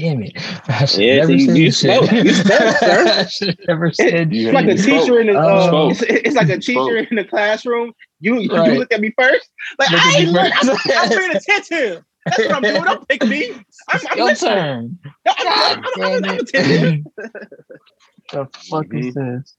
God 0.00 0.06
damn 0.08 0.22
it. 0.22 0.32
I 0.68 0.84
should 0.86 1.00
Yeah, 1.00 1.16
never 1.16 1.32
see, 1.38 1.46
said 1.46 1.56
you 1.56 1.64
this 1.66 1.80
shit. 1.80 1.96
spoke. 2.04 2.12
You 2.12 2.34
spoke, 2.34 2.76
sir. 2.78 3.04
I 3.08 3.26
should 3.26 3.48
have 3.48 3.58
never 3.68 3.92
said 3.92 4.32
You 4.32 4.48
It's 4.48 4.54
like 4.54 4.66
a 4.66 4.72
You 4.72 4.78
spoke. 4.78 5.00
teacher 5.02 5.20
in 5.20 5.26
the. 5.28 5.32
Oh. 5.34 5.86
Uh, 5.86 5.90
it's, 5.90 6.02
it's 6.02 6.36
like 6.36 6.48
a 6.48 6.58
teacher 6.58 6.80
spoke. 6.98 7.10
in 7.10 7.16
the 7.16 7.24
classroom. 7.24 7.92
You 8.20 8.38
you 8.40 8.50
Right. 8.54 8.78
look 8.78 8.92
at 8.92 9.00
me 9.00 9.12
first. 9.18 9.48
Like 9.78 9.90
Look 9.90 10.00
I 10.02 10.08
me 10.08 10.16
ain't 10.18 10.30
look. 10.30 10.52
first. 10.54 10.86
I'm 10.90 11.08
paying 11.08 11.36
attention. 11.36 12.04
That's 12.26 12.38
what 12.38 12.52
I'm 12.52 12.62
doing. 12.62 12.82
Don't 12.84 13.08
pick 13.08 13.26
me. 13.26 13.50
I'm, 13.88 14.00
I'm 14.10 14.18
Your 14.18 14.26
listening. 14.26 14.54
turn. 14.54 14.98
No, 15.26 15.32
I'm- 15.38 15.82
God 15.82 16.04
I'm- 16.04 16.38
damn 16.52 16.84
I'm- 16.84 17.04
it. 17.18 17.40
the 18.32 18.48
fuck 18.68 18.86
is 18.92 19.14
this? 19.14 19.56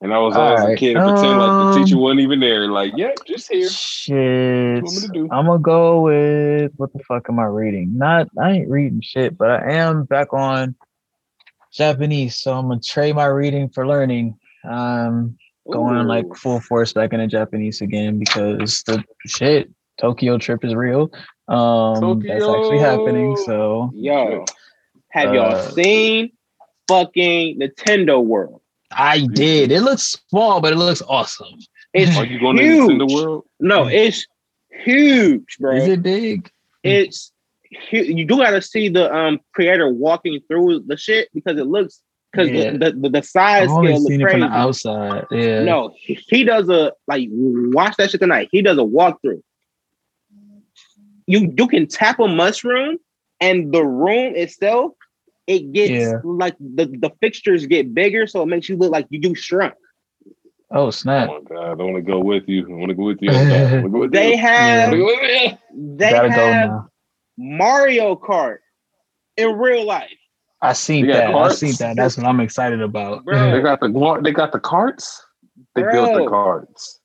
And 0.00 0.14
I 0.14 0.18
was 0.18 0.36
always 0.36 0.60
a 0.60 0.62
Alright, 0.62 0.78
kid 0.78 0.96
and 0.96 1.04
pretend 1.04 1.38
like 1.38 1.52
the 1.52 1.64
um, 1.66 1.72
teacher 1.84 1.98
wasn't 1.98 2.20
even 2.20 2.38
there. 2.38 2.68
Like, 2.68 2.92
yeah, 2.96 3.10
just 3.26 3.50
here. 3.50 3.68
Shit. 3.68 4.82
What 4.84 4.92
to 4.94 5.08
do? 5.08 5.28
I'm 5.32 5.46
gonna 5.46 5.58
go 5.58 6.02
with 6.02 6.72
what 6.76 6.92
the 6.92 7.00
fuck 7.00 7.26
am 7.28 7.40
I 7.40 7.46
reading? 7.46 7.98
Not 7.98 8.28
I 8.40 8.52
ain't 8.52 8.70
reading 8.70 9.00
shit, 9.02 9.36
but 9.36 9.50
I 9.50 9.72
am 9.72 10.04
back 10.04 10.32
on 10.32 10.76
Japanese, 11.72 12.36
so 12.36 12.54
I'm 12.54 12.68
gonna 12.68 12.80
trade 12.80 13.16
my 13.16 13.26
reading 13.26 13.68
for 13.70 13.86
learning. 13.86 14.38
Um, 14.68 15.36
going 15.70 16.06
like 16.06 16.26
full 16.34 16.60
force 16.60 16.92
back 16.92 17.12
into 17.12 17.26
Japanese 17.26 17.80
again 17.80 18.18
because 18.18 18.82
the 18.86 19.02
shit 19.26 19.68
Tokyo 20.00 20.38
trip 20.38 20.64
is 20.64 20.74
real. 20.74 21.10
Um, 21.48 22.20
that's 22.20 22.48
actually 22.48 22.78
happening. 22.78 23.36
So 23.36 23.90
Yo, 23.94 24.44
have 25.10 25.34
y'all 25.34 25.56
Uh, 25.56 25.70
seen 25.72 26.30
fucking 26.86 27.58
Nintendo 27.58 28.24
World? 28.24 28.60
I 28.90 29.26
did. 29.26 29.70
It 29.72 29.82
looks 29.82 30.16
small, 30.30 30.60
but 30.60 30.72
it 30.72 30.76
looks 30.76 31.02
awesome. 31.08 31.58
It's 31.92 32.16
Are 32.16 32.24
you 32.24 32.38
going 32.40 32.56
to 32.56 32.62
huge. 32.62 32.90
Nintendo 32.90 33.14
World? 33.14 33.44
No, 33.60 33.86
it's 33.86 34.26
huge, 34.84 35.56
bro. 35.58 35.76
Is 35.76 35.88
it 35.88 36.02
big? 36.02 36.50
It's 36.82 37.32
hu- 37.90 37.98
you 38.02 38.24
do 38.24 38.38
got 38.38 38.50
to 38.50 38.62
see 38.62 38.88
the 38.88 39.12
um 39.14 39.40
creator 39.54 39.88
walking 39.92 40.40
through 40.48 40.84
the 40.86 40.96
shit 40.96 41.28
because 41.34 41.58
it 41.58 41.66
looks 41.66 42.00
because 42.32 42.48
Yeah. 42.50 42.72
the, 42.72 42.92
the 42.92 43.08
the 43.10 43.22
size 43.22 43.64
I've 43.64 43.70
only 43.70 43.88
scale 43.92 44.00
looks 44.02 44.08
seen 44.12 44.20
it 44.20 44.24
crazy. 44.24 44.40
from 44.40 44.50
the 44.50 44.56
outside. 44.56 45.26
Yeah. 45.30 45.62
No, 45.64 45.94
he, 45.96 46.14
he 46.28 46.44
does 46.44 46.68
a 46.68 46.92
like 47.06 47.28
watch 47.30 47.96
that 47.96 48.10
shit 48.10 48.20
tonight. 48.20 48.48
He 48.52 48.62
does 48.62 48.78
a 48.78 48.82
walkthrough. 48.82 49.42
You 51.26 51.52
you 51.56 51.66
can 51.68 51.86
tap 51.86 52.18
a 52.20 52.28
mushroom 52.28 52.98
and 53.40 53.72
the 53.72 53.84
room 53.84 54.34
itself, 54.34 54.92
it 55.48 55.72
gets 55.72 55.90
Yeah. 55.90 56.12
like 56.22 56.56
the, 56.60 56.84
the 56.86 57.10
fixtures 57.20 57.66
get 57.66 57.92
bigger, 57.94 58.26
so 58.28 58.42
it 58.42 58.46
makes 58.46 58.68
you 58.68 58.76
look 58.76 58.92
like 58.92 59.06
you 59.10 59.18
do 59.20 59.34
shrunk. 59.34 59.74
Oh 60.70 60.86
Oh 60.86 60.90
snap! 60.90 61.28
my 61.28 61.40
god, 61.48 61.80
I 61.80 61.82
want 61.82 61.96
to 61.96 62.02
go 62.02 62.20
with 62.20 62.44
you. 62.46 62.66
I 62.68 62.72
want 62.74 62.90
to 62.90 62.94
go 62.94 63.04
with 63.04 63.18
you. 63.22 63.30
I 63.32 63.74
wanna 63.80 63.88
go 63.88 63.98
with 64.00 64.12
They 64.12 64.28
you. 64.32 64.34
I 64.34 64.36
have 64.36 64.90
wanna 64.90 64.98
go 64.98 65.06
with 65.06 65.20
you. 65.22 65.58
they 65.96 66.10
Gotta 66.10 66.30
have. 66.30 66.70
Mario 67.38 68.14
Kart 68.16 68.58
in 69.38 69.58
real 69.58 69.84
life. 69.86 70.10
I 70.60 70.72
seen 70.74 71.06
They 71.06 71.12
got 71.12 71.18
that. 71.18 71.28
I 71.30 71.32
carts? 71.32 71.58
seen 71.58 71.72
that. 71.78 71.96
That's 71.96 72.16
what 72.18 72.26
I'm 72.26 72.40
excited 72.40 72.82
about. 72.82 73.24
Bro. 73.24 73.52
They 73.52 73.62
got 73.62 73.80
the 73.80 74.20
they 74.22 74.32
got 74.32 74.52
the 74.52 74.60
carts. 74.60 75.24
They 75.74 75.82
built 75.82 76.14
the 76.14 76.26
carts. 76.28 77.00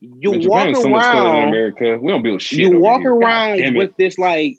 You 0.00 0.32
Man, 0.32 0.48
walk 0.48 0.58
Japan's 0.66 0.82
so 0.82 0.88
much 0.88 1.04
cooler 1.12 1.24
around, 1.24 1.48
America. 1.48 1.98
We 2.00 2.10
don't 2.12 2.22
build 2.22 2.42
shit. 2.42 2.58
you 2.58 2.78
walk 2.78 3.00
here. 3.00 3.14
Around 3.14 3.74
with 3.76 3.96
this 3.96 4.18
like 4.18 4.58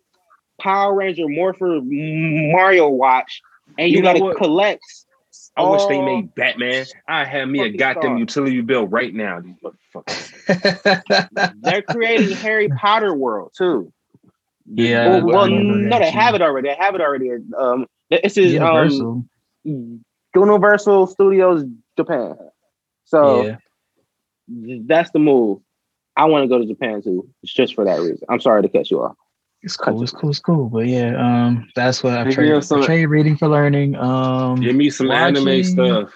Power 0.59 0.93
Ranger 0.93 1.27
Morpher 1.27 1.79
Mario 1.83 2.89
watch, 2.89 3.41
and 3.77 3.89
you, 3.89 3.97
You 3.97 4.01
know 4.03 4.13
gotta 4.13 4.23
what? 4.23 4.37
collect. 4.37 4.83
I 5.55 5.69
wish 5.69 5.85
they 5.85 6.01
made 6.01 6.33
Batman. 6.35 6.85
I 7.07 7.25
have 7.25 7.47
me 7.47 7.61
a 7.61 7.69
goddamn 7.69 8.01
star. 8.01 8.17
utility 8.17 8.61
bill 8.61 8.87
right 8.87 9.13
now. 9.13 9.39
These 9.39 9.55
motherfuckers. 9.63 11.53
They're 11.61 11.81
creating 11.83 12.35
Harry 12.37 12.69
Potter 12.69 13.13
world 13.13 13.53
too. 13.55 13.91
Yeah, 14.65 15.09
well, 15.09 15.25
well, 15.25 15.49
no, 15.49 15.99
they 15.99 16.09
have 16.09 16.35
it 16.35 16.41
already. 16.41 16.69
They 16.69 16.75
have 16.75 16.95
it 16.95 17.01
already. 17.01 17.31
Um, 17.57 17.85
this 18.09 18.37
is 18.37 18.55
um, 18.59 18.63
Universal. 18.63 19.25
Universal 20.35 21.07
Studios 21.07 21.65
Japan. 21.97 22.35
So 23.05 23.43
yeah. 23.43 24.77
that's 24.85 25.11
the 25.11 25.19
move. 25.19 25.59
I 26.15 26.25
want 26.25 26.43
to 26.43 26.47
go 26.47 26.59
to 26.59 26.65
Japan 26.65 27.01
too. 27.01 27.27
It's 27.43 27.53
just 27.53 27.75
for 27.75 27.85
that 27.85 27.99
reason. 27.99 28.25
I'm 28.29 28.39
sorry 28.39 28.61
to 28.61 28.69
cut 28.69 28.89
you 28.89 29.03
off. 29.03 29.15
It's 29.63 29.77
cool. 29.77 30.03
It's 30.03 30.11
cool. 30.11 30.29
It's 30.29 30.39
cool. 30.39 30.69
But 30.69 30.87
yeah, 30.87 31.15
um, 31.17 31.69
that's 31.75 32.03
what 32.03 32.13
I 32.13 32.23
Maybe 32.23 32.35
trade. 32.35 32.51
have 32.51 32.65
some- 32.65 32.83
trade 32.83 33.05
reading 33.05 33.37
for 33.37 33.47
learning. 33.47 33.95
Um, 33.95 34.59
Give 34.59 34.75
me 34.75 34.89
some 34.89 35.09
anime 35.09 35.63
stuff. 35.63 36.11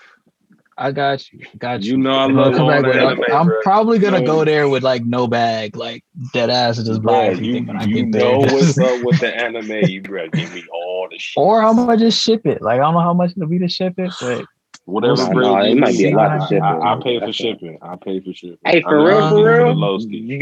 I 0.79 0.91
got 0.91 1.31
you. 1.33 1.39
Got 1.57 1.81
you. 1.81 1.93
You 1.93 1.97
know 1.97 2.11
I 2.11 2.25
I'm 2.25 2.35
gonna 2.35 2.49
love 2.49 2.55
come 2.55 2.67
back 2.67 2.81
the 2.83 2.87
with. 2.89 2.97
anime, 2.97 3.23
I'm 3.33 3.51
probably 3.63 3.97
gonna 3.97 4.19
You 4.19 4.25
go 4.27 4.45
there 4.45 4.69
with 4.69 4.83
like 4.83 5.03
no 5.05 5.25
bag, 5.25 5.75
like 5.75 6.03
dead 6.33 6.51
ass, 6.51 6.77
and 6.77 6.85
just 6.85 7.01
buy 7.01 7.13
Bro, 7.13 7.19
everything 7.31 7.55
you, 7.63 7.67
when 7.67 7.77
I 7.77 7.83
you 7.85 8.03
get 8.03 8.11
there. 8.11 8.31
know 8.33 8.37
what's 8.41 8.77
up 8.77 9.01
with 9.03 9.19
the 9.19 9.35
anime. 9.35 9.71
You 9.89 10.01
better 10.03 10.27
give 10.27 10.53
me 10.53 10.63
all 10.71 11.07
the 11.09 11.17
shit. 11.17 11.41
or 11.41 11.63
I'm 11.63 11.77
gonna 11.77 11.97
just 11.97 12.21
ship 12.21 12.45
it. 12.45 12.61
Like 12.61 12.75
I 12.79 12.83
don't 12.83 12.93
know 12.93 12.99
how 12.99 13.13
much 13.13 13.31
it'll 13.31 13.47
be 13.47 13.57
to 13.59 13.67
ship 13.67 13.95
it, 13.97 14.11
but 14.21 14.45
Whatever, 14.85 15.15
No, 15.15 15.31
bro. 15.33 15.41
no, 15.55 15.61
it 15.65 15.75
might 15.77 15.97
be 15.97 16.11
a 16.11 16.15
lot 16.15 16.47
to 16.49 16.57
I- 16.59 16.75
I. 16.77 16.93
I 16.95 17.01
pay 17.01 17.19
for 17.19 17.33
shipping. 17.33 17.77
I 17.81 17.95
pay 17.97 18.19
for 18.21 18.31
shipping. 18.33 18.57
Hey, 18.65 18.81
for 18.83 18.99
I 18.99 19.03
real, 19.03 19.29
for 19.29 19.43
real, 19.43 19.73
need 19.75 19.81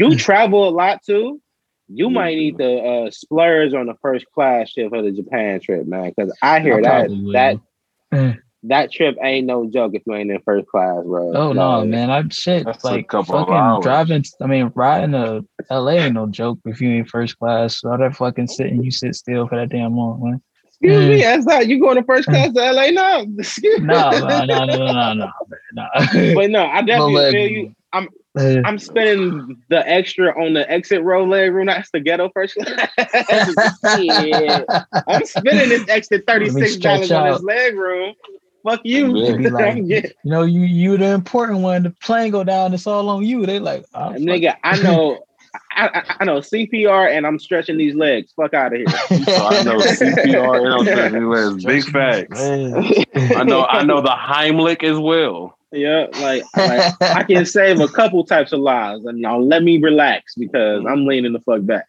you 0.10 0.16
travel 0.16 0.68
a 0.68 0.70
lot 0.70 1.02
too. 1.02 1.40
You 1.88 2.10
might 2.10 2.36
need 2.36 2.58
to 2.58 2.78
uh, 2.78 3.10
splurge 3.10 3.72
on 3.72 3.86
the 3.86 3.94
first 4.02 4.26
class 4.34 4.72
trip 4.72 4.90
for 4.90 5.02
the 5.02 5.12
Japan 5.12 5.60
trip, 5.60 5.86
man. 5.86 6.12
Because 6.16 6.36
I 6.42 6.60
hear 6.60 6.78
I 6.78 6.80
that 6.82 7.10
will. 7.10 7.32
that 7.32 7.56
Eh. 8.12 8.34
that 8.64 8.92
trip 8.92 9.16
ain't 9.22 9.46
no 9.46 9.68
joke 9.68 9.92
if 9.94 10.02
you 10.06 10.14
ain't 10.14 10.30
in 10.30 10.40
first 10.44 10.66
class, 10.68 11.02
bro. 11.04 11.32
Oh 11.34 11.52
no, 11.52 11.80
Like, 11.80 11.88
man! 11.88 12.10
I'm 12.10 12.30
shit. 12.30 12.64
That's 12.64 12.84
like 12.84 13.08
couple 13.08 13.34
fucking 13.46 13.82
driving. 13.82 14.24
I 14.40 14.46
mean, 14.46 14.72
riding 14.74 15.12
to 15.12 15.44
LA 15.70 15.92
ain't 15.92 16.14
no 16.14 16.26
joke 16.26 16.58
if 16.64 16.80
you 16.80 16.90
ain't 16.90 17.08
first 17.08 17.38
class. 17.38 17.80
So 17.80 17.96
that 17.96 18.16
fucking 18.16 18.48
sitting, 18.48 18.82
you 18.82 18.90
sit 18.90 19.14
still 19.14 19.46
for 19.48 19.56
that 19.56 19.70
damn 19.70 19.96
long, 19.96 20.22
man. 20.22 20.42
Excuse 20.66 21.08
me, 21.08 21.22
that's 21.22 21.46
not 21.46 21.68
you 21.68 21.80
going 21.80 21.96
to 21.96 22.02
first 22.04 22.28
class 22.28 22.52
to 22.52 22.72
LA 22.72 22.90
now. 22.90 23.20
Excuse 23.38 23.80
me. 23.80 23.86
No, 23.86 24.10
no, 24.10 24.44
no, 24.44 24.64
no, 24.64 24.64
no, 24.66 24.92
no, 24.92 25.14
no, 25.14 25.30
no. 25.72 26.34
But 26.34 26.50
no, 26.50 26.66
I 26.66 26.82
definitely 26.86 27.30
feel 27.32 27.48
you. 27.48 27.75
I'm 27.92 28.08
Eh, 28.36 28.60
I'm 28.64 28.78
spending 28.78 29.62
the 29.68 29.88
extra 29.88 30.28
on 30.38 30.52
the 30.52 30.70
exit 30.70 31.02
row 31.02 31.24
leg 31.24 31.52
room. 31.52 31.66
That's 31.66 31.90
the 31.90 32.00
ghetto 32.00 32.30
first 32.34 32.54
class. 32.54 32.90
yeah. 33.98 34.84
I'm 35.06 35.24
spending 35.24 35.70
this 35.70 35.88
extra 35.88 36.20
thirty 36.20 36.50
six 36.50 36.76
dollars 36.76 37.10
on 37.10 37.28
this 37.28 37.36
out. 37.36 37.44
leg 37.44 37.74
room. 37.76 38.14
Fuck 38.62 38.80
you. 38.84 39.16
Yeah. 39.16 39.48
Like, 39.48 39.76
you 39.86 40.02
know, 40.24 40.42
you 40.42 40.62
you 40.62 40.98
the 40.98 41.12
important 41.12 41.60
one. 41.60 41.84
The 41.84 41.90
plane 41.90 42.30
go 42.30 42.44
down. 42.44 42.74
It's 42.74 42.86
all 42.86 43.08
on 43.08 43.24
you. 43.24 43.46
They 43.46 43.58
like, 43.58 43.86
oh. 43.94 44.12
Nigga, 44.18 44.56
I 44.62 44.82
know, 44.82 45.24
I, 45.70 45.86
I, 45.86 46.16
I 46.20 46.24
know 46.26 46.40
CPR, 46.40 47.10
and 47.10 47.26
I'm 47.26 47.38
stretching 47.38 47.78
these 47.78 47.94
legs. 47.94 48.32
Fuck 48.36 48.52
out 48.52 48.74
of 48.74 48.80
here. 48.80 48.86
So 49.24 49.46
I 49.46 49.62
know 49.62 49.76
CPR 49.78 50.62
and 50.62 50.74
I'm 50.74 50.84
stretching 50.84 51.28
legs. 51.30 51.64
Big 51.64 51.84
facts. 51.84 52.38
I 52.38 53.44
know. 53.44 53.64
I 53.64 53.82
know 53.82 54.02
the 54.02 54.10
Heimlich 54.10 54.84
as 54.84 54.98
well. 54.98 55.55
Yeah, 55.72 56.06
like, 56.20 56.44
like 56.56 56.94
I 57.02 57.22
can 57.24 57.44
save 57.46 57.80
a 57.80 57.88
couple 57.88 58.24
types 58.24 58.52
of 58.52 58.60
lives, 58.60 59.04
and 59.04 59.18
now 59.20 59.38
let 59.38 59.62
me 59.62 59.78
relax 59.78 60.34
because 60.34 60.84
I'm 60.88 61.06
leaning 61.06 61.32
the 61.32 61.40
fuck 61.40 61.64
back. 61.64 61.86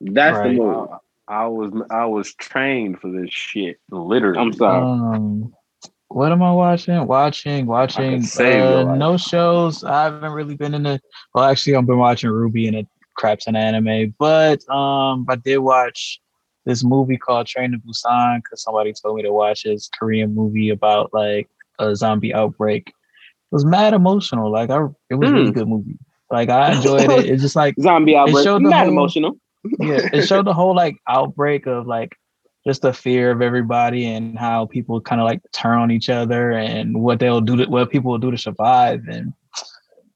That's 0.00 0.38
the 0.38 0.48
Right. 0.48 0.56
move. 0.56 0.88
I 1.28 1.46
was 1.46 1.70
I 1.90 2.06
was 2.06 2.34
trained 2.34 3.00
for 3.00 3.10
this 3.12 3.30
shit. 3.30 3.78
Literally. 3.90 4.38
I'm 4.40 4.52
sorry. 4.52 4.82
Um, 4.82 5.52
what 6.08 6.32
am 6.32 6.42
I 6.42 6.52
watching? 6.52 7.06
Watching, 7.06 7.66
watching. 7.66 8.22
save 8.22 8.64
Uh, 8.88 8.96
no 8.96 9.16
shows. 9.16 9.84
I 9.84 10.04
haven't 10.04 10.32
really 10.32 10.56
been 10.56 10.74
in 10.74 10.82
the. 10.82 11.00
Well, 11.34 11.44
actually, 11.44 11.76
I've 11.76 11.86
been 11.86 11.98
watching 11.98 12.30
Ruby 12.30 12.66
and 12.66 12.76
it 12.76 12.88
craps 13.16 13.46
an 13.46 13.54
anime, 13.54 14.12
but 14.18 14.68
um, 14.70 15.24
I 15.28 15.36
did 15.36 15.58
watch 15.58 16.20
this 16.64 16.82
movie 16.82 17.16
called 17.16 17.46
Train 17.46 17.70
to 17.72 17.78
Busan 17.78 18.38
because 18.42 18.62
somebody 18.64 18.92
told 18.92 19.16
me 19.16 19.22
to 19.22 19.32
watch 19.32 19.62
this 19.62 19.88
Korean 19.96 20.34
movie 20.34 20.70
about 20.70 21.14
like 21.14 21.48
a 21.78 21.94
zombie 21.94 22.34
outbreak. 22.34 22.92
It 23.50 23.54
was 23.54 23.64
mad 23.64 23.94
emotional. 23.94 24.50
Like 24.50 24.70
I, 24.70 24.84
it 25.10 25.14
was 25.14 25.30
a 25.30 25.32
really 25.32 25.50
Mm. 25.50 25.54
good 25.54 25.68
movie. 25.68 25.98
Like 26.30 26.48
I 26.48 26.72
enjoyed 26.76 27.10
it. 27.10 27.26
It's 27.26 27.42
just 27.42 27.56
like 27.56 27.74
Zombie 27.80 28.16
outbreak. 28.16 28.44
showed 28.44 28.64
the 28.64 28.68
Not 28.70 28.80
whole- 28.84 28.88
emotional. 28.88 29.32
yeah, 29.78 30.08
it 30.12 30.22
showed 30.26 30.46
the 30.46 30.54
whole 30.54 30.74
like 30.74 30.96
outbreak 31.08 31.66
of 31.66 31.86
like 31.86 32.16
just 32.66 32.82
the 32.82 32.92
fear 32.92 33.30
of 33.30 33.42
everybody 33.42 34.06
and 34.06 34.38
how 34.38 34.66
people 34.66 35.00
kind 35.00 35.20
of 35.20 35.24
like 35.26 35.40
turn 35.52 35.78
on 35.78 35.90
each 35.90 36.08
other 36.08 36.50
and 36.52 37.00
what 37.02 37.18
they'll 37.18 37.40
do 37.40 37.56
to 37.56 37.64
what 37.66 37.90
people 37.90 38.10
will 38.10 38.18
do 38.18 38.30
to 38.30 38.38
survive 38.38 39.02
and 39.08 39.32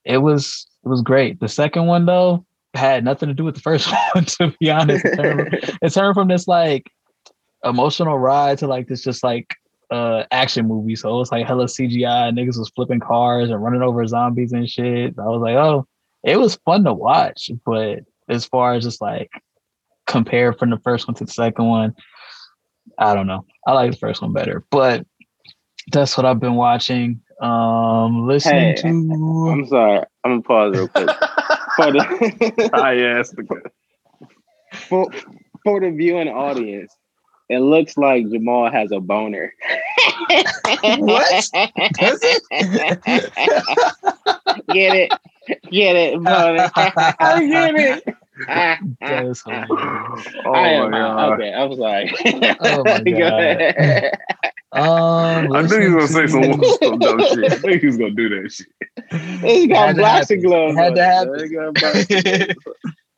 it 0.05 0.19
was 0.19 0.67
it 0.85 0.89
was 0.89 1.03
great. 1.03 1.41
The 1.41 1.49
second 1.49 1.87
one 1.87 2.07
though 2.07 2.45
had 2.75 3.05
nothing 3.05 3.29
to 3.29 3.35
do 3.35 3.45
with 3.45 3.55
the 3.55 3.61
first 3.61 3.91
one 4.15 4.25
to 4.25 4.55
be 4.61 4.71
honest. 4.71 5.05
It 5.05 5.17
turned, 5.17 5.55
it 5.83 5.91
turned 5.93 6.15
from 6.15 6.29
this 6.29 6.47
like 6.49 6.91
emotional 7.65 8.19
ride 8.19 8.59
to 8.59 8.67
like 8.67 8.87
this 8.89 9.03
just 9.03 9.23
like 9.25 9.55
uh 9.91 10.25
action 10.31 10.67
movie. 10.67 10.97
So 10.97 11.15
it 11.15 11.19
was 11.19 11.33
like 11.33 11.47
hella 11.47 11.67
CGI 11.67 12.33
niggas 12.33 12.59
was 12.59 12.71
flipping 12.75 13.01
cars 13.01 13.51
and 13.51 13.63
running 13.63 13.83
over 13.83 14.07
zombies 14.07 14.53
and 14.53 14.69
shit. 14.69 15.15
I 15.19 15.25
was 15.27 15.43
like, 15.43 15.57
oh, 15.57 15.87
it 16.23 16.39
was 16.39 16.57
fun 16.65 16.85
to 16.85 16.93
watch, 16.95 17.51
but 17.65 18.01
as 18.29 18.47
far 18.47 18.75
as 18.75 18.85
just 18.85 19.01
like 19.01 19.31
compare 20.07 20.53
from 20.53 20.71
the 20.71 20.79
first 20.79 21.07
one 21.07 21.15
to 21.17 21.25
the 21.25 21.33
second 21.33 21.67
one, 21.67 21.95
I 22.99 23.15
don't 23.15 23.27
know. 23.27 23.45
I 23.67 23.73
like 23.73 23.91
the 23.93 23.97
first 23.99 24.23
one 24.23 24.33
better, 24.33 24.65
but 24.71 25.07
that's 25.93 26.17
what 26.17 26.25
I've 26.27 26.41
been 26.41 26.55
watching. 26.55 27.21
Um, 27.41 28.27
listening 28.27 28.75
Hey, 28.77 28.83
to 28.83 28.89
I'm 28.89 29.67
sorry. 29.67 30.05
I'm 30.25 30.41
gonna 30.41 30.43
pause 30.43 30.75
real 30.77 30.89
quick. 30.89 31.09
For 31.77 31.91
the, 31.91 32.71
I 32.73 32.97
asked 33.19 33.35
the 33.35 33.71
for, 34.89 35.11
for 35.65 35.81
the 35.81 35.91
viewing 35.91 36.29
audience, 36.29 36.97
it 37.49 37.59
looks 37.61 37.97
like 37.97 38.29
Jamal 38.31 38.71
has 38.71 38.91
a 38.93 39.01
boner. 39.01 39.53
What? 40.83 41.49
Does 41.95 42.21
Get 44.69 44.95
it? 44.95 45.13
Get 45.71 45.97
it, 45.97 46.23
boner. 46.23 46.71
I 46.77 47.47
get 47.47 47.75
it. 47.77 48.05
It 49.01 49.25
was 49.29 49.43
hilarious. 49.43 50.27
Oh 50.45 50.53
I 50.55 50.69
am 50.71 50.91
my 50.91 50.99
God. 50.99 51.33
okay. 51.41 51.53
I 51.53 51.65
was 51.65 51.79
like, 51.79 52.11
Oh 52.61 52.85
my 52.85 53.01
God. 53.05 54.11
Um, 54.73 55.53
I 55.53 55.63
knew 55.63 55.81
he 55.81 55.89
was 55.89 56.13
gonna 56.13 56.27
say 56.29 56.33
some, 56.33 56.65
some 56.83 56.99
dumb 56.99 57.21
shit. 57.21 57.53
I 57.53 57.57
knew 57.69 57.79
he 57.79 57.87
was 57.87 57.97
gonna 57.97 58.11
do 58.11 58.29
that 58.29 58.53
shit. 58.53 58.67
He 59.43 59.69
got 59.69 59.87
Had 59.89 59.97
to 59.97 60.03
boxing 60.03 60.43
gloves. 60.43 60.77
Had 60.77 60.95
to 60.97 61.05
on. 61.05 61.29
happen. 61.79 62.57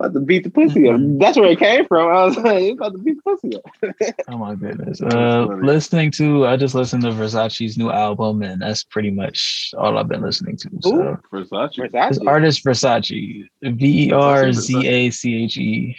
He 0.01 0.11
got 0.11 0.13
boxing 0.13 0.13
gloves. 0.13 0.13
About 0.13 0.13
to 0.15 0.21
beat 0.21 0.45
the 0.45 0.51
pussy 0.51 0.89
up. 0.89 1.01
That's 1.19 1.39
where 1.39 1.51
it 1.51 1.59
came 1.59 1.87
from. 1.87 2.09
I 2.09 2.25
was 2.25 2.37
like, 2.37 2.59
he's 2.61 2.73
about 2.73 2.93
to 2.93 2.99
beat 2.99 3.17
the 3.17 3.23
pussy 3.23 3.57
up. 3.57 4.17
Oh 4.29 4.39
my 4.39 4.55
goodness. 4.55 5.01
Uh, 5.01 5.47
listening 5.63 6.11
to, 6.13 6.47
I 6.47 6.57
just 6.57 6.75
listened 6.75 7.03
to 7.03 7.11
Verzache's 7.11 7.79
new 7.79 7.91
album, 7.91 8.43
and 8.43 8.61
that's 8.61 8.85
pretty 8.85 9.11
much 9.11 9.73
all 9.79 9.97
I've 9.99 10.09
been 10.09 10.23
listening 10.23 10.57
to. 10.59 10.71
So, 10.83 11.17
Versace. 11.33 11.77
this 11.77 12.19
Versace. 12.19 12.27
artist 12.27 12.65
Verzache, 12.65 13.47
V 13.63 14.09
E 14.09 14.13
R 14.13 14.53
Z 14.53 14.87
A 14.87 15.11
C 15.11 15.45
H 15.45 15.57
E. 15.57 15.97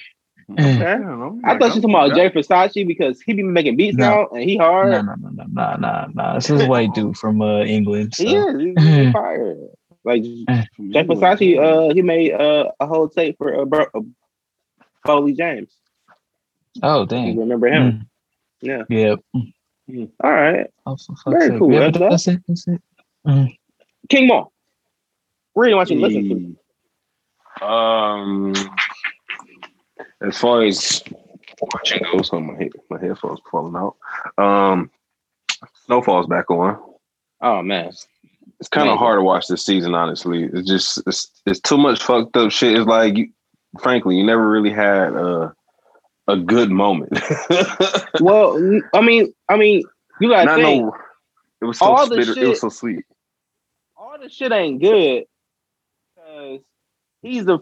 Okay. 0.49 0.79
Damn, 0.79 1.41
I 1.43 1.57
thought 1.57 1.75
you 1.75 1.81
were 1.81 1.89
talking 1.89 1.89
about 1.89 2.13
Jay 2.15 2.29
Versace 2.29 2.87
because 2.87 3.19
he 3.21 3.33
be 3.33 3.43
making 3.43 3.75
beats 3.75 3.97
No. 3.97 4.09
now 4.09 4.27
and 4.33 4.49
he 4.49 4.55
hard. 4.57 4.91
No, 4.91 5.01
no, 5.01 5.15
no, 5.19 5.29
no, 5.31 5.43
no, 5.51 5.75
no, 5.77 6.05
no. 6.13 6.33
This 6.35 6.49
is 6.49 6.61
a 6.61 6.67
white 6.67 6.93
dude 6.93 7.17
from 7.17 7.41
uh, 7.41 7.61
England. 7.63 8.15
So. 8.15 8.23
He 8.25 8.35
is. 8.35 8.61
He's, 8.77 8.85
he's 8.87 9.11
fire. 9.13 9.55
Like 10.07 10.23
Jay 10.23 11.03
Versace, 11.03 11.59
uh, 11.59 11.93
he 11.93 12.01
made 12.01 12.31
uh, 12.31 12.71
a 12.79 12.87
whole 12.87 13.09
tape 13.09 13.37
for 13.37 13.59
uh, 13.61 13.65
Bro- 13.65 13.87
uh, 13.93 13.99
Foley 15.05 15.33
James. 15.33 15.69
Oh, 16.81 17.01
You 17.01 17.05
dang. 17.07 17.37
remember 17.37 17.67
him? 17.67 18.07
Yeah. 18.61 18.83
Yeah. 18.87 19.15
All 20.23 20.31
right. 20.31 20.67
Oh, 20.85 20.95
for 20.95 21.15
fuck's 21.17 21.23
Very 21.27 21.47
sake. 21.49 21.59
cool. 21.59 21.73
Yeah, 21.73 21.79
That's- 21.91 21.97
but 21.99 22.09
that's 22.09 22.27
it. 22.27 22.41
That's 22.47 22.67
it. 22.67 22.81
King 24.09 24.27
Mo. 24.27 24.51
Really 25.55 25.73
want 25.73 25.89
you 25.89 25.99
to 25.99 26.01
listen 26.07 26.57
to. 27.59 27.65
Um, 27.65 28.53
as 30.21 30.37
far 30.37 30.63
as 30.63 31.03
watching 31.59 32.01
goes, 32.13 32.29
oh, 32.31 32.39
my 32.39 32.55
head, 32.57 32.71
my 32.89 32.99
headphones 32.99 33.39
falling 33.51 33.75
out. 33.75 33.95
Um, 34.41 34.89
Snowfall's 35.85 36.27
back 36.27 36.49
on. 36.51 36.79
Oh 37.41 37.61
man. 37.61 37.91
It's 38.59 38.69
kind 38.69 38.89
of 38.89 38.97
hard 38.97 39.19
to 39.19 39.23
watch 39.23 39.47
this 39.47 39.63
season, 39.63 39.93
honestly. 39.93 40.49
It's 40.51 40.67
just 40.67 40.97
it's, 41.05 41.29
it's 41.45 41.59
too 41.59 41.77
much 41.77 42.01
fucked 42.01 42.35
up 42.37 42.51
shit. 42.51 42.75
It's 42.75 42.87
like, 42.87 43.15
you, 43.15 43.29
frankly, 43.79 44.17
you 44.17 44.25
never 44.25 44.49
really 44.49 44.71
had 44.71 45.13
a 45.13 45.53
a 46.27 46.37
good 46.37 46.69
moment. 46.71 47.17
Well, 48.19 48.57
I 48.95 49.01
mean, 49.01 49.31
I 49.47 49.57
mean, 49.57 49.83
you 50.19 50.29
gotta 50.29 50.45
Not 50.45 50.55
think 50.55 50.83
no. 50.85 50.95
It 51.61 51.65
was 51.65 51.77
so 51.77 51.85
All 51.85 52.09
bitter. 52.09 52.33
It 52.37 52.47
was 52.47 52.61
so 52.61 52.69
sweet. 52.69 53.05
all 53.95 54.17
the 54.19 54.27
shit 54.29 54.51
ain't 54.51 54.81
good 54.81 55.25
because 56.15 56.61
he's 57.21 57.45
the 57.45 57.59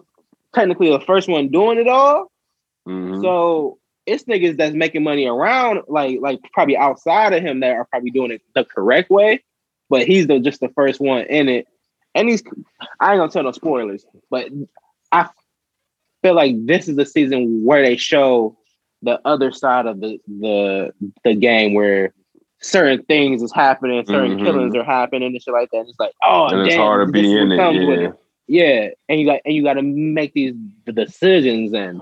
technically 0.54 0.90
the 0.90 1.02
first 1.02 1.28
one 1.28 1.50
doing 1.50 1.78
it 1.78 1.88
all. 1.90 2.32
Mhm. 2.88 3.22
So 3.22 3.80
it's 4.06 4.24
niggas 4.24 4.56
that's 4.58 4.74
making 4.76 5.04
money 5.04 5.28
around, 5.28 5.82
like 5.90 6.20
like 6.22 6.40
probably 6.54 6.78
outside 6.78 7.34
of 7.34 7.44
him 7.44 7.60
that 7.60 7.76
are 7.76 7.86
probably 7.86 8.12
doing 8.12 8.32
it 8.32 8.42
the 8.54 8.64
correct 8.64 9.10
way, 9.10 9.44
but 10.00 10.08
he's 10.08 10.28
the 10.28 10.40
just 10.40 10.60
the 10.60 10.70
first 10.70 11.00
one 11.00 11.24
in 11.24 11.48
it. 11.50 11.68
And 12.14 12.30
he's 12.30 12.44
I 13.00 13.14
ain't 13.14 13.20
gonna 13.20 13.32
tell 13.32 13.44
no 13.44 13.52
spoilers, 13.52 14.06
but 14.30 14.50
I 15.12 15.30
feel 16.22 16.34
like 16.34 16.66
this 16.66 16.88
is 16.88 16.96
the 16.96 17.06
season 17.06 17.64
where 17.64 17.82
they 17.84 17.98
show 17.98 18.58
the 19.02 19.20
other 19.26 19.52
side 19.52 19.86
of 19.86 20.00
the 20.02 20.20
the 20.28 20.94
the 21.24 21.34
game 21.36 21.74
where 21.74 22.14
certain 22.62 23.04
things 23.06 23.42
is 23.44 23.54
happening, 23.54 24.06
certain 24.06 24.38
Mhm. 24.38 24.44
killings 24.44 24.76
are 24.76 24.84
happening 24.84 25.34
and 25.34 25.42
shit 25.42 25.54
like 25.54 25.70
that. 25.72 25.80
And 25.80 25.90
it's 25.90 26.00
like, 26.00 26.14
oh, 26.24 26.48
and 26.48 26.66
it's 26.68 26.76
hard 26.76 27.08
to 27.08 27.12
be 27.12 27.32
in 27.32 27.52
it. 27.52 27.58
Yeah. 27.58 28.12
Yeah, 28.48 28.90
and 29.10 29.20
you 29.20 29.26
got 29.26 29.42
and 29.46 29.56
you 29.56 29.64
got 29.64 29.74
to 29.74 29.82
make 29.82 30.34
these 30.34 30.54
decisions, 30.94 31.74
and 31.74 32.02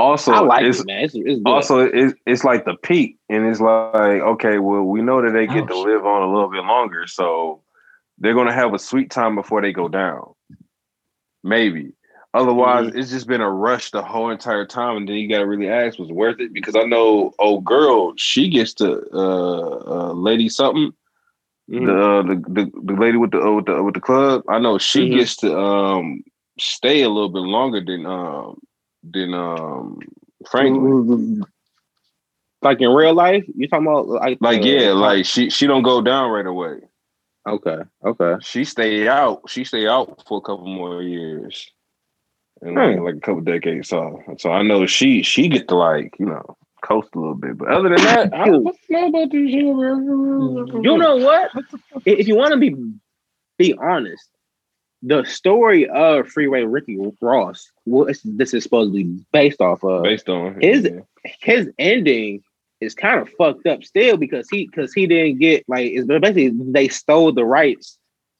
Also, 0.00 0.32
I 0.32 0.40
like 0.40 0.62
it's, 0.66 0.80
it, 0.80 0.86
man. 0.86 1.04
It's, 1.04 1.14
it's 1.14 1.40
also 1.44 1.80
it's, 1.80 2.14
it's 2.26 2.44
like 2.44 2.64
the 2.64 2.74
peak 2.74 3.18
and 3.28 3.46
it's 3.46 3.60
like 3.60 3.96
okay 4.22 4.58
well 4.58 4.82
we 4.82 5.02
know 5.02 5.20
that 5.22 5.32
they 5.32 5.46
get 5.46 5.46
to 5.48 5.54
Ouch. 5.54 5.74
live 5.76 6.04
on 6.06 6.22
a 6.22 6.32
little 6.32 6.50
bit 6.50 6.64
longer 6.64 7.06
so 7.06 7.62
they're 8.18 8.34
gonna 8.34 8.52
have 8.52 8.72
a 8.74 8.78
sweet 8.78 9.10
time 9.10 9.34
before 9.34 9.60
they 9.60 9.72
go 9.72 9.88
down 9.88 10.34
maybe 11.42 11.92
otherwise 12.34 12.88
Mm-hmm. 12.88 12.98
it's 12.98 13.10
just 13.10 13.26
been 13.26 13.40
a 13.40 13.50
rush 13.50 13.90
the 13.90 14.02
whole 14.02 14.30
entire 14.30 14.64
time 14.66 14.96
and 14.96 15.08
then 15.08 15.16
you 15.16 15.28
gotta 15.28 15.46
really 15.46 15.68
ask 15.68 15.98
was 15.98 16.10
it 16.10 16.14
worth 16.14 16.40
it 16.40 16.52
because 16.52 16.76
i 16.76 16.82
know 16.84 17.32
old 17.38 17.64
girl 17.64 18.12
she 18.16 18.48
gets 18.48 18.74
to 18.74 19.02
uh, 19.12 19.76
uh 20.10 20.12
lady 20.12 20.48
something 20.48 20.92
Mhm. 21.70 21.86
the, 21.86 21.92
uh, 21.92 22.22
the 22.22 22.34
the 22.48 22.70
the 22.84 22.92
lady 23.00 23.16
with 23.16 23.30
the 23.32 23.40
uh, 23.40 23.52
with 23.52 23.66
the 23.66 23.82
with 23.82 23.94
the 23.94 24.00
club 24.00 24.42
i 24.48 24.58
know 24.58 24.78
she 24.78 25.08
Mhm. 25.08 25.10
gets 25.10 25.36
to 25.36 25.56
um 25.58 26.22
stay 26.58 27.02
a 27.02 27.08
little 27.08 27.28
bit 27.28 27.40
longer 27.42 27.80
than 27.84 28.06
um 28.06 28.58
than 29.02 29.34
um 29.34 29.98
Franklin. 30.50 31.42
like 32.62 32.80
in 32.80 32.90
real 32.90 33.14
life, 33.14 33.44
you 33.56 33.68
talking 33.68 33.86
about 33.86 34.08
like 34.08 34.38
Like 34.40 34.62
uh, 34.62 34.66
yeah, 34.66 34.92
like 34.92 35.24
she 35.24 35.50
she 35.50 35.66
don't 35.66 35.82
go 35.82 36.00
down 36.02 36.30
right 36.30 36.46
away. 36.46 36.80
okay, 37.48 37.78
okay, 38.04 38.34
She 38.42 38.64
stay 38.64 39.08
out. 39.08 39.42
She 39.48 39.64
stay 39.64 39.86
out 39.86 40.22
for 40.26 40.38
a 40.38 40.42
couple 40.42 40.66
more 40.66 41.02
years, 41.02 41.70
and 42.60 42.76
like, 42.76 42.96
Hmm. 42.96 43.04
like 43.04 43.16
a 43.16 43.20
couple 43.20 43.40
decades. 43.42 43.88
So 43.88 44.20
so 44.38 44.50
I 44.52 44.62
know 44.62 44.86
she 44.86 45.22
she 45.22 45.48
get 45.48 45.68
to 45.68 45.76
like 45.76 46.14
you 46.18 46.26
know 46.26 46.56
coast 46.82 47.08
a 47.14 47.18
little 47.18 47.34
bit. 47.34 47.58
But 47.58 47.68
other 47.70 47.88
than 47.88 48.02
that, 48.04 48.32
I 48.34 48.46
don't 48.46 48.64
know 48.64 48.72
about 49.08 49.30
this 49.30 50.82
You 50.84 50.98
know 50.98 51.16
what? 51.16 51.50
If 52.04 52.20
if 52.20 52.28
you 52.28 52.36
want 52.36 52.52
to 52.52 52.58
be 52.58 52.76
be 53.58 53.74
honest, 53.74 54.28
the 55.02 55.24
story 55.24 55.88
of 55.88 56.28
Freeway 56.28 56.62
Ricky 56.62 56.98
Ross, 57.20 57.70
what 57.84 58.16
this 58.24 58.52
is 58.52 58.62
supposed 58.62 58.92
to 58.92 59.04
be 59.04 59.24
based 59.32 59.60
off 59.60 59.82
of, 59.82 60.02
based 60.02 60.28
on 60.28 60.60
his 60.60 60.84
yeah. 60.84 61.00
his 61.40 61.70
ending 61.78 62.42
is 62.80 62.94
kind 62.94 63.20
of 63.20 63.28
fucked 63.38 63.66
up 63.66 63.82
still 63.84 64.16
because 64.16 64.48
he 64.50 64.66
because 64.66 64.92
he 64.92 65.06
didn't 65.06 65.38
get 65.38 65.64
like 65.68 65.90
it's 65.90 66.06
basically 66.06 66.50
they 66.72 66.88
stole 66.88 67.32
the 67.32 67.44
rights 67.44 67.98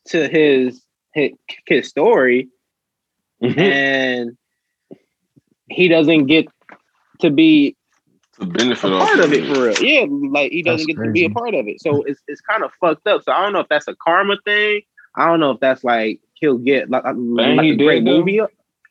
to 0.09 0.29
his 0.29 0.83
his, 1.15 1.33
his 1.67 1.89
story 1.89 2.49
Mhm. 3.43 3.59
and 3.59 4.37
he 5.71 5.89
doesn't 5.89 6.27
get 6.27 6.47
to 7.21 7.31
be 7.31 7.77
the 8.39 8.47
benefit 8.47 8.93
a 8.93 8.99
part 8.99 9.21
of 9.21 9.33
it 9.33 9.47
for 9.47 9.65
real. 9.65 9.83
Yeah, 9.83 10.07
like 10.31 10.51
he 10.53 10.63
doesn't 10.63 10.87
That's 10.87 10.99
get 10.99 11.05
to 11.05 11.13
be 11.13 11.25
a 11.25 11.31
part 11.31 11.55
of 11.55 11.69
it. 11.69 11.81
So 11.81 12.03
it's 12.03 12.21
it's 12.27 12.41
kind 12.41 12.65
of 12.65 12.73
fucked 12.81 13.07
up. 13.07 13.23
So 13.23 13.33
I 13.33 13.43
don't 13.43 13.53
know 13.53 13.61
if 13.61 13.69
that's 13.69 13.89
a 13.89 13.95
karma 13.95 14.37
thing. 14.45 14.83
I 15.17 15.27
don't 15.27 15.41
know 15.41 15.51
if 15.53 15.61
that's 15.61 15.85
like 15.85 16.21
he'll 16.41 16.59
get 16.59 16.91
like, 16.91 17.05
like 17.05 17.61
he 17.61 17.70
a 17.70 17.76
great 17.76 18.05
though. 18.05 18.18
movie. 18.18 18.41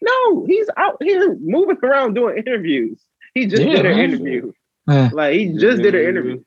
No, 0.02 0.46
he's 0.46 0.70
out 0.78 1.02
here 1.02 1.36
moving 1.42 1.78
around 1.84 2.14
doing 2.14 2.38
interviews. 2.38 3.02
He 3.34 3.46
just 3.48 3.62
Yeah, 3.62 3.82
did 3.82 3.86
an 3.86 4.00
interview. 4.00 4.52
Eh. 4.90 5.10
Like 5.14 5.34
he 5.34 5.54
just 5.54 5.82
did 5.82 5.94
an 5.94 6.06
interview. 6.08 6.44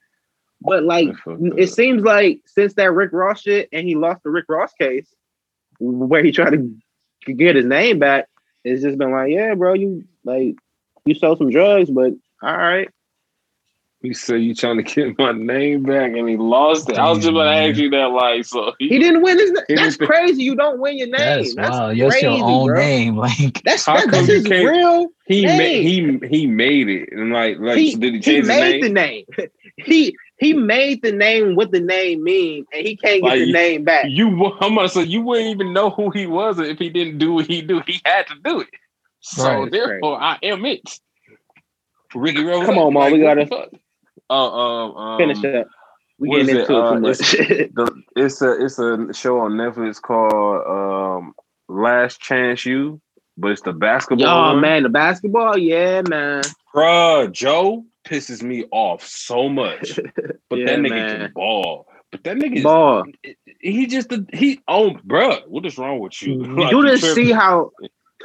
But 0.62 0.84
like 0.84 1.08
it 1.26 1.62
up. 1.62 1.68
seems 1.68 2.02
like 2.02 2.40
since 2.46 2.74
that 2.74 2.92
Rick 2.92 3.10
Ross 3.12 3.42
shit 3.42 3.68
and 3.72 3.86
he 3.86 3.94
lost 3.94 4.22
the 4.22 4.30
Rick 4.30 4.46
Ross 4.48 4.72
case 4.80 5.12
where 5.80 6.24
he 6.24 6.32
tried 6.32 6.50
to 7.26 7.32
get 7.32 7.56
his 7.56 7.66
name 7.66 7.98
back, 7.98 8.28
it's 8.64 8.82
just 8.82 8.96
been 8.96 9.10
like, 9.10 9.30
yeah, 9.30 9.54
bro, 9.54 9.74
you 9.74 10.04
like 10.24 10.54
you 11.04 11.14
sold 11.14 11.38
some 11.38 11.50
drugs, 11.50 11.90
but 11.90 12.12
all 12.42 12.56
right. 12.56 12.88
He 14.02 14.12
said 14.14 14.42
you 14.42 14.52
trying 14.54 14.78
to 14.78 14.82
get 14.82 15.16
my 15.16 15.30
name 15.30 15.84
back, 15.84 16.10
and 16.12 16.28
he 16.28 16.36
lost 16.36 16.90
it. 16.90 16.98
I 16.98 17.08
was 17.08 17.20
just 17.20 17.30
about 17.30 17.44
to 17.44 17.50
ask 17.56 17.78
you 17.78 17.88
that, 17.90 18.06
like, 18.10 18.44
so 18.44 18.72
He 18.80 18.98
didn't 18.98 19.22
win 19.22 19.38
his 19.38 19.52
name. 19.52 19.64
That's 19.76 19.96
crazy. 19.96 20.42
You 20.42 20.56
don't 20.56 20.80
win 20.80 20.98
your 20.98 21.06
name. 21.06 21.16
That's, 21.18 21.54
That's, 21.54 21.70
wow. 21.70 21.86
That's 21.88 21.98
your 21.98 22.10
crazy, 22.10 22.26
own 22.26 22.66
bro. 22.66 22.80
name. 22.80 23.16
Like 23.22 23.62
That's, 23.62 23.86
How 23.86 23.94
that, 23.94 24.02
come 24.04 24.26
that's 24.26 24.28
you 24.28 24.34
his 24.34 24.64
real. 24.66 25.08
he 25.26 25.46
ma- 25.46 25.52
he 25.52 26.18
he 26.28 26.46
made 26.48 26.88
it, 26.88 27.10
and 27.12 27.32
like 27.32 27.58
like 27.60 27.78
he, 27.78 27.92
so 27.92 27.98
did 27.98 28.14
he 28.14 28.18
he 28.18 28.22
change 28.24 28.38
his 28.38 28.48
made 28.48 28.72
name? 28.72 28.80
the 28.80 28.88
name. 28.88 29.24
he 29.76 30.16
he 30.38 30.52
made 30.52 31.02
the 31.02 31.12
name 31.12 31.54
what 31.54 31.70
the 31.70 31.78
name 31.80 32.24
means, 32.24 32.66
and 32.72 32.84
he 32.84 32.96
can't 32.96 33.22
get 33.22 33.28
Like, 33.28 33.38
the 33.38 33.52
name 33.52 33.84
back. 33.84 34.06
You, 34.08 34.28
I'm 34.60 34.74
gonna 34.74 34.88
say 34.88 35.04
you 35.04 35.22
wouldn't 35.22 35.46
even 35.48 35.72
know 35.72 35.90
who 35.90 36.10
he 36.10 36.26
was 36.26 36.58
if 36.58 36.78
he 36.80 36.90
didn't 36.90 37.18
do 37.18 37.34
what 37.34 37.46
he 37.46 37.62
do. 37.62 37.80
He 37.86 38.00
had 38.04 38.26
to 38.26 38.34
do 38.42 38.60
it. 38.60 38.68
So 39.20 39.62
Right. 39.62 39.70
therefore, 39.70 40.20
I 40.20 40.38
am 40.42 40.64
it. 40.64 40.98
Ricky 42.14 42.42
Rose. 42.42 42.66
Come 42.66 42.78
on, 42.78 42.92
man, 42.92 43.12
we 43.12 43.20
gotta- 43.20 43.70
Uh, 44.30 44.50
um, 44.50 44.96
um, 44.96 45.18
Finish 45.18 45.44
up. 45.44 45.66
We 46.18 46.30
is 46.40 46.46
getting 46.46 46.60
into 46.60 46.72
it, 46.72 46.78
Uh, 46.80 46.94
too 46.94 47.00
much. 47.00 47.18
The, 47.18 48.02
it's 48.16 48.42
a 48.42 48.64
it's 48.64 48.78
a 48.78 49.12
show 49.12 49.38
on 49.40 49.52
Netflix 49.52 50.00
called 50.00 51.22
um, 51.24 51.34
Last 51.68 52.20
Chance 52.20 52.64
U, 52.66 53.00
but 53.36 53.50
it's 53.52 53.62
the 53.62 53.72
basketball. 53.72 54.54
Oh 54.54 54.56
man, 54.60 54.84
the 54.84 54.88
basketball, 54.88 55.58
yeah, 55.58 56.02
man. 56.08 56.42
Bruh, 56.74 57.30
Joe 57.32 57.84
pisses 58.06 58.42
me 58.42 58.64
off 58.70 59.04
so 59.06 59.48
much. 59.48 59.98
But 60.48 60.58
Yeah, 60.58 60.66
that 60.66 60.78
nigga 60.80 60.90
man. 60.90 61.20
can 61.20 61.32
ball. 61.34 61.86
But 62.10 62.24
that 62.24 62.36
nigga 62.36 62.56
is 62.56 62.62
Ball. 62.64 63.04
he 63.60 63.86
just 63.86 64.12
he 64.34 64.60
oh 64.68 64.90
bruh, 65.06 65.46
what 65.48 65.64
is 65.66 65.78
wrong 65.78 65.98
with 65.98 66.20
you? 66.22 66.36
Like, 66.56 66.72
you 66.72 66.82
you 66.82 66.88
just 66.90 67.04
tripping. 67.04 67.26
see 67.26 67.32
how 67.32 67.70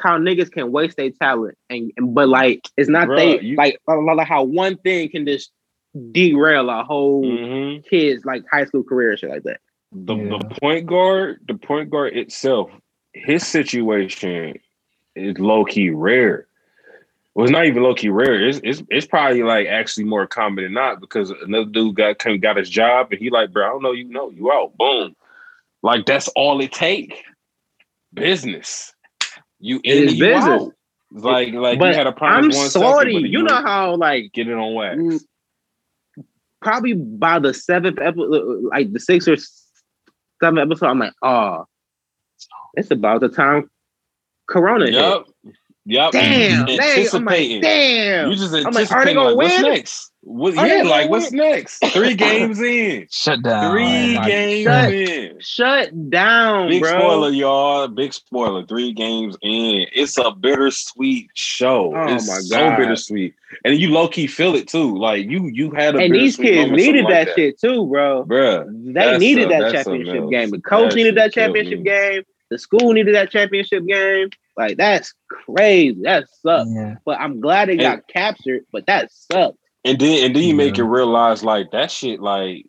how 0.03 0.17
niggas 0.19 0.51
can 0.51 0.71
waste 0.71 0.97
their 0.97 1.09
talent, 1.09 1.57
and, 1.69 1.91
and- 1.97 2.13
but 2.13 2.27
like 2.29 2.67
it's 2.77 2.89
not 2.89 3.07
Bruh, 3.07 3.15
they 3.15 3.41
you- 3.41 3.55
like 3.55 3.79
like 3.87 4.27
how 4.27 4.43
one 4.43 4.77
thing 4.77 5.09
can 5.09 5.25
just 5.25 5.51
derail 6.11 6.69
a 6.69 6.83
whole 6.83 7.23
Mhm. 7.23 7.85
kid's 7.89 8.25
like 8.25 8.43
high 8.51 8.65
school 8.65 8.83
career 8.83 9.11
and 9.11 9.19
shit 9.19 9.29
like 9.29 9.43
that. 9.43 9.59
The 9.91 10.15
Yeah. 10.15 10.37
the 10.37 10.55
point 10.61 10.85
guard, 10.85 11.39
the 11.47 11.55
point 11.55 11.89
guard 11.89 12.15
itself, 12.17 12.69
his 13.13 13.45
situation 13.45 14.59
is 15.15 15.39
low 15.39 15.63
key 15.65 15.89
rare. 15.89 16.47
Well, 17.33 17.43
it's 17.45 17.51
not 17.51 17.65
even 17.67 17.83
low 17.83 17.93
key 17.93 18.09
rare. 18.09 18.47
It's, 18.47 18.59
it's 18.63 18.81
it's 18.89 19.05
probably 19.05 19.43
like 19.43 19.67
actually 19.67 20.05
more 20.05 20.25
common 20.27 20.63
than 20.63 20.73
not 20.73 20.99
because 20.99 21.29
another 21.29 21.65
dude 21.69 21.95
got 21.95 22.17
came, 22.19 22.39
got 22.39 22.57
his 22.57 22.69
job 22.69 23.09
and 23.11 23.19
he 23.19 23.29
like, 23.29 23.51
bro, 23.51 23.65
I 23.65 23.69
don't 23.69 23.83
know 23.83 23.91
you 23.91 24.05
know 24.05 24.29
you 24.31 24.51
out. 24.51 24.75
Boom, 24.77 25.15
like 25.83 26.05
that's 26.05 26.27
all 26.29 26.59
it 26.61 26.71
take. 26.71 27.23
Business, 28.13 28.93
you 29.59 29.77
in 29.83 30.03
It's 30.05 30.13
you 30.13 30.25
business. 30.25 30.61
out. 30.63 30.73
Like 31.11 31.53
like 31.53 31.77
but 31.79 31.89
you 31.89 31.93
had 31.95 32.07
a 32.07 32.09
I'm 32.09 32.15
promise 32.15 32.55
one 32.57 32.69
second, 32.69 32.87
salty. 32.87 33.13
but 33.21 33.29
You 33.29 33.43
know 33.43 33.55
how 33.61 33.95
like 33.95 34.31
get 34.33 34.47
it 34.47 34.53
on 34.53 34.73
wax. 34.73 35.23
Probably 36.67 36.95
by 36.95 37.39
the 37.39 37.53
seventh 37.53 37.97
episode, 37.97 38.65
like 38.71 38.91
the 38.91 38.99
sixth 38.99 39.29
or 39.29 39.37
seventh 40.43 40.59
episode, 40.59 40.87
I'm 40.87 40.99
like, 40.99 41.13
oh, 41.21 41.63
it's 42.73 42.91
about 42.91 43.21
the 43.21 43.29
time 43.29 43.71
Corona. 44.49 44.87
hit. 44.87 44.95
Yep, 44.95 45.23
yep. 45.85 46.11
Damn, 46.11 46.65
dang, 46.65 47.07
I'm 47.13 47.23
like, 47.23 47.61
damn. 47.61 48.29
You 48.29 48.35
just 48.35 48.53
I'm 48.53 48.73
like, 48.73 48.91
are 48.91 49.05
they 49.05 49.13
gonna 49.13 49.29
like, 49.29 49.37
what's 49.37 49.53
win? 49.53 49.71
next? 49.71 50.11
What, 50.29 50.57
oh, 50.57 50.65
yeah, 50.65 50.79
gonna 50.79 50.89
like 50.89 51.09
what's 51.09 51.31
next? 51.31 51.79
Three 51.93 52.13
games 52.27 52.59
in. 52.59 53.07
Shut 53.09 53.41
down. 53.41 53.71
Three 53.71 54.15
Like, 54.17 54.27
games 54.27 54.63
Shut- 54.65 54.93
in. 54.93 55.39
Shut 55.39 56.09
down, 56.09 56.67
Big 56.67 56.81
bro. 56.81 56.91
spoiler, 56.91 57.29
y'all. 57.29 57.87
Big 57.87 58.11
spoiler. 58.13 58.65
Three 58.65 58.91
games 58.91 59.37
in. 59.41 59.85
It's 59.93 60.17
a 60.17 60.31
bittersweet 60.31 61.29
show. 61.33 61.93
Oh 61.95 62.13
it's 62.13 62.27
my 62.27 62.35
god, 62.35 62.43
so 62.43 62.75
bittersweet, 62.77 63.35
and 63.63 63.77
you 63.79 63.89
low 63.91 64.09
key 64.09 64.27
feel 64.27 64.53
it 64.55 64.67
too. 64.67 64.97
Like 64.97 65.29
you, 65.29 65.47
you 65.47 65.71
had 65.71 65.95
a 65.95 65.99
And 65.99 66.13
these 66.13 66.35
kids 66.35 66.71
needed 66.71 67.03
something 67.03 67.03
that, 67.09 67.27
like 67.27 67.35
shit 67.37 67.59
too, 67.61 67.87
bro. 67.87 68.25
bruh. 68.25 68.93
They 68.93 69.17
needed 69.17 69.45
a- 69.45 69.59
that 69.61 69.71
championship 69.71 70.29
game. 70.29 70.49
The 70.51 70.59
coach 70.59 70.89
That 70.91 70.95
needed 70.97 71.15
that 71.15 71.31
championship 71.31 71.83
game. 71.83 72.23
The 72.49 72.57
school 72.59 72.91
needed 72.91 73.15
that 73.15 73.31
championship 73.31 73.85
game. 73.87 74.29
Like 74.57 74.75
that's 74.75 75.13
crazy. 75.29 76.01
That 76.01 76.25
sucks. 76.41 76.69
Yeah. 76.73 76.95
But 77.05 77.19
I'm 77.21 77.39
glad 77.39 77.69
it 77.69 77.77
got 77.77 78.07
captured. 78.09 78.63
But 78.73 78.87
that 78.87 79.09
sucked. 79.13 79.57
And 79.87 79.99
then 79.99 80.25
and 80.25 80.35
then 80.35 80.43
you 80.43 80.55
make 80.55 80.77
Yeah. 80.77 80.83
it 80.83 80.87
realize 80.87 81.43
like 81.43 81.71
that 81.71 81.89
shit 81.91 82.19
like 82.19 82.65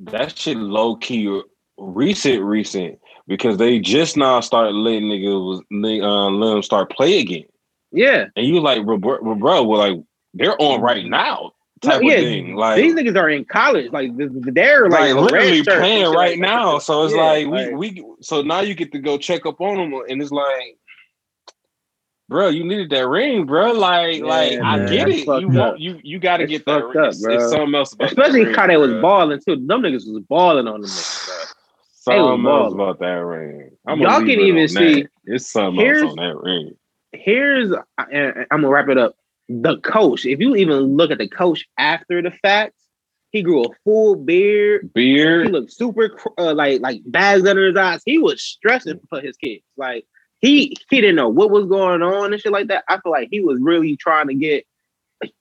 that 0.00 0.36
shit 0.36 0.56
low 0.56 0.96
key 0.96 1.40
recent 1.78 2.42
recent 2.42 2.98
because 3.26 3.56
they 3.56 3.78
just 3.78 4.16
now 4.16 4.40
started 4.40 4.72
letting 4.74 5.04
niggas 5.04 5.44
was 5.44 5.60
uh, 5.72 6.30
let 6.30 6.52
them 6.54 6.62
start 6.62 6.90
play 6.90 7.20
again. 7.20 7.44
Yeah. 7.92 8.26
And 8.36 8.46
you 8.46 8.60
like 8.60 8.84
bro, 8.84 8.98
bro, 8.98 9.34
bro 9.34 9.62
well 9.64 9.78
like 9.78 9.98
they're 10.34 10.60
on 10.60 10.80
right 10.80 11.04
now 11.06 11.52
type 11.80 12.02
No, 12.02 12.08
yeah, 12.08 12.14
of 12.16 12.20
thing. 12.24 12.54
Like 12.56 12.76
These 12.76 12.94
niggas 12.94 13.16
are 13.16 13.30
in 13.30 13.44
college. 13.46 13.90
Like 13.90 14.16
th- 14.16 14.30
th- 14.30 14.54
they're 14.54 14.88
like, 14.90 15.14
like, 15.14 15.22
literally 15.22 15.46
red 15.48 15.64
shirts 15.64 15.68
and 15.68 15.78
playing 15.80 16.04
right 16.12 16.14
like 16.32 16.38
now. 16.38 16.78
So 16.78 17.04
it's 17.04 17.14
Yeah, 17.16 17.22
like, 17.22 17.46
like- 17.46 17.70
we 17.72 17.74
we 17.94 18.04
so 18.20 18.42
now 18.42 18.60
you 18.60 18.74
get 18.74 18.92
to 18.92 18.98
go 18.98 19.16
check 19.18 19.46
up 19.46 19.60
on 19.60 19.76
them, 19.90 20.00
and 20.08 20.20
it's 20.20 20.30
like, 20.30 20.76
bro, 22.30 22.48
you 22.48 22.64
needed 22.64 22.88
that 22.90 23.06
ring, 23.08 23.44
bro. 23.44 23.72
Like, 23.72 24.18
Yeah, 24.18 24.24
like 24.24 24.60
I 24.60 24.78
get 24.88 25.08
it. 25.08 25.26
You 25.26 25.32
up. 25.32 25.42
want 25.52 25.80
you 25.80 26.00
you 26.02 26.18
got 26.18 26.38
to 26.38 26.46
get 26.46 26.64
that. 26.64 26.80
fucked 26.80 26.94
ring. 26.94 27.04
up, 27.04 27.10
it's, 27.12 27.22
bro. 27.22 27.34
it's 27.34 27.50
something 27.50 27.74
else 27.74 27.94
Especially 28.00 28.44
ring, 28.46 28.66
they 28.68 28.76
was 28.78 28.92
balling 29.02 29.40
too. 29.46 29.56
Them 29.56 29.82
niggas 29.82 30.10
was 30.10 30.22
balling 30.28 30.66
on 30.66 30.80
them. 30.80 30.88
Niggas, 30.90 31.26
bro. 31.26 31.34
Something 31.92 32.46
else 32.46 32.72
about 32.72 32.98
that 33.00 33.06
ring. 33.06 33.70
Y'all 33.86 34.20
can 34.20 34.30
even 34.30 34.68
see- 34.68 35.02
that. 35.02 35.10
It's 35.26 35.50
something 35.50 35.86
else 35.86 36.10
on 36.12 36.16
that 36.16 36.36
ring. 36.40 36.74
Here's 37.12 37.72
I'm 37.98 38.46
gonna 38.50 38.68
wrap 38.68 38.88
it 38.88 38.96
up. 38.96 39.16
The 39.48 39.78
coach. 39.78 40.24
If 40.24 40.38
you 40.38 40.54
even 40.54 40.96
look 40.96 41.10
at 41.10 41.18
the 41.18 41.28
coach 41.28 41.66
after 41.76 42.22
the 42.22 42.30
fact, 42.30 42.74
he 43.32 43.42
grew 43.42 43.64
a 43.64 43.68
full 43.84 44.14
beard. 44.14 44.92
Beard. 44.94 45.46
He 45.46 45.52
looked 45.52 45.72
super 45.72 46.16
uh, 46.38 46.54
like 46.54 46.80
like 46.80 47.00
bags 47.06 47.46
under 47.46 47.66
his 47.66 47.76
eyes. 47.76 48.00
He 48.06 48.18
was 48.18 48.40
stressing 48.42 49.00
for 49.08 49.20
his 49.20 49.36
kids. 49.36 49.64
Like 49.76 50.06
he 50.40 50.76
he 50.90 51.00
didn't 51.00 51.16
know 51.16 51.28
what 51.28 51.50
was 51.50 51.66
going 51.66 52.02
on 52.02 52.32
and 52.32 52.40
shit 52.40 52.52
like 52.52 52.68
that. 52.68 52.84
I 52.88 52.98
feel 53.00 53.12
like 53.12 53.28
he 53.30 53.40
was 53.40 53.58
really 53.60 53.96
trying 53.96 54.28
to 54.28 54.34
get. 54.34 54.66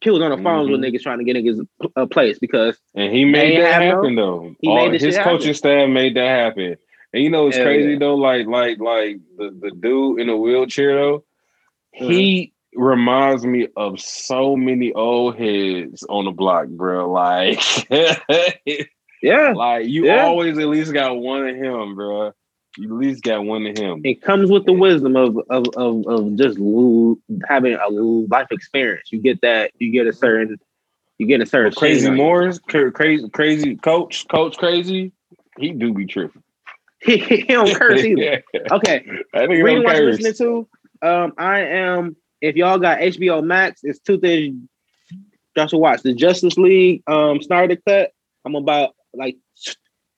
He 0.02 0.10
was 0.10 0.22
on 0.22 0.32
the 0.32 0.44
phones 0.44 0.70
with 0.70 0.82
Mhm. 0.82 0.94
niggas 0.94 1.02
trying 1.04 1.20
to 1.20 1.24
get 1.24 1.38
niggas 1.38 1.66
a 1.96 2.06
place 2.06 2.38
because 2.38 2.78
And 2.96 3.14
he 3.16 3.24
made 3.24 3.62
that 3.62 3.80
no- 3.80 3.86
happen 3.96 4.16
though. 4.16 4.56
he 4.60 4.68
All, 4.68 4.90
his 4.90 5.02
coaching 5.18 5.40
happen. 5.40 5.54
staff 5.54 5.90
made 5.90 6.16
that 6.18 6.28
happen. 6.28 6.76
And 7.14 7.24
you 7.24 7.30
know 7.30 7.48
it's 7.48 7.58
crazy 7.58 7.94
yeah. 7.94 8.00
though, 8.00 8.16
like 8.16 8.46
like 8.48 8.80
like 8.80 9.20
the, 9.38 9.52
the 9.58 9.72
dude 9.72 10.20
in 10.20 10.28
the 10.28 10.36
wheelchair 10.36 10.96
though, 10.96 11.16
Uh-huh. 11.96 12.08
he 12.10 12.52
reminds 12.76 13.46
me 13.46 13.68
of 13.78 14.00
so 14.02 14.56
many 14.58 14.92
old 14.94 15.38
heads 15.38 16.04
on 16.10 16.26
the 16.26 16.32
block, 16.32 16.68
bro. 16.68 17.10
Like 17.12 17.60
yeah, 19.22 19.52
like 19.54 19.88
you 19.88 20.06
Yeah. 20.06 20.26
always 20.26 20.58
at 20.58 20.68
least 20.68 20.94
got 20.94 21.18
one 21.18 21.48
of 21.48 21.56
him, 21.56 21.96
bro. 21.96 22.34
You 22.80 22.96
at 22.96 23.00
least 23.02 23.24
got 23.24 23.44
one 23.44 23.66
of 23.66 23.78
him. 23.78 24.02
it 24.06 24.22
comes 24.22 24.50
with 24.50 24.66
the 24.66 24.72
wisdom 24.72 25.18
of 25.18 25.38
of 25.50 25.66
of, 25.76 26.08
of 26.08 26.36
just 26.38 26.58
having 27.48 27.74
a 27.74 27.90
life 27.90 28.48
experience. 28.52 29.12
You 29.12 29.20
get 29.20 29.42
that. 29.42 29.72
You 29.80 29.92
get 29.92 30.08
a 30.08 30.14
certain. 30.14 30.58
You 31.18 31.28
get 31.28 31.42
a 31.42 31.46
certain 31.46 31.72
But 31.72 31.78
crazy. 31.78 32.10
Morris, 32.10 32.60
crazy 32.60 33.28
crazy 33.30 33.76
coach, 33.76 34.26
coach 34.30 34.58
crazy. 34.58 35.12
He 35.58 35.72
do 35.72 35.94
be 35.94 36.06
tripping. 36.06 36.42
he, 37.02 37.18
he 37.18 37.44
don't 37.44 37.76
curse 37.76 38.02
either. 38.02 38.44
Okay, 38.72 39.06
I 39.34 39.40
think 39.48 39.64
reading 39.64 39.84
what 39.84 39.98
curse. 39.98 40.22
listening 40.22 40.68
to. 41.02 41.06
Um, 41.08 41.34
I 41.38 41.60
am. 41.60 42.16
If 42.40 42.56
y'all 42.56 42.78
got 42.78 43.00
HBO 43.00 43.44
Max, 43.44 43.82
it's 43.84 44.00
two 44.00 44.20
things 44.22 44.56
y'all 45.58 45.68
should 45.68 45.80
watch: 45.80 46.02
the 46.02 46.14
Justice 46.14 46.58
League 46.58 47.04
um 47.08 47.42
Snyder 47.42 47.76
cut. 47.86 48.12
I'm 48.46 48.56
about 48.56 48.96
like 49.14 49.36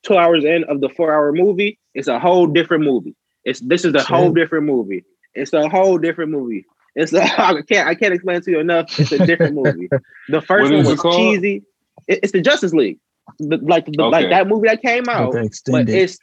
two 0.02 0.16
hours 0.16 0.44
in 0.44 0.64
of 0.64 0.80
the 0.80 0.88
four 0.90 1.12
hour 1.12 1.32
movie. 1.32 1.78
It's 1.94 2.08
a 2.08 2.18
whole 2.18 2.46
different 2.46 2.84
movie. 2.84 3.14
It's 3.44 3.60
this 3.60 3.84
is 3.84 3.94
a 3.94 4.02
whole 4.02 4.30
different 4.32 4.66
movie. 4.66 5.04
It's 5.34 5.52
a 5.52 5.68
whole 5.68 5.98
different 5.98 6.30
movie. 6.30 6.64
It's 6.94 7.12
a, 7.12 7.22
I 7.40 7.62
can't 7.62 7.88
I 7.88 7.94
can't 7.94 8.14
explain 8.14 8.40
to 8.42 8.50
you 8.50 8.60
enough. 8.60 8.98
It's 8.98 9.12
a 9.12 9.24
different 9.26 9.54
movie. 9.62 9.88
The 10.28 10.40
first 10.42 10.70
one 10.72 10.80
is 10.80 10.86
it 10.88 10.90
was 10.90 11.16
cheesy. 11.16 11.62
It- 12.08 12.20
it's 12.22 12.32
the 12.32 12.40
Justice 12.40 12.72
League, 12.72 12.98
the, 13.38 13.58
like 13.58 13.86
the, 13.86 14.02
like 14.04 14.24
that 14.30 14.48
movie 14.48 14.68
that 14.68 14.82
came 14.82 15.08
out 15.08 15.32
But 15.32 15.42
but 15.72 15.88
it's 15.94 16.18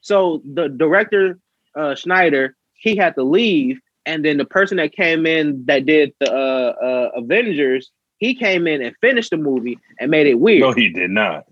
so 0.00 0.42
the 0.44 0.68
director 0.68 1.38
uh 1.76 1.94
Snyder 1.94 2.54
he 2.74 2.96
had 2.96 3.14
to 3.14 3.22
leave 3.22 3.80
and 4.04 4.24
then 4.24 4.36
the 4.36 4.44
person 4.44 4.76
that 4.78 4.92
came 4.92 5.26
in 5.26 5.64
that 5.66 5.86
did 5.86 6.12
the 6.20 6.30
uh, 6.32 6.74
uh 6.84 7.10
Avengers 7.20 7.90
he 8.18 8.34
came 8.34 8.66
in 8.66 8.82
and 8.82 8.94
finished 9.00 9.30
the 9.30 9.36
movie 9.36 9.78
and 9.98 10.10
made 10.10 10.26
it 10.26 10.34
weird. 10.38 10.60
No, 10.60 10.72
he 10.72 10.88
did 10.88 11.10
not. 11.10 11.44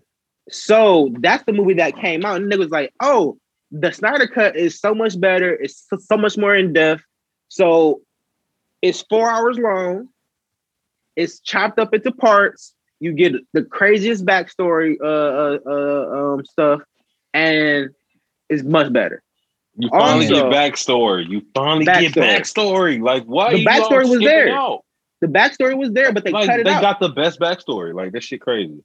So 0.51 1.11
that's 1.21 1.45
the 1.45 1.53
movie 1.53 1.75
that 1.75 1.97
came 1.97 2.25
out 2.25 2.37
and 2.37 2.51
niggas 2.51 2.71
like, 2.71 2.93
"Oh, 3.01 3.39
the 3.71 3.93
Snyder 3.93 4.27
cut 4.27 4.57
is 4.57 4.79
so 4.79 4.95
much 4.95 5.19
better. 5.21 5.55
It's 5.55 5.87
so- 5.99 6.17
much 6.17 6.37
more 6.37 6.55
in 6.55 6.73
depth. 6.73 7.03
So 7.49 8.01
it's 8.83 9.03
4 9.03 9.31
hours 9.31 9.59
long. 9.59 10.09
It's 11.17 11.41
chopped 11.41 11.79
up 11.79 11.95
into 11.95 12.13
parts. 12.13 12.75
You 13.01 13.13
get 13.13 13.35
the 13.53 13.63
craziest 13.63 14.25
backstory 14.25 14.97
uh, 15.01 15.05
uh, 15.07 15.59
uh 15.67 16.35
um 16.35 16.45
stuff 16.45 16.83
and 17.33 17.91
it's 18.49 18.63
much 18.63 18.93
better. 18.93 19.23
You 19.77 19.89
finally 19.91 20.27
Also- 20.29 20.51
get 20.51 20.53
backstory. 20.53 21.29
You 21.29 21.43
finally 21.55 21.85
get 21.85 22.13
Backstory. 22.13 22.23
backstory. 22.99 23.03
Like 23.03 23.25
what? 23.25 23.53
The 23.53 23.65
backstory 23.65 24.09
was 24.09 24.21
there. 24.21 24.49
out? 24.51 24.85
The 25.21 25.29
backstory 25.29 25.77
was 25.77 25.93
there, 25.93 26.13
but 26.13 26.25
they 26.25 26.31
like 26.33 26.47
cut 26.49 26.61
it 26.61 26.65
they 26.65 26.73
out. 26.73 26.81
got 26.83 27.01
the 27.01 27.11
best 27.11 27.39
backstory. 27.39 27.95
Like 27.95 28.13
this 28.13 28.25
shit 28.25 28.41
crazy. 28.41 28.83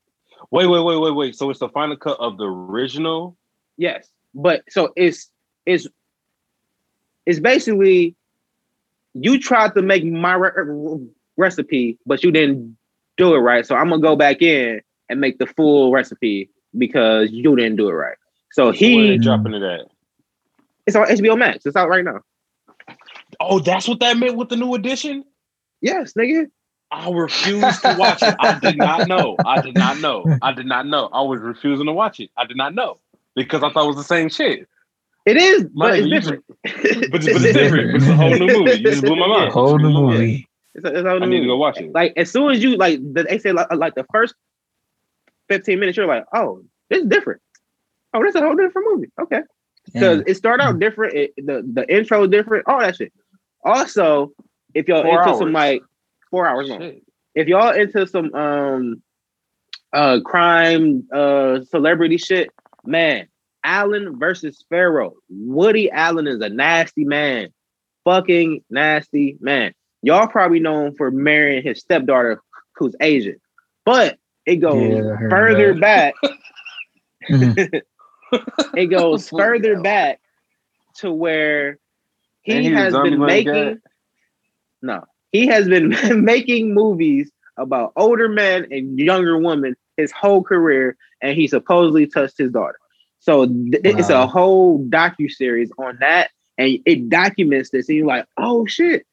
Wait, 0.51 0.67
wait, 0.67 0.83
wait, 0.83 0.97
wait, 0.97 1.11
wait. 1.11 1.35
So 1.35 1.49
it's 1.49 1.59
the 1.59 1.69
final 1.69 1.97
cut 1.97 2.19
of 2.19 2.37
the 2.37 2.45
original. 2.45 3.37
Yes, 3.77 4.09
but 4.33 4.63
so 4.69 4.93
it's 4.95 5.29
it's 5.65 5.87
it's 7.25 7.39
basically 7.39 8.15
you 9.13 9.39
tried 9.39 9.73
to 9.75 9.81
make 9.81 10.05
my 10.05 10.33
re- 10.33 11.07
recipe, 11.37 11.97
but 12.05 12.23
you 12.23 12.31
didn't 12.31 12.77
do 13.17 13.33
it 13.33 13.39
right. 13.39 13.65
So 13.65 13.75
I'm 13.75 13.89
gonna 13.89 14.01
go 14.01 14.15
back 14.15 14.41
in 14.41 14.81
and 15.09 15.19
make 15.19 15.39
the 15.39 15.47
full 15.47 15.91
recipe 15.91 16.49
because 16.77 17.31
you 17.31 17.55
didn't 17.55 17.77
do 17.77 17.89
it 17.89 17.93
right. 17.93 18.17
So 18.51 18.71
he 18.71 19.17
dropping 19.17 19.53
it 19.53 19.63
at? 19.63 19.87
it's 20.85 20.95
on 20.95 21.07
HBO 21.07 21.37
Max. 21.37 21.65
It's 21.65 21.75
out 21.75 21.89
right 21.89 22.03
now. 22.03 22.21
Oh, 23.39 23.59
that's 23.59 23.87
what 23.87 23.99
that 23.99 24.17
meant 24.17 24.37
with 24.37 24.49
the 24.49 24.55
new 24.55 24.75
edition. 24.75 25.23
Yes, 25.81 26.13
nigga. 26.13 26.47
I 26.95 27.09
refused 27.11 27.81
to 27.81 27.95
watch 27.97 28.23
it. 28.23 28.35
I 28.39 28.57
did 28.59 28.77
not 28.77 29.07
know. 29.07 29.35
I 29.45 29.61
did 29.61 29.75
not 29.75 29.99
know. 29.99 30.23
I 30.41 30.53
did 30.53 30.65
not 30.65 30.87
know. 30.87 31.09
I 31.11 31.21
was 31.21 31.41
refusing 31.41 31.85
to 31.87 31.91
watch 31.93 32.19
it. 32.19 32.29
I 32.37 32.45
did 32.45 32.55
not 32.55 32.73
know 32.73 32.99
because 33.35 33.63
I 33.63 33.69
thought 33.69 33.83
it 33.83 33.87
was 33.87 33.97
the 33.97 34.03
same 34.03 34.29
shit. 34.29 34.67
It 35.25 35.37
is, 35.37 35.65
My 35.73 35.89
but 35.89 35.99
it's 35.99 36.07
nigga, 36.07 36.09
you 36.09 36.19
different. 36.19 36.43
But, 36.47 37.11
but 37.11 37.27
it's 37.27 37.53
different. 37.53 37.91
But 37.91 38.01
it's 38.01 38.07
a 38.07 38.15
whole 38.15 38.29
new 38.29 38.47
movie. 38.47 38.71
You 38.77 38.83
just 38.83 39.01
blew 39.03 39.15
my 39.15 39.27
mind. 39.27 39.51
Whole 39.51 39.77
new 39.77 39.87
You 39.87 39.93
blew 39.93 40.11
movie. 40.11 40.47
It's 40.75 40.85
a, 40.85 40.87
it's 40.89 41.05
a 41.05 41.09
whole 41.09 41.23
I 41.23 41.25
new 41.25 41.35
need 41.35 41.41
to 41.41 41.47
go 41.47 41.57
watch 41.57 41.79
it. 41.79 41.91
Like 41.93 42.13
as 42.15 42.31
soon 42.31 42.51
as 42.51 42.63
you 42.63 42.77
like, 42.77 42.99
they 43.13 43.39
say 43.39 43.51
like, 43.51 43.71
like 43.73 43.95
the 43.95 44.05
first 44.13 44.35
fifteen 45.49 45.79
minutes, 45.79 45.97
you're 45.97 46.07
like, 46.07 46.25
oh, 46.33 46.61
this 46.89 47.01
is 47.01 47.07
different. 47.07 47.41
Oh, 48.13 48.23
this 48.23 48.35
is 48.35 48.41
a 48.41 48.45
whole 48.45 48.55
different 48.55 48.87
movie. 48.89 49.11
Okay. 49.19 49.41
because 49.93 50.23
it 50.27 50.35
started 50.35 50.63
out 50.63 50.79
different. 50.79 51.13
It, 51.15 51.33
the 51.37 51.63
the 51.73 51.85
intro 51.93 52.27
different. 52.27 52.67
All 52.67 52.79
that 52.79 52.95
shit. 52.95 53.11
Also, 53.63 54.31
if 54.73 54.87
y'all 54.87 55.03
Four 55.03 55.19
into 55.19 55.29
hours. 55.29 55.39
some 55.39 55.53
like 55.53 55.81
four 56.35 56.45
hours 56.47 56.67
long, 56.67 56.81
Shit. 56.81 57.03
if 57.33 57.47
y'all 57.47 57.71
into 57.73 58.05
some 58.05 58.33
um 58.35 59.01
uh 59.93 60.19
crime 60.19 61.07
uh 61.13 61.61
celebrity 61.63 62.17
shit, 62.17 62.51
man, 62.83 63.27
Allen 63.63 64.19
versus 64.19 64.65
Farrow. 64.69 65.13
Woody 65.29 65.89
Allen 65.91 66.27
is 66.27 66.41
a 66.41 66.49
nasty 66.49 67.05
man, 67.05 67.53
fucking 68.03 68.65
nasty 68.69 69.37
man. 69.39 69.73
Y'all 70.01 70.27
probably 70.27 70.59
know 70.59 70.87
him 70.87 70.95
for 70.95 71.09
marrying 71.09 71.63
his 71.63 71.79
stepdaughter, 71.79 72.41
who's 72.75 72.95
Asian, 72.99 73.37
but 73.85 74.17
it 74.45 74.57
goes 74.57 74.81
Yeah, 74.81 75.29
further 75.29 75.73
that. 75.73 75.79
back. 75.79 76.15
It 78.75 78.87
goes 78.87 79.29
further 79.29 79.79
back 79.81 80.19
to 80.97 81.11
where 81.11 81.79
he 82.41 82.63
he 82.63 82.69
has 82.69 82.93
been 82.93 83.19
making. 83.19 83.53
guy? 83.53 83.75
No, 84.81 85.05
he 85.35 85.47
has 85.47 85.67
been 85.67 85.89
making 86.23 86.73
movies 86.73 87.29
about 87.57 87.91
older 87.95 88.29
men 88.29 88.67
and 88.71 88.97
younger 88.97 89.37
women 89.37 89.75
his 89.97 90.11
whole 90.11 90.43
career, 90.43 90.97
and 91.21 91.35
he 91.35 91.47
supposedly 91.47 92.07
touched 92.07 92.37
his 92.37 92.51
daughter. 92.51 92.77
So 93.19 93.45
th- 93.45 93.81
it's 93.83 94.09
a 94.09 94.27
whole 94.27 94.83
docu 94.85 95.29
series 95.29 95.71
on 95.77 95.97
that, 95.99 96.31
and 96.57 96.77
it 96.85 97.09
documents 97.09 97.69
this. 97.71 97.89
And 97.89 97.97
you're 97.97 98.07
like, 98.07 98.25
oh 98.37 98.65
shit, 98.65 99.05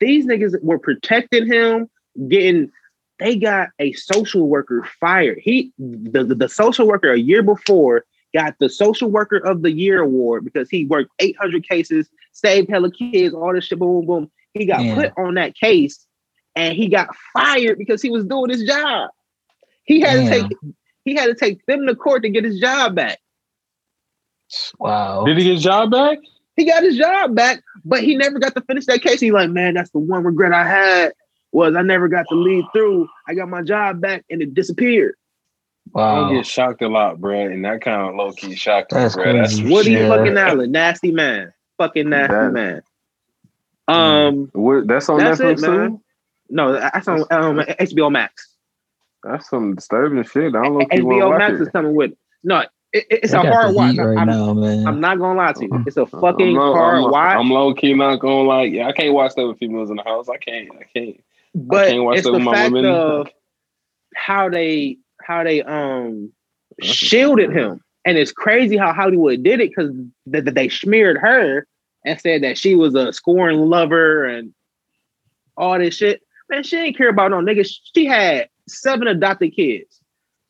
these 0.00 0.26
niggas 0.26 0.60
were 0.62 0.78
protecting 0.78 1.46
him, 1.46 1.88
getting. 2.28 2.70
They 3.20 3.34
got 3.34 3.70
a 3.80 3.92
social 3.94 4.48
worker 4.48 4.86
fired. 5.00 5.38
He 5.42 5.72
the, 5.78 6.22
the, 6.22 6.34
the 6.36 6.48
social 6.48 6.86
worker 6.86 7.12
a 7.12 7.18
year 7.18 7.42
before 7.42 8.04
got 8.34 8.54
the 8.60 8.68
social 8.68 9.10
worker 9.10 9.38
of 9.38 9.62
the 9.62 9.72
year 9.72 10.00
award 10.00 10.44
because 10.44 10.68
he 10.70 10.84
worked 10.84 11.10
800 11.18 11.68
cases, 11.68 12.08
saved 12.32 12.70
hella 12.70 12.90
kids, 12.92 13.34
all 13.34 13.52
this 13.52 13.64
shit, 13.64 13.78
boom, 13.78 14.06
boom, 14.06 14.06
boom. 14.06 14.30
He 14.54 14.66
got 14.66 14.82
Yeah. 14.84 14.94
put 14.94 15.12
on 15.16 15.34
that 15.34 15.54
case 15.54 16.06
and 16.56 16.74
he 16.76 16.88
got 16.88 17.08
fired 17.32 17.78
because 17.78 18.02
he 18.02 18.10
was 18.10 18.24
doing 18.24 18.50
his 18.50 18.64
job. 18.64 19.10
He 19.84 20.00
had 20.00 20.24
to 20.24 20.28
take 20.28 20.52
he 21.04 21.14
had 21.14 21.26
to 21.26 21.34
take 21.34 21.64
them 21.66 21.86
to 21.86 21.94
court 21.94 22.22
to 22.22 22.28
get 22.28 22.44
his 22.44 22.60
job 22.60 22.94
back. 22.94 23.18
Wow. 24.78 25.24
Did 25.24 25.38
he 25.38 25.44
get 25.44 25.54
his 25.54 25.62
job 25.62 25.90
back? 25.90 26.18
He 26.56 26.64
got 26.64 26.82
his 26.82 26.96
job 26.96 27.34
back, 27.34 27.62
but 27.84 28.02
he 28.02 28.16
never 28.16 28.38
got 28.38 28.54
to 28.56 28.60
finish 28.62 28.86
that 28.86 29.00
case. 29.02 29.20
He's 29.20 29.32
like, 29.32 29.50
man, 29.50 29.74
that's 29.74 29.90
the 29.90 29.98
one 30.00 30.24
regret 30.24 30.52
I 30.52 30.66
had 30.66 31.12
was 31.52 31.76
I 31.76 31.82
never 31.82 32.08
got 32.08 32.26
to 32.30 32.34
lead 32.34 32.64
through. 32.72 33.08
I 33.26 33.34
got 33.34 33.48
my 33.48 33.62
job 33.62 34.00
back 34.00 34.24
and 34.28 34.42
it 34.42 34.54
disappeared. 34.54 35.14
I 35.94 35.98
Wow. 36.20 36.32
get 36.32 36.46
shocked 36.46 36.82
a 36.82 36.88
lot, 36.88 37.18
bro, 37.20 37.40
and 37.46 37.64
that 37.64 37.80
kind 37.80 38.02
of 38.08 38.14
low 38.14 38.32
key 38.32 38.54
shocked 38.54 38.92
me, 38.92 38.98
That's 39.00 39.14
bro. 39.14 39.32
That's 39.32 39.54
crazy. 39.54 39.72
Woody 39.72 39.92
Yeah. 39.92 40.08
fucking 40.08 40.36
Allen, 40.36 40.70
nasty 40.72 41.12
man, 41.12 41.52
fucking 41.78 42.10
nasty 42.10 42.34
That- 42.34 42.52
man. 42.52 42.82
Um, 43.88 44.50
what, 44.52 44.86
that's 44.86 45.08
on 45.08 45.18
That's 45.18 45.40
Netflix 45.40 45.62
it, 45.62 45.66
too. 45.66 46.00
no, 46.50 46.72
that's 46.72 47.08
on 47.08 47.20
um, 47.30 47.56
HBO 47.58 48.10
Max. 48.12 48.54
That's 49.24 49.48
some 49.48 49.74
disturbing 49.74 50.22
shit. 50.24 50.54
I 50.54 50.62
don't 50.62 50.74
know 50.74 50.86
if 50.88 50.98
you 50.98 51.06
want 51.06 51.20
to 51.20 51.24
HBO 51.24 51.30
watch 51.30 51.38
Max 51.38 51.60
is 51.60 51.68
it. 51.68 51.72
coming 51.72 51.94
with. 51.94 52.12
No, 52.44 52.58
it, 52.60 52.68
it- 52.92 53.06
it's 53.10 53.32
They 53.32 53.38
a 53.38 53.42
got 53.42 53.52
hard 53.52 53.70
the 53.70 53.74
watch. 53.74 53.96
right 53.96 54.18
I'm, 54.18 54.26
now, 54.28 54.52
man. 54.54 54.86
I'm 54.86 55.00
not 55.00 55.18
gonna 55.18 55.38
lie 55.38 55.52
to 55.54 55.64
you. 55.64 55.84
It's 55.86 55.96
a 55.96 56.02
I'm 56.02 56.06
fucking 56.08 56.54
low, 56.54 56.74
hard 56.74 57.04
I'm, 57.04 57.10
watch. 57.10 57.36
I'm 57.36 57.50
low 57.50 57.74
key 57.74 57.94
not 57.94 58.16
gonna 58.16 58.42
like. 58.42 58.72
Yeah, 58.72 58.86
I 58.88 58.92
can't 58.92 59.14
watch 59.14 59.34
that 59.34 59.46
with 59.46 59.58
females 59.58 59.90
in 59.90 59.96
the 59.96 60.02
house. 60.04 60.28
I 60.28 60.36
can't. 60.36 60.68
I 60.78 60.84
can't. 60.94 61.22
but 61.54 61.88
can't 61.88 62.04
watch 62.04 62.18
it's 62.18 62.26
that 62.26 62.32
the 62.32 62.38
with 62.38 62.44
my 62.44 62.52
fact 62.54 62.72
women. 62.72 62.92
of 62.94 63.28
how 64.14 64.48
they 64.48 64.98
how 65.22 65.42
they 65.44 65.62
um 65.62 66.30
shielded 66.80 67.50
him, 67.52 67.80
and 68.04 68.16
it's 68.18 68.32
crazy 68.32 68.76
how 68.76 68.92
Hollywood 68.92 69.42
did 69.42 69.60
it 69.60 69.70
because 69.70 69.90
th- 70.30 70.44
th- 70.44 70.54
they 70.54 70.68
smeared 70.68 71.18
her 71.18 71.66
and 72.08 72.20
said 72.20 72.42
that 72.42 72.58
she 72.58 72.74
was 72.74 72.94
a 72.94 73.12
scoring 73.12 73.58
lover 73.60 74.24
and 74.24 74.52
all 75.56 75.78
this 75.78 75.96
shit. 75.96 76.22
Man, 76.50 76.62
she 76.62 76.76
ain't 76.78 76.96
care 76.96 77.08
about 77.10 77.30
no 77.30 77.38
niggas. 77.38 77.70
She 77.94 78.06
had 78.06 78.48
seven 78.68 79.06
adopted 79.08 79.54
kids. 79.54 80.00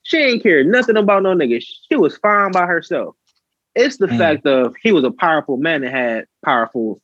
She 0.05 0.17
ain't 0.19 0.43
care 0.43 0.65
nothing 0.65 0.97
about 0.97 1.23
no 1.23 1.35
niggas. 1.35 1.65
She 1.89 1.97
was 1.97 2.17
fine 2.19 2.53
by 2.53 2.67
herself. 2.67 3.17
It's 3.75 3.97
the 3.99 4.07
Man. 4.07 4.19
fact 4.19 4.47
of 4.47 4.75
he 4.83 4.93
was 4.93 5.05
a 5.05 5.11
powerful 5.11 5.57
man 5.57 5.83
and 5.85 5.95
had 5.95 6.27
powerful 6.45 7.01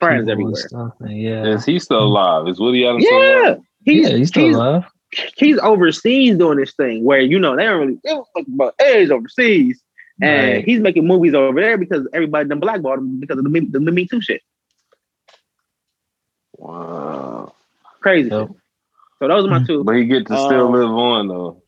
friends 0.00 0.22
People 0.22 0.32
everywhere. 0.32 0.54
stuff, 0.68 0.92
yeah. 1.06 1.44
Is 1.44 1.64
he 1.64 1.78
still 1.78 2.02
alive? 2.02 2.48
Is 2.48 2.58
Woody 2.60 2.86
Allen 2.86 3.02
still 3.02 3.18
Yeah, 3.18 3.46
alive? 3.48 3.58
he's, 3.84 4.08
yeah, 4.08 4.16
he's 4.16 4.28
still 4.28 4.46
he's, 4.46 4.56
alive. 4.56 4.84
he's 5.36 5.58
overseas 5.58 6.36
doing 6.36 6.58
this 6.58 6.72
thing 6.74 7.04
where 7.04 7.20
you 7.20 7.38
know 7.38 7.56
they 7.56 7.64
don't 7.64 7.80
really 7.80 7.98
give 8.04 8.18
a 8.18 8.22
fuck 8.34 8.46
about 8.54 8.74
AIDS 8.80 9.10
overseas, 9.10 9.82
and 10.20 10.52
Right. 10.56 10.64
he's 10.64 10.80
making 10.80 11.06
movies 11.06 11.34
over 11.34 11.60
there 11.60 11.76
because 11.78 12.06
everybody 12.12 12.48
done 12.48 12.60
blackballed 12.60 12.98
him 12.98 13.20
because 13.20 13.38
of 13.38 13.44
the 13.44 13.50
Me, 13.50 13.60
the, 13.60 13.80
Me 13.80 14.06
Too 14.06 14.20
shit. 14.20 14.42
Wow. 16.56 17.54
Crazy. 18.00 18.30
Yep. 18.30 18.48
shit. 18.48 18.56
So 19.20 19.28
those 19.28 19.44
are 19.46 19.48
my 19.50 19.64
two. 19.64 19.84
But 19.84 19.96
he 19.96 20.04
get 20.04 20.26
to 20.26 20.36
still 20.36 20.66
Um, 20.68 20.72
live 20.72 20.90
on 20.90 21.28
though. 21.28 21.62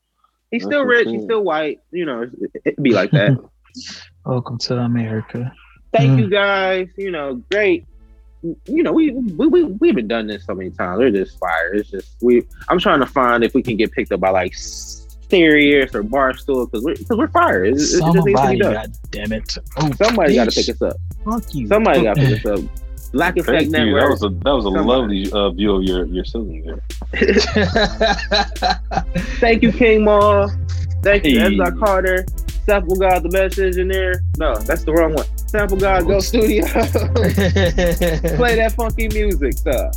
He's 0.50 0.62
that's 0.62 0.70
still 0.72 0.84
rich. 0.84 1.08
He's 1.08 1.22
still 1.24 1.42
white. 1.42 1.80
You 1.90 2.04
know, 2.04 2.22
it, 2.22 2.50
it 2.64 2.82
be 2.82 2.92
like 2.92 3.10
that. 3.12 3.36
Welcome 4.26 4.58
to 4.58 4.76
America. 4.78 5.52
Thank 5.92 6.12
Mm. 6.12 6.18
you 6.20 6.30
guys. 6.30 6.88
You 6.96 7.10
know, 7.10 7.42
great. 7.50 7.84
You 8.42 8.82
know, 8.82 8.92
we 8.92 9.10
we 9.10 9.46
we 9.48 9.62
we've 9.64 9.94
been 9.94 10.08
done 10.08 10.26
this 10.28 10.44
so 10.46 10.54
many 10.54 10.70
times. 10.70 10.98
We're 10.98 11.10
just 11.10 11.38
fire. 11.38 11.74
It's 11.74 11.90
just 11.90 12.16
we. 12.22 12.42
I'm 12.68 12.78
trying 12.78 13.00
to 13.00 13.06
find 13.06 13.44
if 13.44 13.54
we 13.54 13.62
can 13.62 13.76
get 13.76 13.92
picked 13.92 14.12
up 14.12 14.20
by 14.20 14.30
like 14.30 14.54
Sirius 15.30 15.94
or 15.94 16.02
Barstool 16.02 16.70
because 16.70 16.84
we're 16.84 16.96
because 16.96 17.16
we're 17.16 17.28
fire. 17.28 17.64
It, 17.64 17.74
it 17.74 17.78
just 17.78 18.02
needs 18.02 18.14
to 18.16 18.22
be 18.22 18.34
Somebody, 18.34 18.58
done. 18.58 18.72
god 18.74 18.92
damn 19.10 19.32
it. 19.32 19.56
Oh, 19.78 19.90
Somebody 19.92 20.34
got 20.34 20.50
to 20.50 20.60
pick 20.60 20.68
us 20.74 20.82
up. 20.82 20.96
Fuck 21.24 21.54
you. 21.54 21.66
Somebody 21.68 22.02
got 22.02 22.16
to 22.16 22.22
pick 22.22 22.44
us 22.44 22.46
up. 22.58 22.60
Black 23.12 23.36
Effect 23.36 23.72
Thank 23.72 23.86
you. 23.88 23.94
That 23.96 24.08
was 24.08 24.22
a 24.22 24.28
that 24.28 24.54
was 24.54 24.64
a 24.66 24.70
Somebody. 24.70 25.24
lovely 25.26 25.32
uh, 25.32 25.50
view 25.50 25.74
of 25.76 25.82
your 25.82 26.04
your 26.06 26.24
ceiling 26.24 26.62
there. 26.64 26.80
Thank 29.40 29.62
you, 29.62 29.72
King 29.72 30.04
Maul. 30.04 30.48
Thank 31.02 31.24
you, 31.24 31.40
Hey. 31.40 31.46
Ezra 31.54 31.72
Carter. 31.76 32.24
Sample 32.66 32.94
God, 32.94 33.24
the 33.24 33.28
best 33.30 33.58
engineer. 33.58 34.22
No, 34.38 34.54
that's 34.54 34.84
the 34.84 34.92
wrong 34.92 35.14
one. 35.14 35.26
Sample 35.48 35.76
God, 35.76 36.06
Go 36.06 36.20
Studio. 36.20 36.64
Play 36.66 38.54
that 38.56 38.74
funky 38.76 39.08
music, 39.08 39.54
sir. 39.54 39.90